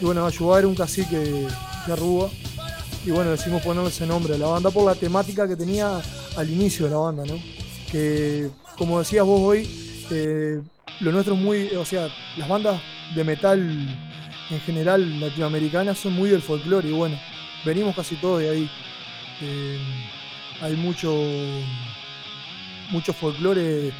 [0.00, 2.30] Y bueno, Ayuá era un cacique de Arrúa.
[3.06, 6.00] Y bueno, decidimos ponerle ese nombre a la banda por la temática que tenía
[6.36, 7.34] al inicio de la banda, ¿no?
[7.90, 9.66] Que, como decías vos hoy,
[11.00, 11.68] lo nuestro es muy.
[11.76, 12.80] O sea, las bandas
[13.14, 13.60] de metal
[14.50, 17.18] en general latinoamericanas son muy del folclore y bueno,
[17.64, 18.70] venimos casi todos de ahí.
[19.40, 19.78] Eh,
[20.60, 21.14] hay mucho
[22.90, 23.92] mucho folclore eh,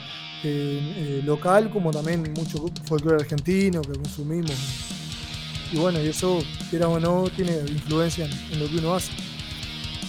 [0.43, 4.57] eh, local como también mucho folclore argentino que consumimos
[5.71, 6.39] y bueno y eso
[6.71, 9.13] quiera o no tiene influencia en, lo que uno hace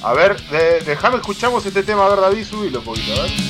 [0.02, 0.38] A ver,
[0.86, 3.49] déjame escuchamos este tema, a ver, David, subilo un poquito, a ver.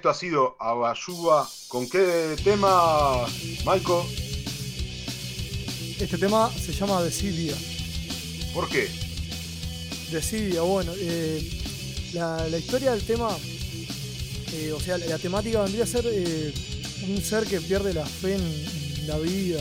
[0.00, 1.46] Esto ha sido Abayuba.
[1.68, 3.26] ¿Con qué tema,
[3.66, 4.06] Maiko?
[6.00, 7.54] Este tema se llama Desidia.
[8.54, 8.88] ¿Por qué?
[10.10, 11.46] Desidia, bueno, eh,
[12.14, 13.28] la, la historia del tema,
[14.54, 16.54] eh, o sea, la, la temática vendría a ser eh,
[17.06, 18.40] un ser que pierde la fe en,
[19.00, 19.60] en la vida,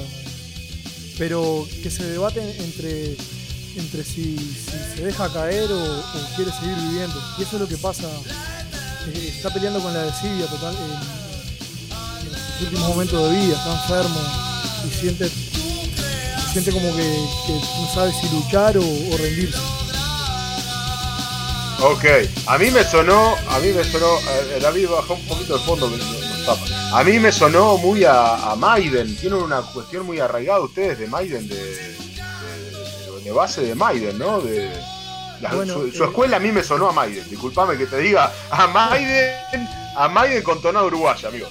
[1.17, 3.17] pero que se debate entre,
[3.75, 7.21] entre si, si se deja caer o, o quiere seguir viviendo.
[7.37, 8.09] Y eso es lo que pasa,
[9.17, 14.19] está peleando con la desidia total en, sus últimos momentos de vida, está enfermo
[14.85, 15.29] y siente,
[16.51, 18.81] siente como que, no sabe si luchar o,
[19.17, 19.59] rendirse.
[21.81, 22.05] Ok,
[22.47, 25.89] a mí me sonó, a mí me sonó, eh, David bajó un poquito el fondo.
[26.93, 31.47] A mí me sonó muy a, Maiden, tienen una cuestión muy arraigada ustedes de Maiden,
[31.47, 31.55] de,
[33.23, 34.41] de- base de Maiden, ¿no?
[35.41, 37.97] La- Bueno, su, su eh, escuela a mí me sonó a Maiden, disculpame que te
[37.99, 41.47] diga, a Maiden, a Maiden con tonada uruguaya, amigo.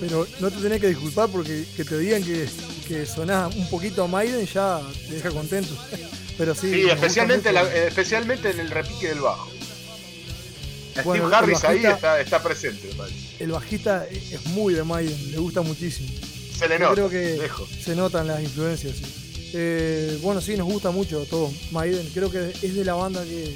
[0.00, 2.48] Pero no te tenés que disculpar porque que te digan que,
[2.88, 5.74] que sonás un poquito a Maiden ya te deja contento.
[6.36, 6.88] Pero sí.
[6.90, 9.48] Especialmente, la- especialmente en el repique del bajo.
[11.04, 13.12] Bueno, Steve Harris ahí está, está presente, me.
[13.38, 16.08] El bajista es muy de Maiden, le gusta muchísimo.
[16.58, 17.68] Se le Yo nota, creo que lejos.
[17.84, 18.96] se notan las influencias.
[18.96, 19.04] sí.
[19.56, 22.08] Eh, bueno, sí, nos gusta mucho a todos Maiden.
[22.12, 23.54] Creo que es de la banda que,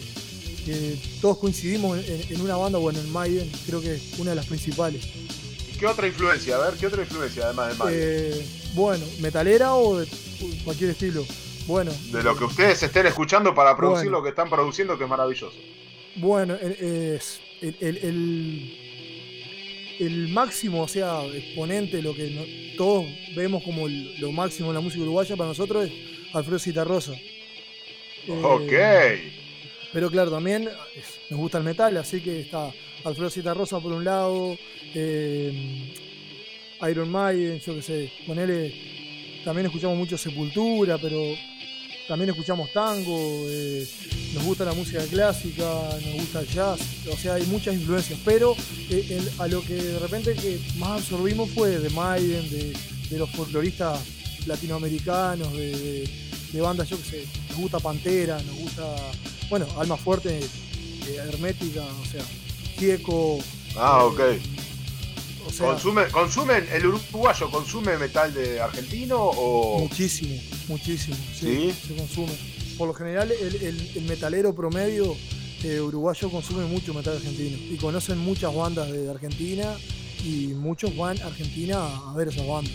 [0.64, 3.50] que todos coincidimos en, en una banda o en Maiden.
[3.66, 5.04] Creo que es una de las principales.
[5.74, 6.56] ¿Y qué otra influencia?
[6.56, 8.00] A ver, ¿qué otra influencia además de Maiden?
[8.02, 10.06] Eh, bueno, metalera o de
[10.64, 11.24] cualquier estilo.
[11.66, 14.18] Bueno, De lo que ustedes estén escuchando para producir Bueno.
[14.18, 15.56] lo que están produciendo, que es maravilloso.
[16.16, 18.87] Bueno, es el, el- el-
[19.98, 24.80] el máximo, o sea, exponente, lo que no- todos vemos como lo máximo en la
[24.80, 25.92] música uruguaya para nosotros es
[26.34, 27.14] Alfredo Citarrosa.
[27.14, 28.72] Eh, ok.
[29.92, 30.68] Pero claro, también
[31.30, 32.70] nos gusta el metal, así que está
[33.04, 34.56] Alfredo Citarrosa por un lado,
[34.94, 35.90] eh,
[36.90, 38.72] Iron Maiden, yo qué sé, ponele,
[39.44, 41.18] también escuchamos mucho Sepultura, pero
[42.08, 43.86] también escuchamos tango, eh,
[44.34, 45.64] nos gusta la música clásica,
[46.04, 46.80] nos gusta el jazz,
[47.12, 48.56] o sea, hay muchas influencias, pero
[48.90, 52.72] eh, el- a lo que de repente que más absorbimos fue de Maiden, de,
[53.10, 54.00] de los folcloristas
[54.46, 56.08] latinoamericanos, de, de-
[56.52, 58.96] de bandas, yo qué sé, nos gusta Pantera, nos gusta,
[59.50, 62.22] bueno, Alma Fuerte, eh, Hermética, o sea,
[62.78, 63.38] Gieco,
[63.76, 64.20] Ah, ok.
[65.48, 69.80] O sea, ¿Consume, ¿Consumen, el uruguayo consume metal de argentino o...?
[69.80, 71.16] Muchísimo, muchísimo.
[71.34, 72.32] Sí, se consume.
[72.76, 75.16] Por lo general, el, el- el metalero promedio
[75.64, 79.76] eh, uruguayo consume mucho metal argentino y conocen muchas bandas de Argentina
[80.24, 81.78] y muchos van a Argentina
[82.10, 82.72] a ver esas bandas.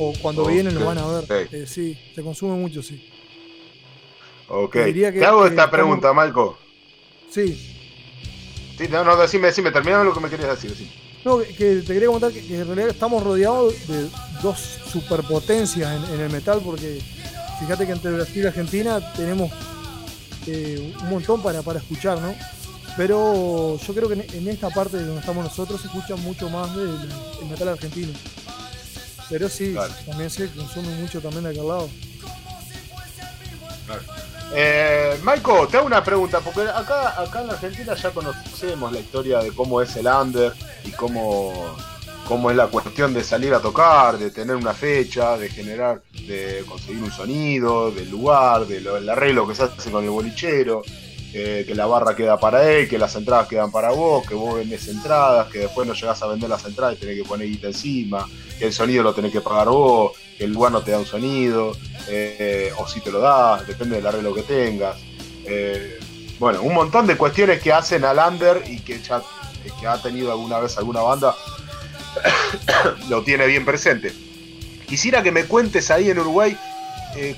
[0.00, 1.24] O cuando vienen lo van a ver.
[1.24, 1.52] ok.
[1.52, 3.08] Eh, sí, se consume mucho, sí.
[4.48, 4.72] Ok.
[4.72, 6.58] Que- Te hago que esta pregunta, Malco.
[7.30, 7.74] Sí.
[8.78, 10.70] Sí, no, no, decime, decime, terminame lo que me querías decir.
[10.70, 11.07] decime.
[11.28, 14.08] No, que, te quería comentar que, que en realidad estamos rodeados de
[14.42, 14.58] dos
[14.90, 17.02] superpotencias en, en el metal, porque
[17.60, 19.52] fíjate que entre Brasil y Argentina tenemos
[20.46, 22.34] eh, un montón para, para escuchar, ¿no?
[22.96, 26.74] Pero yo creo que en, en esta parte donde estamos nosotros se escucha mucho más
[26.74, 26.96] del
[27.42, 28.14] el metal argentino.
[29.28, 29.76] Pero sí,
[30.06, 31.90] también se consume mucho también de aquel lado.
[34.54, 39.00] Eh, Maiko, te hago una pregunta, porque acá, acá en la Argentina ya conocemos la
[39.00, 40.52] historia de cómo es el under
[40.84, 41.76] y cómo,
[42.26, 46.64] cómo es la cuestión de salir a tocar, de tener una fecha, de generar, de
[46.66, 50.82] conseguir un sonido, del lugar, del arreglo que se hace con el bolichero,
[51.34, 54.56] eh, que la barra queda para él, que las entradas quedan para vos, que vos
[54.56, 57.66] vendés entradas, que después no llegás a vender las entradas y tenés que poner guita
[57.66, 58.26] encima,
[58.58, 61.04] que el sonido lo tenés que pagar vos, que el lugar no te da un
[61.04, 61.76] sonido,
[62.08, 64.96] eh, o si te lo das, depende del arreglo que tengas.
[65.44, 65.98] Eh,
[66.38, 69.22] bueno, un montón de cuestiones que hacen al under y que ya
[69.78, 71.36] que ha tenido alguna vez alguna banda
[73.10, 74.14] lo tiene bien presente.
[74.86, 76.56] Quisiera que me cuentes ahí en Uruguay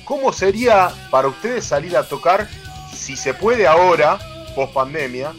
[0.05, 2.47] cómo sería para ustedes salir a tocar,
[3.01, 4.19] si se puede ahora,
[4.55, 5.33] post pandemia,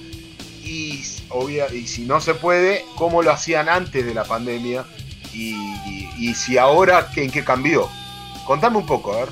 [0.65, 4.85] y, obvia- y si no se puede, cómo lo hacían antes de la pandemia
[5.33, 5.55] y,
[5.87, 7.89] y- y si ahora ¿qué- en qué cambió.
[8.47, 9.29] Contame un poco, a ver.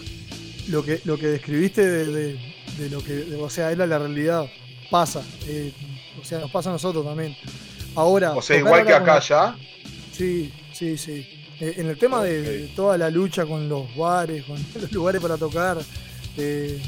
[0.68, 2.38] lo que, lo que describiste de, de-
[2.78, 4.46] de lo que, de- o sea, era la realidad.
[4.90, 5.22] Pasa.
[5.46, 5.72] eh,
[6.20, 7.36] o sea, nos pasa a nosotros también.
[7.94, 8.32] Ahora.
[8.32, 9.56] O sea, igual que acá ya.
[10.12, 11.26] Sí, sí, sí.
[11.60, 15.20] Eh, en el tema de, de toda la lucha con los bares, con los lugares
[15.20, 15.78] para tocar,
[16.36, 16.80] eh,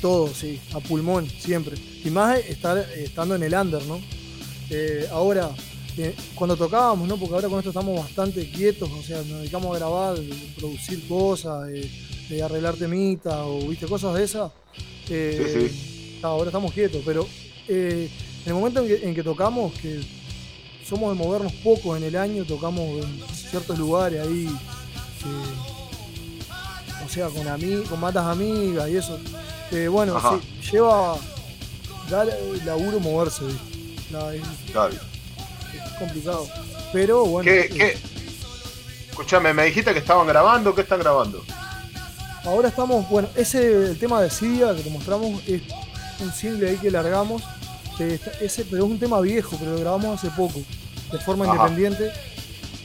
[0.00, 1.76] todo, sí, a pulmón, siempre.
[2.04, 4.00] Y más estar eh, estando en el under, ¿no?
[4.70, 5.50] Eh, ahora,
[5.96, 7.16] eh, cuando tocábamos, ¿no?
[7.16, 10.16] Porque ahora con esto estamos bastante quietos, o sea, nos dedicamos a grabar,
[10.58, 11.90] producir cosas, de,
[12.28, 14.52] de arreglar temitas o, viste, cosas de esas.
[15.10, 15.70] Eh,
[16.22, 17.26] Ahora estamos quietos, pero
[17.68, 18.10] eh,
[18.44, 20.00] en el momento en que, en que tocamos, que
[20.86, 24.48] somos de movernos poco en el año, tocamos en ciertos lugares ahí,
[27.04, 29.18] o sea, con, ami- con matas amigas y eso.
[29.70, 31.16] Eh, bueno, sí, lleva,
[32.08, 32.24] da
[32.64, 34.42] laburo moverse, es,
[34.72, 34.94] Claro.
[34.94, 36.46] es complicado.
[36.92, 37.50] Pero bueno.
[37.50, 37.98] ¿Qué, qué?
[39.10, 40.74] Escuchame, me dijiste que estaban grabando.
[40.74, 41.42] ¿Qué están grabando?
[42.44, 45.60] Ahora estamos, bueno, ese el tema de Sidia que te mostramos es
[46.20, 47.42] un single ahí que largamos.
[47.98, 50.60] está- ese, pero es un tema viejo, pero lo grabamos hace poco,
[51.12, 51.54] de forma Ajá.
[51.68, 52.12] independiente.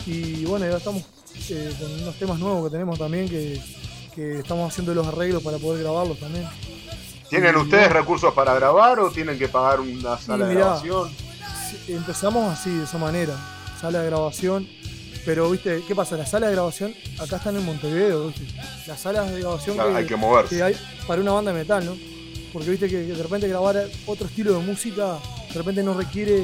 [0.07, 1.03] Y bueno, ya estamos
[1.49, 3.61] eh, con unos temas nuevos que tenemos también que,
[4.15, 6.47] que estamos haciendo los arreglos para poder grabarlos también.
[7.29, 11.09] ¿Tienen Y ustedes recursos para grabar o tienen que pagar una sala de grabación?
[11.87, 13.35] Empezamos así, de esa manera,
[13.79, 14.67] sala de grabación.
[15.25, 16.17] Pero, viste, ¿qué pasa?
[16.17, 18.45] Las salas de grabación acá están en Montevideo, ¿viste?
[18.85, 20.61] Las salas de grabación Claro, hay que moverse.
[20.61, 20.75] hay
[21.07, 21.97] para una banda de metal, ¿no?
[22.51, 25.17] Porque viste que de repente grabar otro estilo de música
[25.51, 26.43] de repente no requiere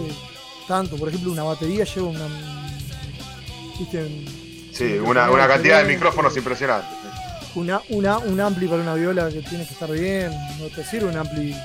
[0.67, 0.95] tanto.
[0.95, 2.27] Por ejemplo, una batería lleva una.
[3.77, 4.25] ¿Viste?
[4.71, 6.87] Sí, una, una cantidad de micrófonos impresionante.
[7.55, 11.09] Una, una, un ampli para una viola que tiene que estar bien, no te sirve
[11.09, 11.55] un ampli,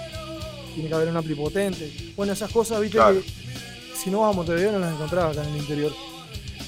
[0.75, 1.93] tiene que haber un ampli potente.
[2.17, 3.21] Bueno, esas cosas, viste, Claro.
[3.21, 5.93] que si no vas a Montevideo no las encontrás acá en el interior.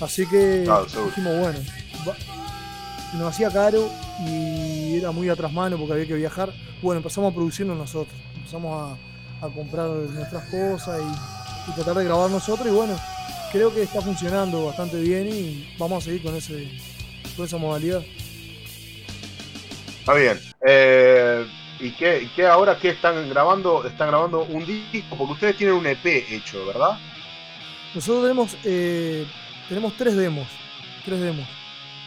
[0.00, 1.58] Así que Claro, dijimos, bueno,
[3.14, 3.90] nos hacía caro
[4.26, 6.52] y era muy atrás mano porque había que viajar.
[6.82, 8.92] Bueno, empezamos a producirnos nosotros, empezamos
[9.42, 12.94] a, a comprar nuestras cosas y, y tratar de grabar nosotros y bueno,
[13.50, 16.70] creo que está funcionando bastante bien y vamos a seguir con, ese,
[17.34, 18.02] con esa modalidad.
[20.06, 20.38] Está bien.
[20.64, 21.44] Eh,
[21.80, 23.84] ¿Y qué, qué ahora qué están grabando?
[23.84, 26.96] Están grabando un disco, porque ustedes tienen un EP hecho, ¿verdad?
[27.92, 29.26] Nosotros tenemos, eh,
[29.68, 30.46] tenemos tres demos.
[31.04, 31.44] Tres demos.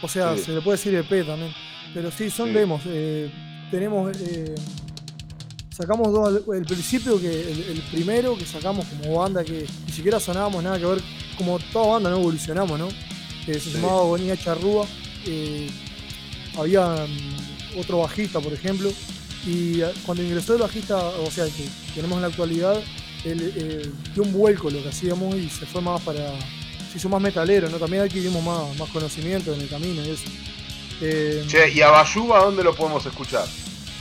[0.01, 0.43] O sea, Sí.
[0.43, 1.53] se le puede decir EP también.
[1.93, 2.53] Pero sí, son Sí.
[2.53, 2.81] demos.
[2.85, 3.29] eh,
[3.69, 4.15] tenemos.
[4.17, 4.55] eh,
[5.69, 6.41] sacamos dos.
[6.55, 10.79] El principio, que el, el primero que sacamos como banda, que ni siquiera sonábamos nada
[10.79, 11.01] que ver.
[11.37, 12.15] Como toda banda, ¿no?
[12.19, 12.87] Evolucionamos, ¿no?
[13.45, 14.85] Se llamaba Bonilla Charrúa.
[15.25, 15.69] eh,
[16.57, 16.95] había
[17.77, 18.91] otro bajista, por ejemplo.
[19.45, 21.65] Y eh, cuando ingresó el bajista, o sea, que
[21.95, 22.81] tenemos en la actualidad,
[23.25, 26.31] él eh, dio un vuelco lo que hacíamos y se fue más para.
[26.91, 27.77] Se hizo más metalero, ¿no?
[27.77, 30.23] También adquirimos más, más conocimiento en el camino y eso.
[31.01, 33.45] Eh, Che, ¿y a Bayuba dónde lo podemos escuchar?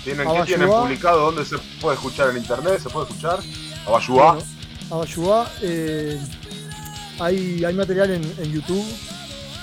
[0.04, 1.20] ¿Tienen, ¿Qué tienen publicado?
[1.26, 2.80] ¿Dónde se puede escuchar en internet?
[2.82, 3.40] ¿Se puede escuchar?
[3.86, 4.38] ¿A Bayuá?
[4.90, 6.18] Bueno, eh,
[7.18, 8.84] hay, hay material en, en YouTube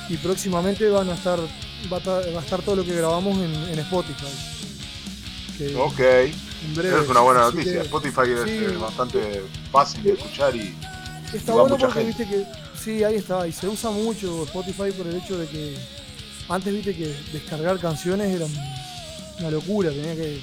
[0.09, 1.39] y próximamente van a estar,
[1.91, 4.25] va a, estar, va a estar todo lo que grabamos en, en Spotify.
[5.57, 5.99] Que ok.
[5.99, 7.73] en breve, es una buena noticia.
[7.73, 8.49] que- Spotify es sí.
[8.65, 9.41] eh, bastante
[9.71, 10.75] fácil de escuchar y,
[11.33, 12.23] Está y va bueno mucha porque gente.
[12.23, 12.45] viste que.
[12.77, 13.47] Sí, ahí está.
[13.47, 15.75] Y se usa mucho Spotify por el hecho de que
[16.49, 18.45] antes viste que descargar canciones era
[19.39, 20.39] una locura, tenía que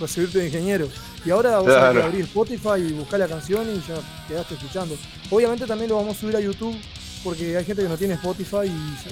[0.00, 0.88] recibirte de ingeniero.
[1.24, 1.88] Y ahora vos Claro.
[1.88, 3.94] tenés que abrir Spotify y buscar la canción y ya
[4.26, 4.96] quedaste escuchando.
[5.30, 6.76] Obviamente también lo vamos a subir a YouTube
[7.22, 8.70] porque hay gente que no tiene Spotify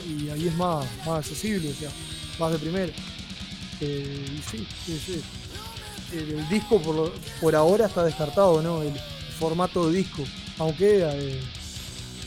[0.08, 1.90] y, ahí es más, más accesible, o sea,
[2.38, 2.92] más de primera.
[3.80, 5.22] Eh, y sí, sí, sí.
[6.12, 8.82] El, disco por, lo- por ahora está descartado, ¿no?
[8.82, 8.92] El
[9.38, 10.24] formato de disco.
[10.58, 11.40] Aunque eh,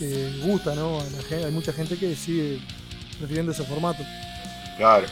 [0.01, 0.99] eh, gusta, ¿no?
[1.31, 2.59] Hay mucha gente que sigue
[3.19, 4.03] prefiriendo ese formato.
[4.77, 5.05] Claro.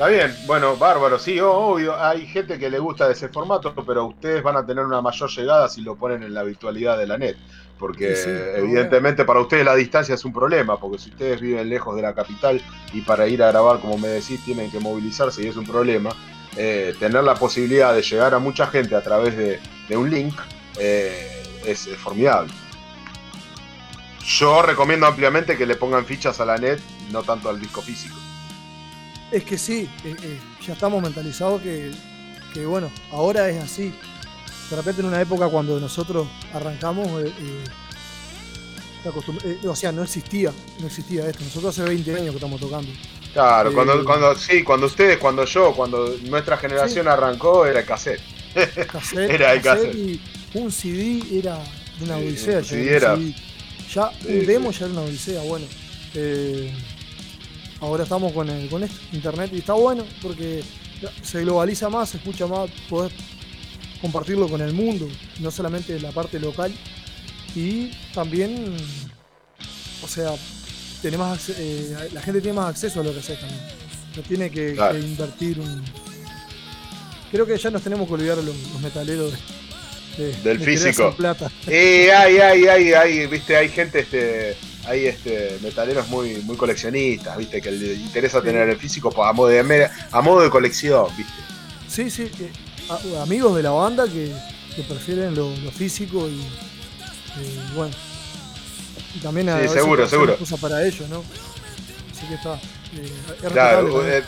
[0.00, 4.42] Está bien, bueno, bárbaro, sí, obvio, hay gente que le gusta ese formato, pero ustedes
[4.42, 7.36] van a tener una mayor llegada si lo ponen en la virtualidad de la net,
[7.78, 11.68] porque Sí, sí, evidentemente para ustedes la distancia es un problema, porque si ustedes viven
[11.68, 12.62] lejos de la capital
[12.94, 16.08] y para ir a grabar, como me decís, tienen que movilizarse y es un problema,
[16.56, 20.34] eh, tener la posibilidad de llegar a mucha gente a través de, de un link
[20.78, 22.50] eh, es, es formidable.
[24.24, 26.80] Yo recomiendo ampliamente que le pongan fichas a la net,
[27.12, 28.16] no tanto al disco físico.
[29.32, 31.90] Es que sí, eh, eh, ya estamos mentalizados que,
[32.52, 33.92] que, bueno, ahora es así.
[34.70, 37.64] De repente en una época cuando nosotros arrancamos, eh,
[39.66, 41.42] o sea, no existía, no existía esto.
[41.44, 42.90] Nosotros hace 20 años que estamos tocando.
[43.32, 48.20] Claro, cuando, cuando, sí, cuando ustedes, cuando yo, cuando nuestra generación arrancó, era el cassette.
[48.90, 50.20] Cassette, Era el cassette y
[50.54, 51.56] un CD era
[51.98, 52.58] de una odisea.
[52.58, 53.34] un ya, un CD era- CD.
[53.94, 55.66] Ya un demo ya era una odisea, bueno.
[56.14, 56.72] Eh,
[57.80, 60.62] ahora estamos con, el, con esto, internet, y está bueno porque
[61.22, 63.12] se globaliza más, se escucha más, podés
[64.00, 65.08] compartirlo con el mundo,
[65.40, 66.72] no solamente la parte local.
[67.54, 68.76] Y también,
[70.04, 70.30] o sea,
[71.02, 73.60] tenemos eh, la gente tiene más acceso a lo que haces también.
[74.16, 74.98] No tiene que, Claro.
[74.98, 75.82] que invertir un.
[77.30, 79.32] Creo que ya nos tenemos que olvidar los, los metaleros
[80.16, 81.14] de, de- Del de físico.
[81.16, 81.50] plata.
[81.66, 87.36] Eh, hay, hay, hay, hay, viste, hay gente, este, hay este, metaleros muy, muy coleccionistas,
[87.36, 91.06] viste, que le interesa tener el físico pues, a modo de, a modo de colección,
[91.16, 91.32] viste.
[91.88, 92.30] Sí, sí.
[92.88, 94.34] a- amigos de la banda que,
[94.74, 96.40] que prefieren lo, lo físico y,
[97.74, 97.94] bueno.
[99.14, 100.36] Y también a Sí, veces seguro, seguro.
[100.38, 101.24] cosas para ellos, ¿no?
[102.16, 102.54] Así que está.
[102.54, 103.12] eh,
[103.44, 104.22] es Claro, eh,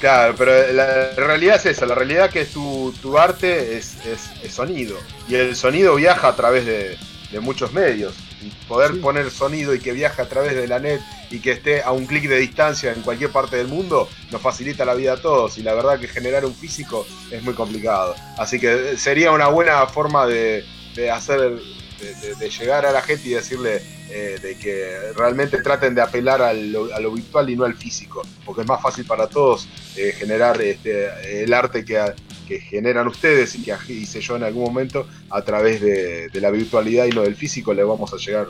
[0.00, 4.52] claro, pero la realidad es esa, la realidad que tu, tu arte es, es- es
[4.54, 4.96] sonido.
[5.28, 6.96] Y el sonido viaja a través de,
[7.32, 8.14] de muchos medios.
[8.68, 11.00] Poder poner sonido y que viaje a través de la net
[11.30, 14.84] y que esté a un clic de distancia en cualquier parte del mundo, nos facilita
[14.84, 15.58] la vida a todos.
[15.58, 18.14] Y la verdad que generar un físico es muy complicado.
[18.38, 20.64] Así que sería una buena forma de,
[20.94, 25.60] de hacer, de, de- de llegar a la gente y decirle eh, de que realmente
[25.62, 28.80] traten de apelar a lo, a lo virtual y no al físico, porque es más
[28.80, 32.00] fácil para todos eh, generar este, el arte que,
[32.46, 36.50] que generan ustedes y que hice yo en algún momento a través de, de la
[36.50, 38.46] virtualidad y no del físico, le vamos a llegar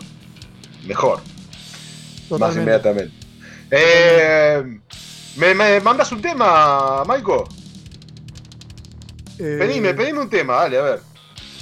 [0.87, 1.20] mejor,
[2.39, 3.15] más inmediatamente.
[3.70, 4.62] Eh,
[5.37, 7.49] ¿me, me mandas un tema, Maiko?
[9.39, 11.01] Eh, Pedime, pedime un tema, dale, a ver.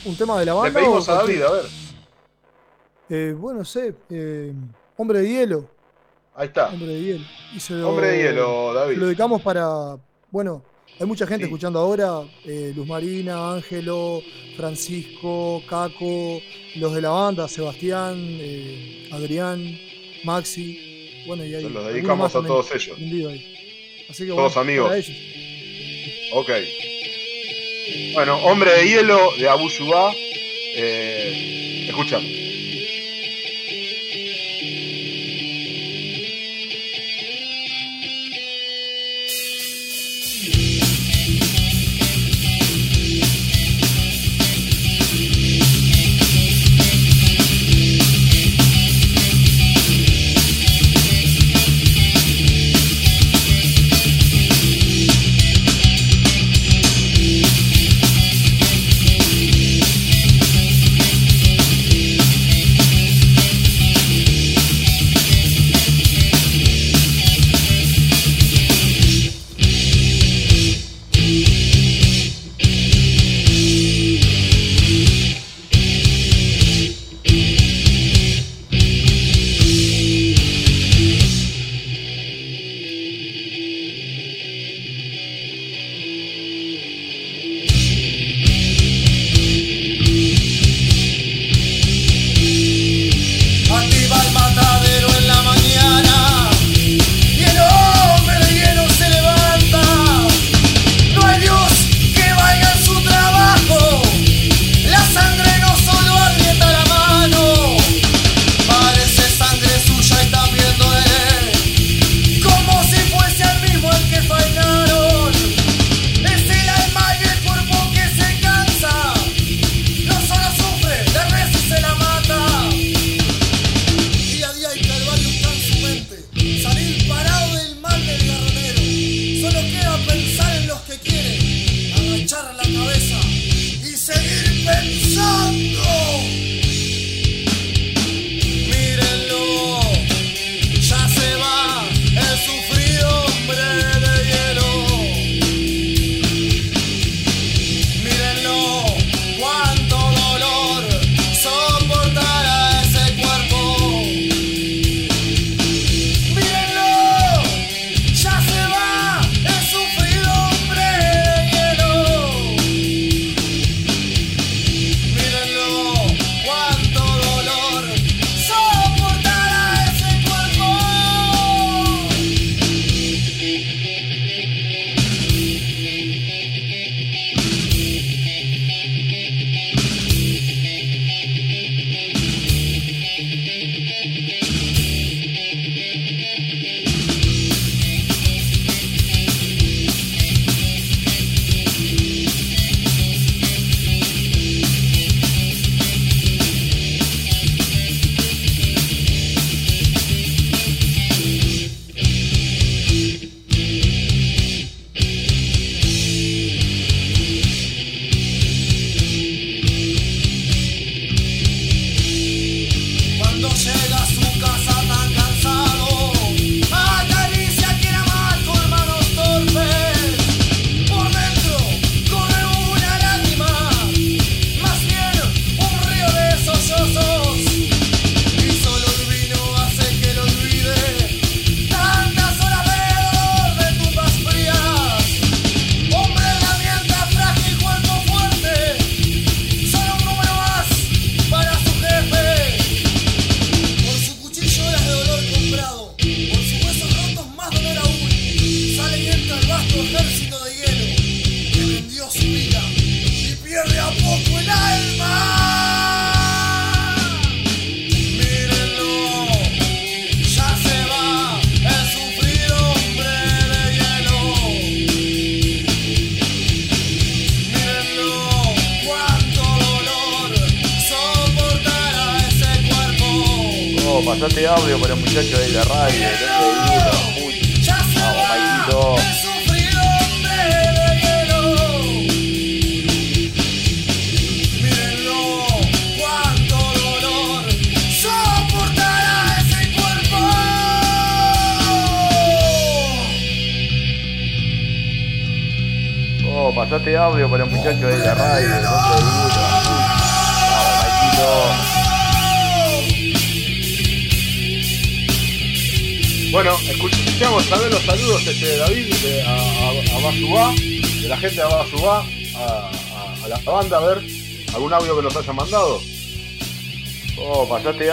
[0.05, 0.81] ¿Un tema de la Le banda?
[0.81, 1.65] pedimos o a David, a ver.
[3.11, 3.95] Eh, bueno, no sé.
[4.11, 4.53] eh,
[4.97, 5.69] Hombre de hielo.
[6.35, 6.69] Ahí está.
[6.69, 7.25] Hombre de hielo.
[7.71, 8.97] Lo- Hombre de hielo, David.
[8.99, 9.97] Lo dedicamos para.
[10.31, 10.63] Bueno,
[10.99, 12.23] hay mucha gente escuchando ahora.
[12.45, 14.21] eh, Luz Marina, Ángelo,
[14.57, 16.41] Francisco, Caco,
[16.77, 19.63] los de la banda, Sebastián, eh, Adrián,
[20.25, 21.25] Maxi.
[21.27, 21.63] Bueno, y hay.
[21.65, 22.97] Se los dedicamos a todos ellos.
[22.97, 24.07] prendido ahí.
[24.11, 24.89] Así que Todos bueno, amigos.
[24.89, 25.17] para ellos.
[26.35, 26.51] Ok.
[28.15, 30.13] Bueno, Hombre de Hielo de Abu Shubá.
[30.77, 32.19] Eh, escucha.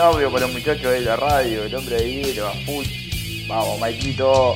[0.02, 2.50] Audio para el muchacho de la radio, el hombre de hielo.
[3.48, 4.54] Vamos, Maikito.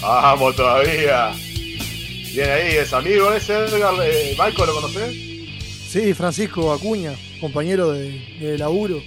[0.00, 1.32] Vamos todavía.
[2.32, 5.14] Bien ahí, es amigo ese Edgar, eh, Michael, ¿lo conocés?
[5.90, 8.98] Sí, Francisco Acuña, compañero de, de laburo.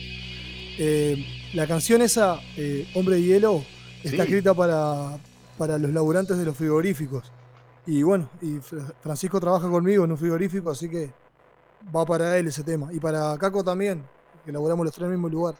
[0.77, 3.63] Eh, la canción esa, eh, Hombre de Hielo,
[4.03, 4.21] está Sí.
[4.23, 5.17] escrita para,
[5.57, 7.31] para los laburantes de los frigoríficos.
[7.87, 8.57] Y bueno, y
[9.01, 11.09] Francisco trabaja conmigo en un frigorífico, así que
[11.95, 12.93] va para él ese tema.
[12.93, 14.03] Y para Caco también,
[14.45, 15.55] que laburamos los tres en el mismo lugar.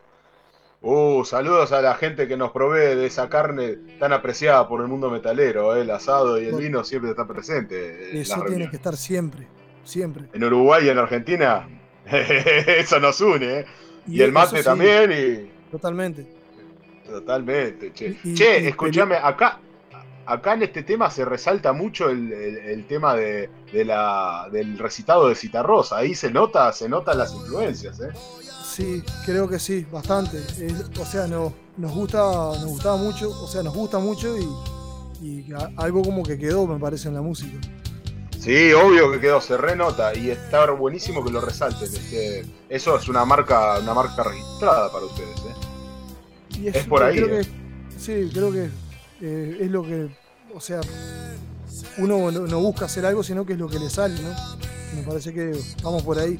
[0.82, 4.88] Uh, saludos a la gente que nos provee de esa carne tan apreciada por el
[4.88, 8.12] mundo metalero, eh, el asado y el vino siempre está presente.
[8.12, 9.48] en las Eso tiene que estar siempre,
[9.84, 10.26] siempre.
[10.34, 11.68] En Uruguay y en Argentina,
[12.06, 13.66] eso nos une, ¿eh?
[14.08, 14.64] Y, Y el mate sí.
[14.64, 16.28] también, y Totalmente.
[17.08, 18.16] totalmente, che.
[18.24, 19.60] Y- che, escúchame, acá,
[20.28, 24.78] acá en este tema se resalta mucho el, el- el tema de, de la, del
[24.78, 25.98] recitado de Citarrosa.
[25.98, 28.10] Ahí se nota, se notan las influencias, ¿eh?
[28.76, 30.38] Sí, creo que sí, bastante.
[30.60, 34.46] Es- o sea, no, nos gusta, nos gustaba mucho, o sea, nos gusta mucho y,
[35.22, 37.58] y a- algo como que quedó, me parece, en la música.
[38.38, 41.84] Sí, obvio que quedó, se renota y está buenísimo que lo resalten.
[41.84, 45.56] este, eso es una marca, una marca registrada para ustedes, ¿eh?
[46.60, 47.46] Y Es por ahí, Creo eh.
[47.46, 48.70] que, sí, creo que
[49.22, 50.10] eh, es lo que,
[50.54, 50.82] o sea,
[51.98, 54.30] uno no, no busca hacer algo, sino que es lo que le sale, ¿no?
[54.96, 56.40] Me parece que vamos por ahí.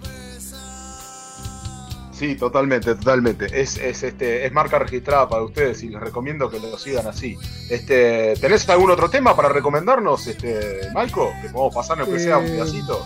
[2.18, 3.46] Sí, totalmente, totalmente.
[3.62, 7.36] Es, es, este, es marca registrada para ustedes y les recomiendo que lo sigan así.
[7.70, 11.30] Este, ¿Tenés algún otro tema para recomendarnos, este, Maiko?
[11.42, 13.04] Que podemos pasarnos que sea un Eh, pedacito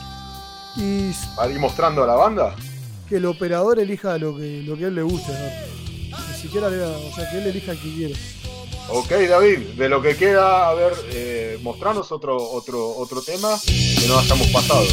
[0.76, 2.56] Y para ir mostrando a la banda.
[3.08, 6.18] que el operador elija lo que, lo que a él le guste, ¿no?
[6.28, 8.20] Ni siquiera le o sea, que él elija el que quiera.
[8.92, 14.08] Ok, David, de lo que queda, a ver, eh, mostrarnos otro, otro, otro tema que
[14.08, 14.84] no hayamos pasado.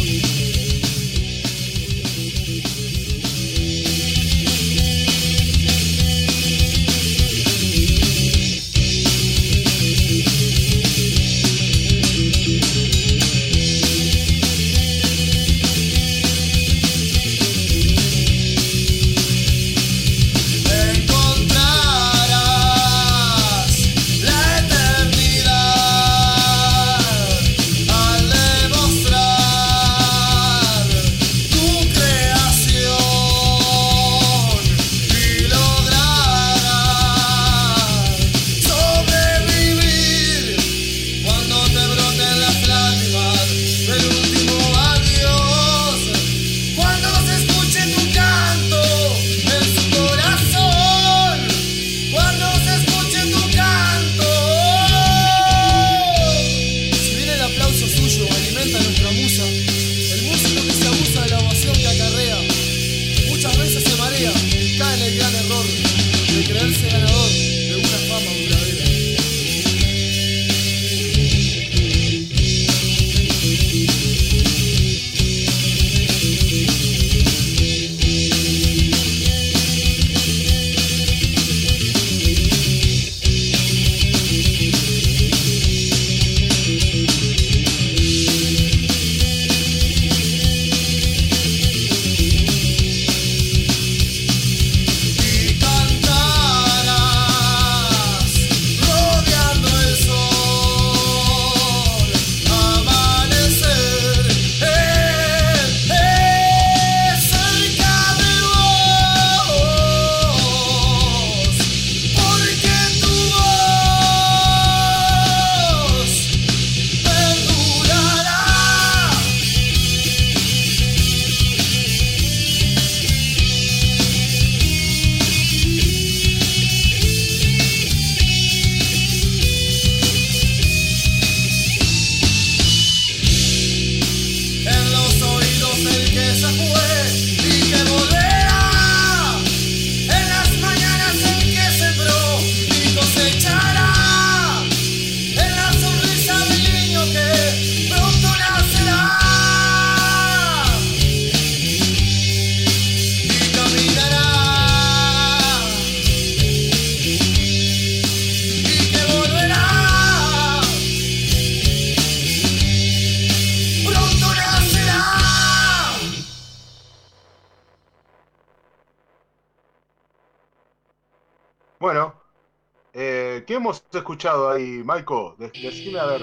[174.06, 175.34] Escuchado ahí, Maiko?
[175.38, 176.22] De- Decime a ver.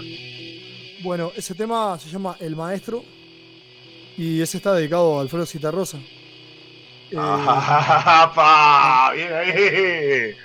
[1.03, 3.03] Bueno, ese tema se llama El Maestro
[4.17, 5.99] y ese está dedicado a Alfredo Citarrosa.
[7.11, 7.17] Eh,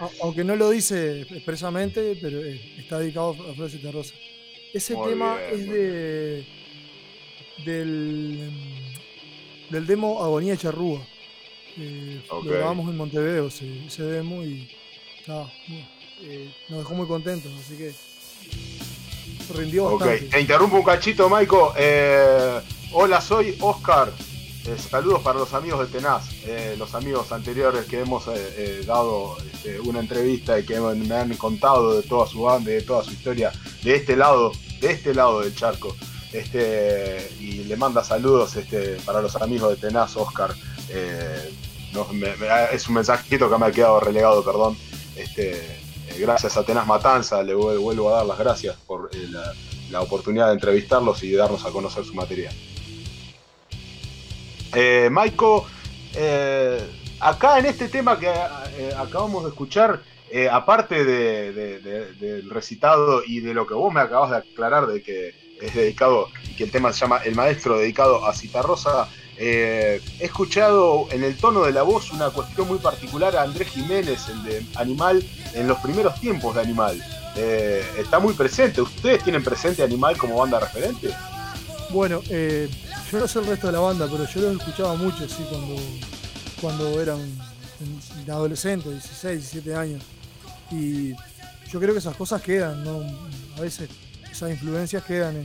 [0.00, 4.14] a- aunque no lo dice expresamente, pero eh, está dedicado a Alfredo Citarrosa.
[4.74, 6.46] Ese Muy tema bien, es de
[7.64, 8.50] del,
[9.70, 11.00] del demo Agonía Charrúa.
[11.78, 12.20] Eh.
[12.28, 14.68] Lo grabamos en Montevideo ese, ese demo y
[15.20, 15.34] está,
[15.68, 15.86] bueno,
[16.22, 17.92] eh, nos dejó muy contentos, así que
[19.54, 20.26] rindió bastante.
[20.26, 21.72] te interrumpo un cachito, Maiko.
[21.76, 22.60] Eh,
[22.92, 24.12] hola, soy Oscar.
[24.66, 28.26] Eh, saludos para los amigos de Tenaz, eh, los amigos anteriores que hemos
[28.86, 33.02] dado este, una entrevista y que me han contado de toda su banda, de toda
[33.02, 33.50] su historia,
[33.82, 35.96] de este lado, de este lado del charco.
[36.32, 40.54] Este, y le manda saludos este, para los amigos de Tenaz, Oscar.
[41.94, 44.76] No, me- me- es un mensajito que me ha quedado relegado, perdón.
[45.16, 45.80] Este,
[46.18, 49.28] gracias a Tenaz Matanza, le vuel- vuelvo a dar las gracias por eh,
[49.90, 52.54] la, oportunidad de entrevistarlos y de darnos a conocer su material.
[54.74, 55.66] Eh, Maiko,
[56.14, 56.80] eh,
[57.20, 60.02] acá en este tema que eh, acabamos de escuchar,
[60.52, 64.86] aparte de- de- de- del recitado y de lo que vos me acabas de aclarar
[64.86, 69.08] de que es dedicado, que el tema se llama El Maestro dedicado a Citarrosa,
[69.38, 73.68] eh, he escuchado en el tono de la voz una cuestión muy particular a Andrés
[73.68, 75.24] Jiménez, el de Animal,
[75.54, 77.02] en los primeros tiempos de Animal.
[77.36, 78.80] Eh, está muy presente.
[78.80, 81.10] ¿Ustedes tienen presente Animal como banda referente?
[81.90, 82.68] Bueno, eh,
[83.12, 85.76] yo no sé el resto de la banda, pero yo los escuchaba mucho, sí, cuando,
[86.60, 90.02] cuando eran en- adolescentes, 16, 17 años.
[90.70, 91.12] Y
[91.70, 93.00] yo creo que esas cosas quedan, ¿no?
[93.56, 93.88] A veces
[94.30, 95.36] esas influencias quedan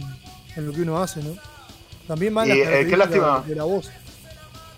[0.56, 1.36] en lo que uno hace, ¿no?
[2.08, 3.44] También van las Y, eh, qué características lástima.
[3.48, 3.90] de la voz.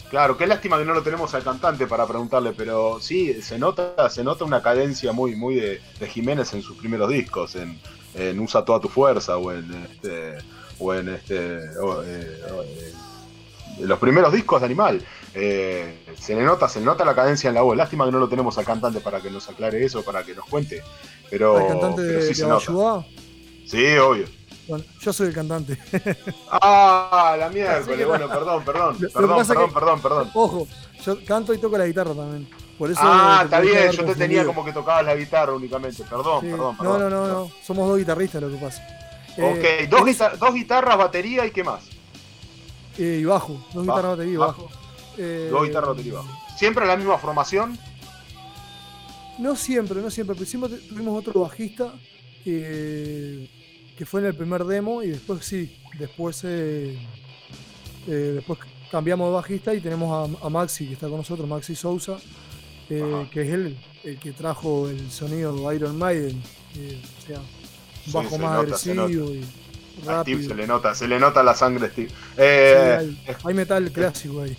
[0.09, 4.09] Claro, qué lástima que no lo tenemos al cantante para preguntarle, pero sí, se nota,
[4.09, 7.79] se nota una cadencia muy, muy de, de Jiménez en sus primeros discos, en,
[8.13, 10.37] en Usa toda tu fuerza, o en este,
[10.79, 12.93] o en este, o, eh, o, eh,
[13.79, 15.03] los primeros discos de Animal.
[15.33, 17.75] Eh, se le nota, se le nota la cadencia en la voz.
[17.75, 20.45] Lástima que no lo tenemos al cantante para que nos aclare eso, para que nos
[20.45, 20.81] cuente.
[21.29, 22.71] Pero, ¿El cantante pero de, sí de se nota.
[22.71, 23.05] Abayuá?
[23.65, 24.25] Sí, obvio.
[24.67, 25.77] Bueno, yo soy el cantante.
[26.49, 28.07] Ah, la miércoles.
[28.07, 30.31] Bueno, perdón, perdón, Lo- perdón, perdón, que- perdón, perdón.
[30.33, 30.67] Ojo,
[31.05, 32.49] yo canto y toco la guitarra también.
[32.77, 36.03] Por eso Ah, está bien, yo te tenía como que tocabas la guitarra únicamente.
[36.03, 36.47] Perdón, Sí.
[36.49, 36.99] perdón, No, perdón.
[37.01, 37.51] no, no, no.
[37.63, 38.81] Somos dos guitarristas lo que pasa.
[39.37, 41.83] Ok, Eh, dos, guitar- dos guitarras, batería y qué más.
[42.97, 43.53] eh, y bajo.
[43.73, 44.63] Dos guitarras, batería y bajo.
[44.63, 44.75] bajo.
[45.17, 46.29] Eh, Dos guitarras, batería y bajo.
[46.57, 47.77] ¿Siempre la misma formación?
[49.37, 50.35] No siempre, no siempre.
[50.35, 51.93] Pero siempre tuvimos otro bajista
[52.45, 53.49] eh,
[53.97, 55.77] que fue en el primer demo y después sí.
[55.97, 56.97] Después, eh,
[58.07, 58.59] eh, después
[58.91, 62.17] cambiamos de bajista y tenemos a, a Maxi que está con nosotros, Maxi Sousa,
[62.89, 66.43] eh, que es él el que trajo el sonido de Iron Maiden.
[66.75, 67.49] eh, o sea,
[68.07, 69.55] un bajo más nota, agresivo y
[70.05, 70.43] A Steve rápido.
[70.43, 72.13] se le nota, se le nota la sangre Steve.
[72.63, 74.57] Sí, hay, hay metal clásico ahí.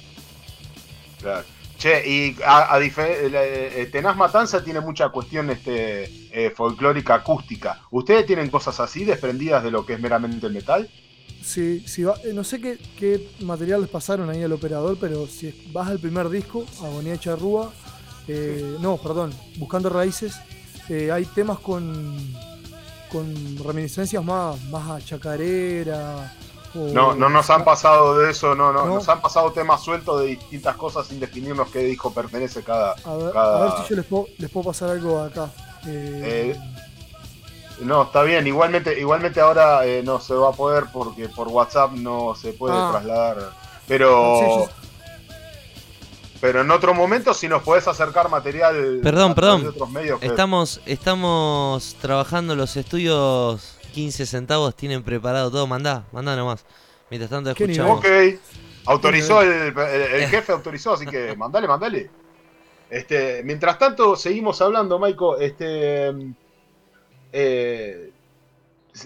[1.19, 1.47] claro.
[1.87, 7.81] Che, y a, a la- eh, Tenaz Matanza tiene mucha cuestión este, eh, folclórica acústica.
[7.93, 10.91] ¿Ustedes tienen cosas así desprendidas de lo que es meramente el metal?
[11.45, 15.29] Sí, sí va- eh, no sé qué, qué material les pasaron ahí al operador, pero
[15.29, 17.73] si vas al primer disco, Agonía Charrúa,
[18.27, 20.41] eh, no, perdón, Buscando Raíces,
[20.89, 22.17] eh, hay temas con,
[23.13, 23.33] con
[23.65, 26.35] reminiscencias más, más a chacarera.
[26.75, 28.95] O- No, no nos han pasado de eso, no, no, No.
[28.97, 32.93] nos han pasado temas sueltos de distintas cosas sin definirnos qué disco pertenece cada.
[33.05, 35.51] A ver, cada- a ver si yo les puedo, les puedo pasar algo acá.
[35.87, 41.29] Eh, Eh, no, está bien, igualmente, igualmente ahora eh, no se va a poder porque
[41.29, 42.89] por WhatsApp no se puede Ah.
[42.93, 43.37] trasladar.
[43.87, 44.41] Pero.
[44.41, 44.69] Yo-
[46.41, 49.63] Pero en otro momento, si nos podés acercar material Perdón, perdón.
[49.63, 50.21] de otros medios.
[50.21, 56.67] que- Estamos, estamos trabajando los estudios 15 centavos, tienen preparado todo, mandá, mandá nomás.
[57.09, 57.99] Mientras tanto escuchamos.
[58.01, 58.07] Ok,
[58.85, 59.79] autorizó el, el-
[60.23, 62.11] el jefe, autorizó, así que mandale, mandale.
[62.91, 65.39] Este, mientras tanto, seguimos hablando, Maiko.
[65.39, 66.13] Este,
[67.33, 68.11] eh,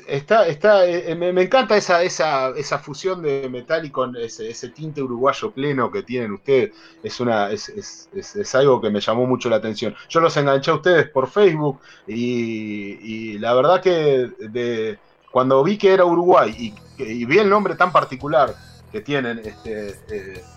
[0.06, 4.50] está, está, eh, me, me encanta esa, esa, esa fusión de metal y con ese,
[4.50, 6.72] ese tinte uruguayo pleno que tienen ustedes.
[7.02, 9.94] Es, una, es, es- es- algo que me llamó mucho la atención.
[10.08, 15.00] Yo los enganché a ustedes por Facebook y, y la verdad que de,
[15.30, 18.58] cuando vi que era Uruguay y, y vi el nombre tan particular
[18.90, 20.50] que tienen, este, eh,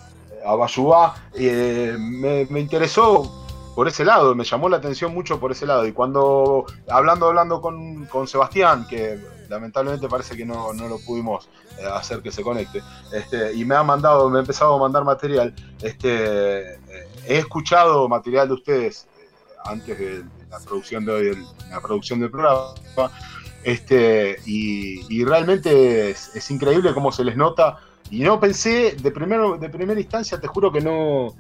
[0.45, 3.35] Abayubá, eh, me, me interesó
[3.76, 5.86] por ese lado, me llamó la atención mucho por ese lado.
[5.88, 9.20] Y cuando, hablando, hablando con, con Sebastián, que
[9.50, 12.82] lamentablemente parece que no, no lo pudimos eh, hacer que se conecte,
[13.12, 16.78] este, y me ha mandado, me ha empezado a mandar material, este, eh,
[17.28, 19.28] he escuchado material de ustedes eh,
[19.66, 22.74] antes de la producción de hoy, del- la producción del programa.
[23.64, 27.78] Este, y, y realmente es, es increíble cómo se les nota.
[28.10, 31.34] Y no pensé, de, primero, de primera instancia, te juro que no,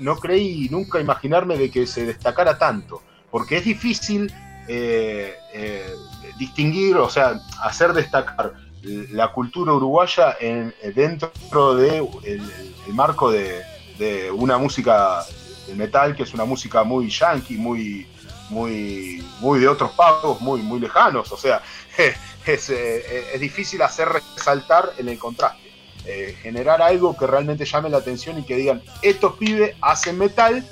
[0.00, 3.02] no creí nunca imaginarme de que se destacara tanto.
[3.30, 4.32] Porque es difícil
[4.68, 5.94] eh, eh,
[6.38, 12.40] distinguir, o sea, hacer destacar la cultura uruguaya en, dentro del de
[12.86, 13.62] el, marco de,
[14.32, 15.22] una música
[15.66, 18.06] de metal, que es una música muy yankee, muy,
[18.48, 21.30] muy, muy de otros pagos, muy, muy lejanos.
[21.30, 21.62] O sea,
[22.46, 25.69] es, eh, es difícil hacer resaltar en el contraste.
[26.06, 30.64] Eh, generar algo que realmente llame la atención y que digan, estos pibes hacen metal,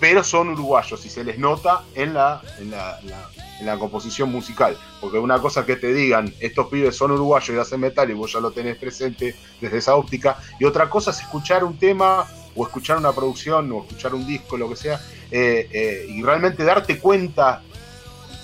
[0.00, 3.28] pero son uruguayos y se les nota en la, en la, la-
[3.60, 4.74] en la composición musical.
[5.02, 8.32] Porque una cosa que te digan, estos pibes son uruguayos y hacen metal y vos
[8.32, 12.26] ya lo tenés presente desde esa óptica, y otra cosa es escuchar un tema
[12.56, 14.98] o escuchar una producción o escuchar un disco, lo que sea,
[15.30, 17.60] eh, eh, y realmente darte cuenta,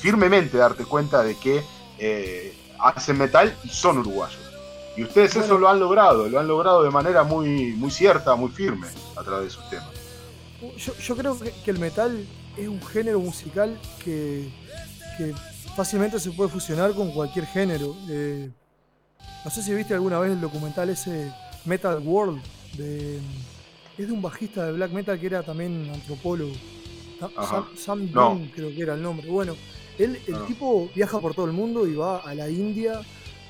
[0.00, 1.62] firmemente darte cuenta de que
[2.78, 4.45] hacen metal y son uruguayos.
[4.96, 8.50] Y ustedes eso lo han logrado, lo han logrado de manera muy, muy cierta, muy
[8.50, 9.90] firme a través de sus temas.
[10.78, 12.26] Yo, yo creo que, que el metal
[12.56, 14.48] es un género musical que,
[15.18, 15.34] que
[15.76, 17.94] fácilmente se puede fusionar con cualquier género.
[18.08, 18.50] Eh,
[19.44, 21.32] no sé si viste alguna vez el documental ese
[21.66, 22.42] Metal World.
[22.76, 23.20] De,
[23.98, 26.52] es de un bajista de black metal que era también antropólogo.
[27.36, 27.46] Ajá.
[27.46, 28.40] Sam, Sam No.
[28.54, 29.28] Creo que era el nombre.
[29.28, 29.54] Bueno,
[29.98, 33.00] él, el tipo viaja por todo el mundo y va a la India,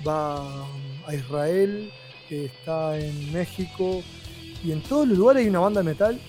[0.06, 0.66] va
[1.06, 1.90] a Israel,
[2.30, 4.02] está en México
[4.64, 6.20] y en todos los lugares hay una banda de metal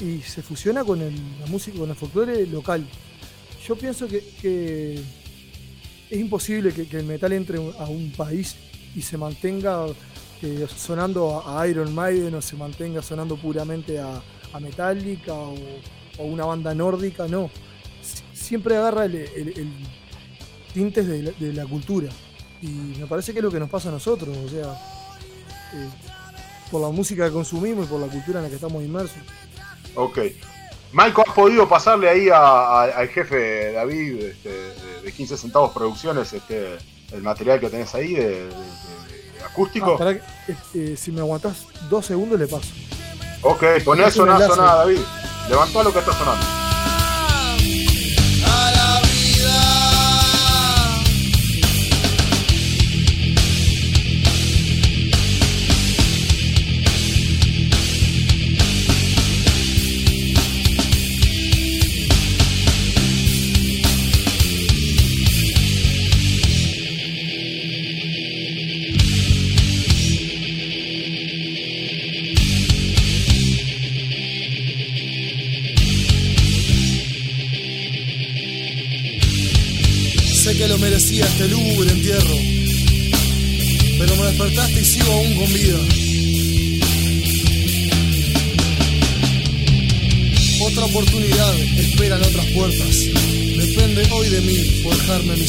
[0.00, 2.84] y se fusiona con el, la música, con el folclore local.
[3.66, 5.00] Yo pienso que,
[6.10, 8.56] es imposible que, el metal entre a un país
[8.96, 9.86] y se mantenga
[10.42, 14.20] eh, sonando a, Iron Maiden o se mantenga sonando puramente a,
[14.60, 15.54] Metallica o,
[16.18, 17.48] o una banda nórdica, no.
[18.02, 19.72] Si- Siempre agarra el, el-
[20.74, 22.08] tintes de la cultura.
[22.62, 22.68] Y
[22.98, 24.72] me parece que es lo que nos pasa a nosotros, o sea,
[25.74, 25.88] eh,
[26.70, 29.18] por la música que consumimos y por la cultura en la que estamos inmersos.
[29.96, 30.18] Ok.
[30.92, 35.72] Michael, ¿has podido pasarle ahí a- a- al jefe David este, de, de 15 centavos
[35.72, 36.76] producciones este,
[37.12, 39.96] el material que tenés ahí de, de- de- de acústico?
[40.00, 40.20] Ah, eh,
[40.74, 42.68] eh, si me aguantás dos segundos le paso.
[43.42, 44.54] ok, poné Es un sonar, enlace.
[44.54, 45.00] sonar, David.
[45.48, 46.46] Levantá lo que está sonando.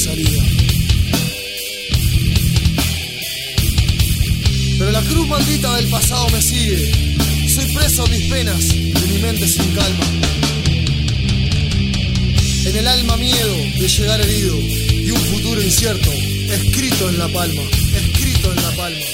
[0.03, 0.43] Salida.
[4.77, 7.47] Pero la cruz maldita del pasado me sigue.
[7.47, 10.05] Soy preso de mis penas, de mi mente sin calma.
[12.65, 16.11] En el alma miedo de llegar herido y un futuro incierto,
[16.51, 17.61] escrito en la palma,
[17.95, 19.12] escrito en la palma.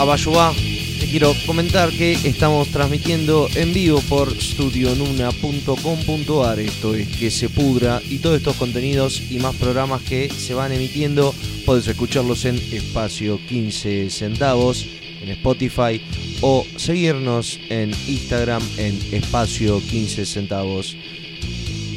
[0.00, 0.52] a Bayuá,
[0.98, 6.58] te quiero comentar que estamos transmitiendo en vivo por studionuna.com.ar.
[6.58, 10.72] Esto es que se pudra y todos estos contenidos y más programas que se van
[10.72, 11.34] emitiendo,
[11.66, 14.86] podés escucharlos en espacio 15 centavos,
[15.22, 16.00] en Spotify
[16.40, 20.96] o seguirnos en Instagram en espacio 15 centavos.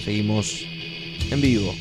[0.03, 0.65] Seguimos
[1.31, 1.73] en vivo.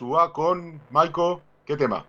[0.00, 1.42] Bayuá con Maiko.
[1.66, 2.04] ¿Qué tema?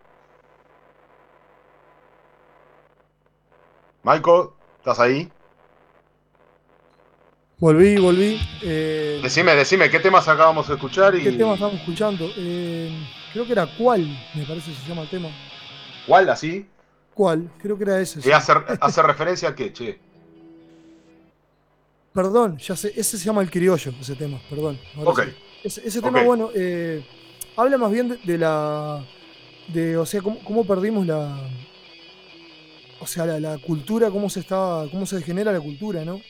[4.03, 5.29] Maiko, ¿estás ahí?
[7.59, 8.39] Volví, volví.
[8.63, 11.15] Eh, Decime, decime, ¿qué temas acabamos de escuchar?
[11.15, 11.23] Y...
[11.23, 12.29] ¿Qué tema estamos escuchando?
[12.37, 12.91] Eh,
[13.33, 15.29] creo que era cuál, me parece que se llama el tema.
[16.07, 16.65] ¿Cuál así?
[17.13, 17.51] ¿Cuál?
[17.61, 18.19] Creo que era ese.
[18.19, 18.31] ¿Y sí.
[18.31, 19.99] hace, hace referencia a qué, che?
[22.13, 24.79] Perdón, ya sé, ese se llama el criollo, ese tema, perdón.
[25.03, 25.23] Ok.
[25.23, 25.31] sí.
[25.63, 27.05] Ese, ese tema, bueno, eh,
[27.61, 29.09] habla más bien de, de la.
[29.67, 31.49] de, o sea, cómo, cómo perdimos la.
[32.99, 34.85] O sea, la, la cultura, cómo se está.
[34.91, 36.23] cómo se degenera la cultura, ¿no?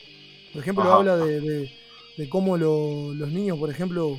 [0.52, 1.72] Por ejemplo, Ajá, habla de, de-
[2.16, 4.18] de cómo lo- los niños, por ejemplo,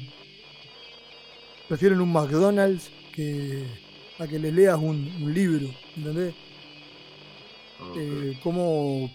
[1.67, 3.81] prefieren un McDonald's que
[4.17, 6.35] a que les leas un, un libro, ¿entendés?
[7.93, 9.09] Eh, cómo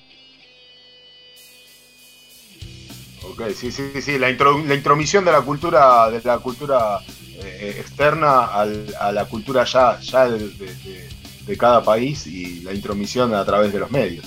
[3.23, 7.01] Ok, sí, sí, sí, sí, la, intro- la intromisión de la cultura, de la cultura
[7.42, 13.44] eh, externa al- a la cultura ya, ya de, cada país y la intromisión a
[13.44, 14.26] través de los medios.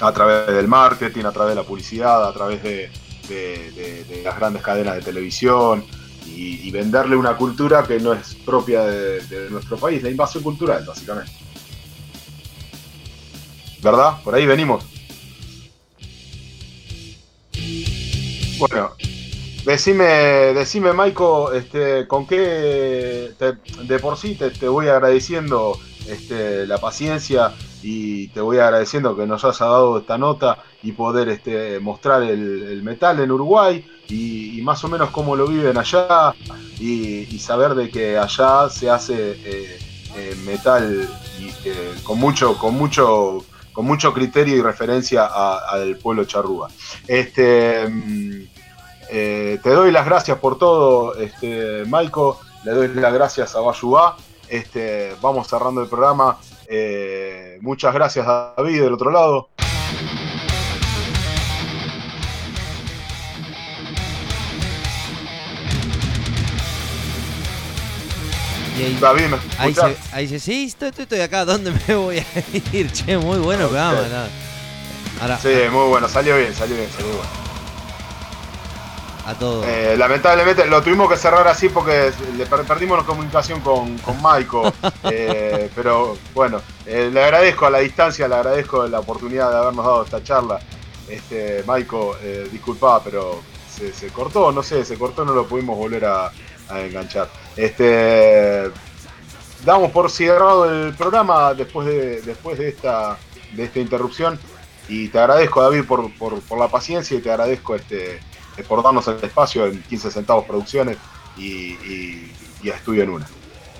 [0.00, 2.90] A través del marketing, a través de la publicidad, a través de,
[4.24, 5.84] las grandes cadenas de televisión
[6.26, 11.32] y, venderle una cultura que no es propia de nuestro país, la invasión cultural, básicamente.
[13.82, 14.22] ¿Verdad?
[14.22, 14.84] Por ahí venimos.
[18.58, 18.94] Bueno,
[19.64, 20.04] decime,
[20.54, 26.78] decime, Maiko, este, con qué te- de por sí te, te voy agradeciendo este, la
[26.78, 32.22] paciencia y te voy agradeciendo que nos hayas dado esta nota y poder este, mostrar
[32.22, 36.34] el, metal en Uruguay y, más o menos cómo lo viven allá
[36.78, 39.78] y, saber de que allá se hace eh,
[40.16, 41.08] eh, metal
[41.38, 46.68] y, eh, con mucho, con mucho, con mucho criterio y referencia al pueblo charrúa.
[47.06, 48.59] Este, mm,
[49.12, 54.16] eh, te doy las gracias por todo, este, Maiko, le doy las gracias a Bayubá.
[54.48, 56.38] Este, vamos cerrando el programa.
[56.68, 59.48] Eh, muchas gracias, David, del otro lado.
[68.76, 72.24] Ahí, David, ¿me ahí, se, ahí dice, sí, estoy, acá, ¿dónde me voy a
[72.72, 72.90] ir?
[72.90, 74.28] Che, muy bueno el programa.
[75.20, 77.49] Ahora, Sí, muy bueno, salió bien, salió bien, salió bien.
[79.30, 79.64] A todos.
[79.66, 84.20] Eh, lamentablemente lo tuvimos que cerrar así porque le per- perdimos la comunicación con, con
[84.22, 84.72] Maiko.
[85.04, 89.84] eh, pero bueno, eh, le agradezco a la distancia, le agradezco la oportunidad de habernos
[89.84, 90.60] dado esta charla.
[91.08, 93.40] Este, Maiko, eh, disculpa, pero
[93.74, 96.30] se, se cortó, no sé, se cortó, no lo pudimos volver a,
[96.68, 97.28] a enganchar.
[97.56, 98.70] Este,
[99.64, 103.18] damos por cerrado el programa después de, después de esta,
[103.52, 104.38] de esta interrupción.
[104.88, 108.20] Y te agradezco, David, por, por, por la paciencia y te agradezco este,
[108.60, 110.96] eh, por darnos el espacio en 15 centavos producciones
[111.36, 112.32] y, y-
[112.62, 113.26] y a Estudio en Una.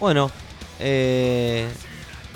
[0.00, 0.30] Bueno,
[0.78, 1.68] eh,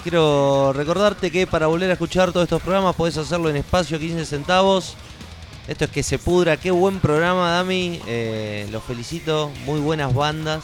[0.02, 4.24] quiero recordarte que para volver a escuchar todos estos programas podés hacerlo en espacio 15
[4.26, 4.96] centavos.
[5.66, 8.00] Esto es que se pudra, qué buen programa, Dami.
[8.06, 10.62] Eh, los felicito, muy buenas bandas.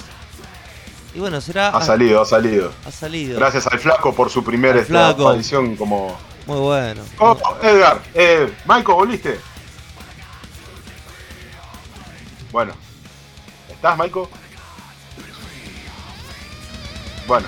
[1.15, 1.69] Y bueno, será.
[1.71, 2.71] Ha salido, ha salido.
[2.87, 3.39] Ha salido.
[3.39, 6.17] Gracias al Flaco por su primera este, aparición como...
[6.47, 7.03] Muy bueno.
[7.19, 9.39] Oh, Edgar, eh, Maiko, ¿volviste?
[12.53, 12.73] Bueno.
[13.71, 14.29] ¿Estás, Maiko?
[17.27, 17.47] Bueno.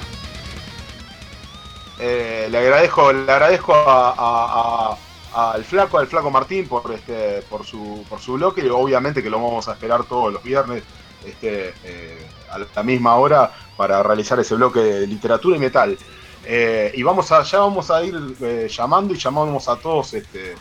[1.99, 4.97] Eh, le agradezco, le agradezco a-
[5.35, 9.41] al flaco, al flaco Martín por este, por su, por su bloque obviamente que lo
[9.41, 10.83] vamos a esperar todos los viernes,
[11.25, 15.97] este, eh, a la misma hora para realizar ese bloque de literatura y metal.
[16.45, 20.55] Eh, y vamos a, ya vamos a ir eh, llamando y llamamos a todos, este,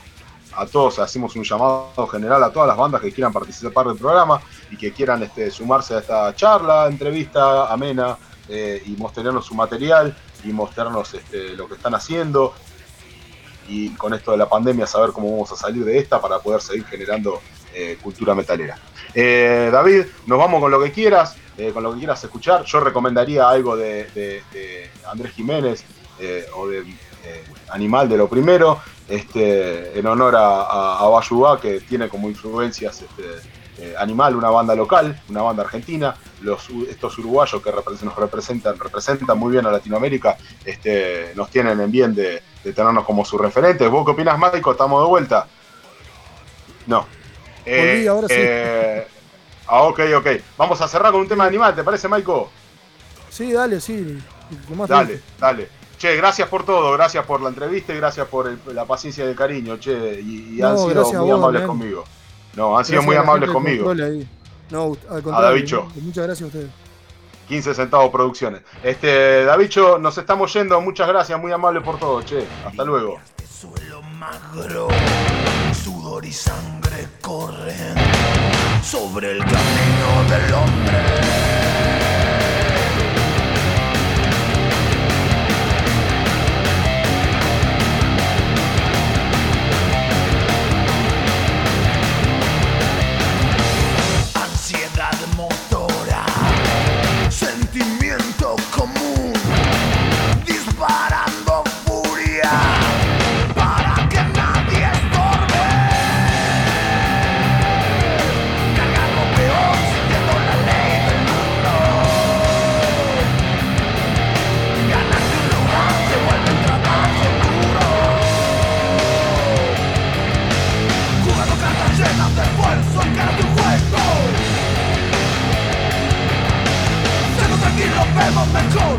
[0.56, 4.42] a todos, hacemos un llamado general a todas las bandas que quieran participar del programa
[4.70, 8.18] y que quieran este, sumarse a esta charla, entrevista amena
[8.50, 12.54] eh, y mostrarnos su material y mostrarnos este, lo que están haciendo
[13.68, 16.62] y con esto de la pandemia saber cómo vamos a salir de esta para poder
[16.62, 17.42] seguir generando
[17.74, 18.78] eh, cultura metalera.
[19.14, 22.66] Eh, David, nos vamos con lo que quieras, eh, con lo que quieras escuchar.
[22.66, 24.42] Yo recomendaría algo de,
[25.10, 25.86] Andrés Jiménez
[26.56, 26.84] o de
[27.70, 28.82] Animal de lo primero,
[29.16, 33.24] este, en honor a, a, a Bayuá, que tiene como influencias este,
[33.78, 36.16] eh, Animal, una banda local, una banda argentina.
[36.42, 37.72] Los, estos uruguayos que
[38.06, 43.06] nos representan, representan muy bien a Latinoamérica, este, nos tienen en bien de, de tenernos
[43.06, 43.90] como sus referentes.
[43.90, 44.72] ¿Vos qué opinás, Maico?
[44.72, 45.48] ¿Estamos de vuelta?
[46.88, 47.06] No.
[47.66, 48.34] Volví, ahora sí.
[48.38, 49.08] eh,
[49.68, 50.28] ah, ok, ok.
[50.58, 52.50] Vamos a cerrar con un tema de animal, ¿te parece, Maico?
[53.30, 54.18] Sí, dale, sí.
[54.70, 55.22] lo más Dale, bien.
[55.40, 55.70] dale.
[56.02, 59.28] Che, gracias por todo, gracias por la entrevista y gracias por el- la paciencia y
[59.28, 62.04] el cariño, che, y, y No, han sido a muy vos, amables conmigo.
[62.56, 63.94] No, han sido Gracias muy a amables conmigo.
[64.72, 65.42] No, al contrario.
[65.50, 65.88] Davicho.
[66.02, 66.70] Muchas gracias a ustedes.
[67.48, 68.64] 15 centavos producciones.
[68.82, 72.48] Este, Davicho, nos estamos yendo, muchas gracias, muy amable por todo, che.
[72.66, 73.20] Hasta luego.
[74.18, 74.88] magro,
[75.84, 77.94] sudor y sangre corren
[78.84, 81.61] sobre el camino del hombre.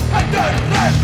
[0.01, 1.02] and then left.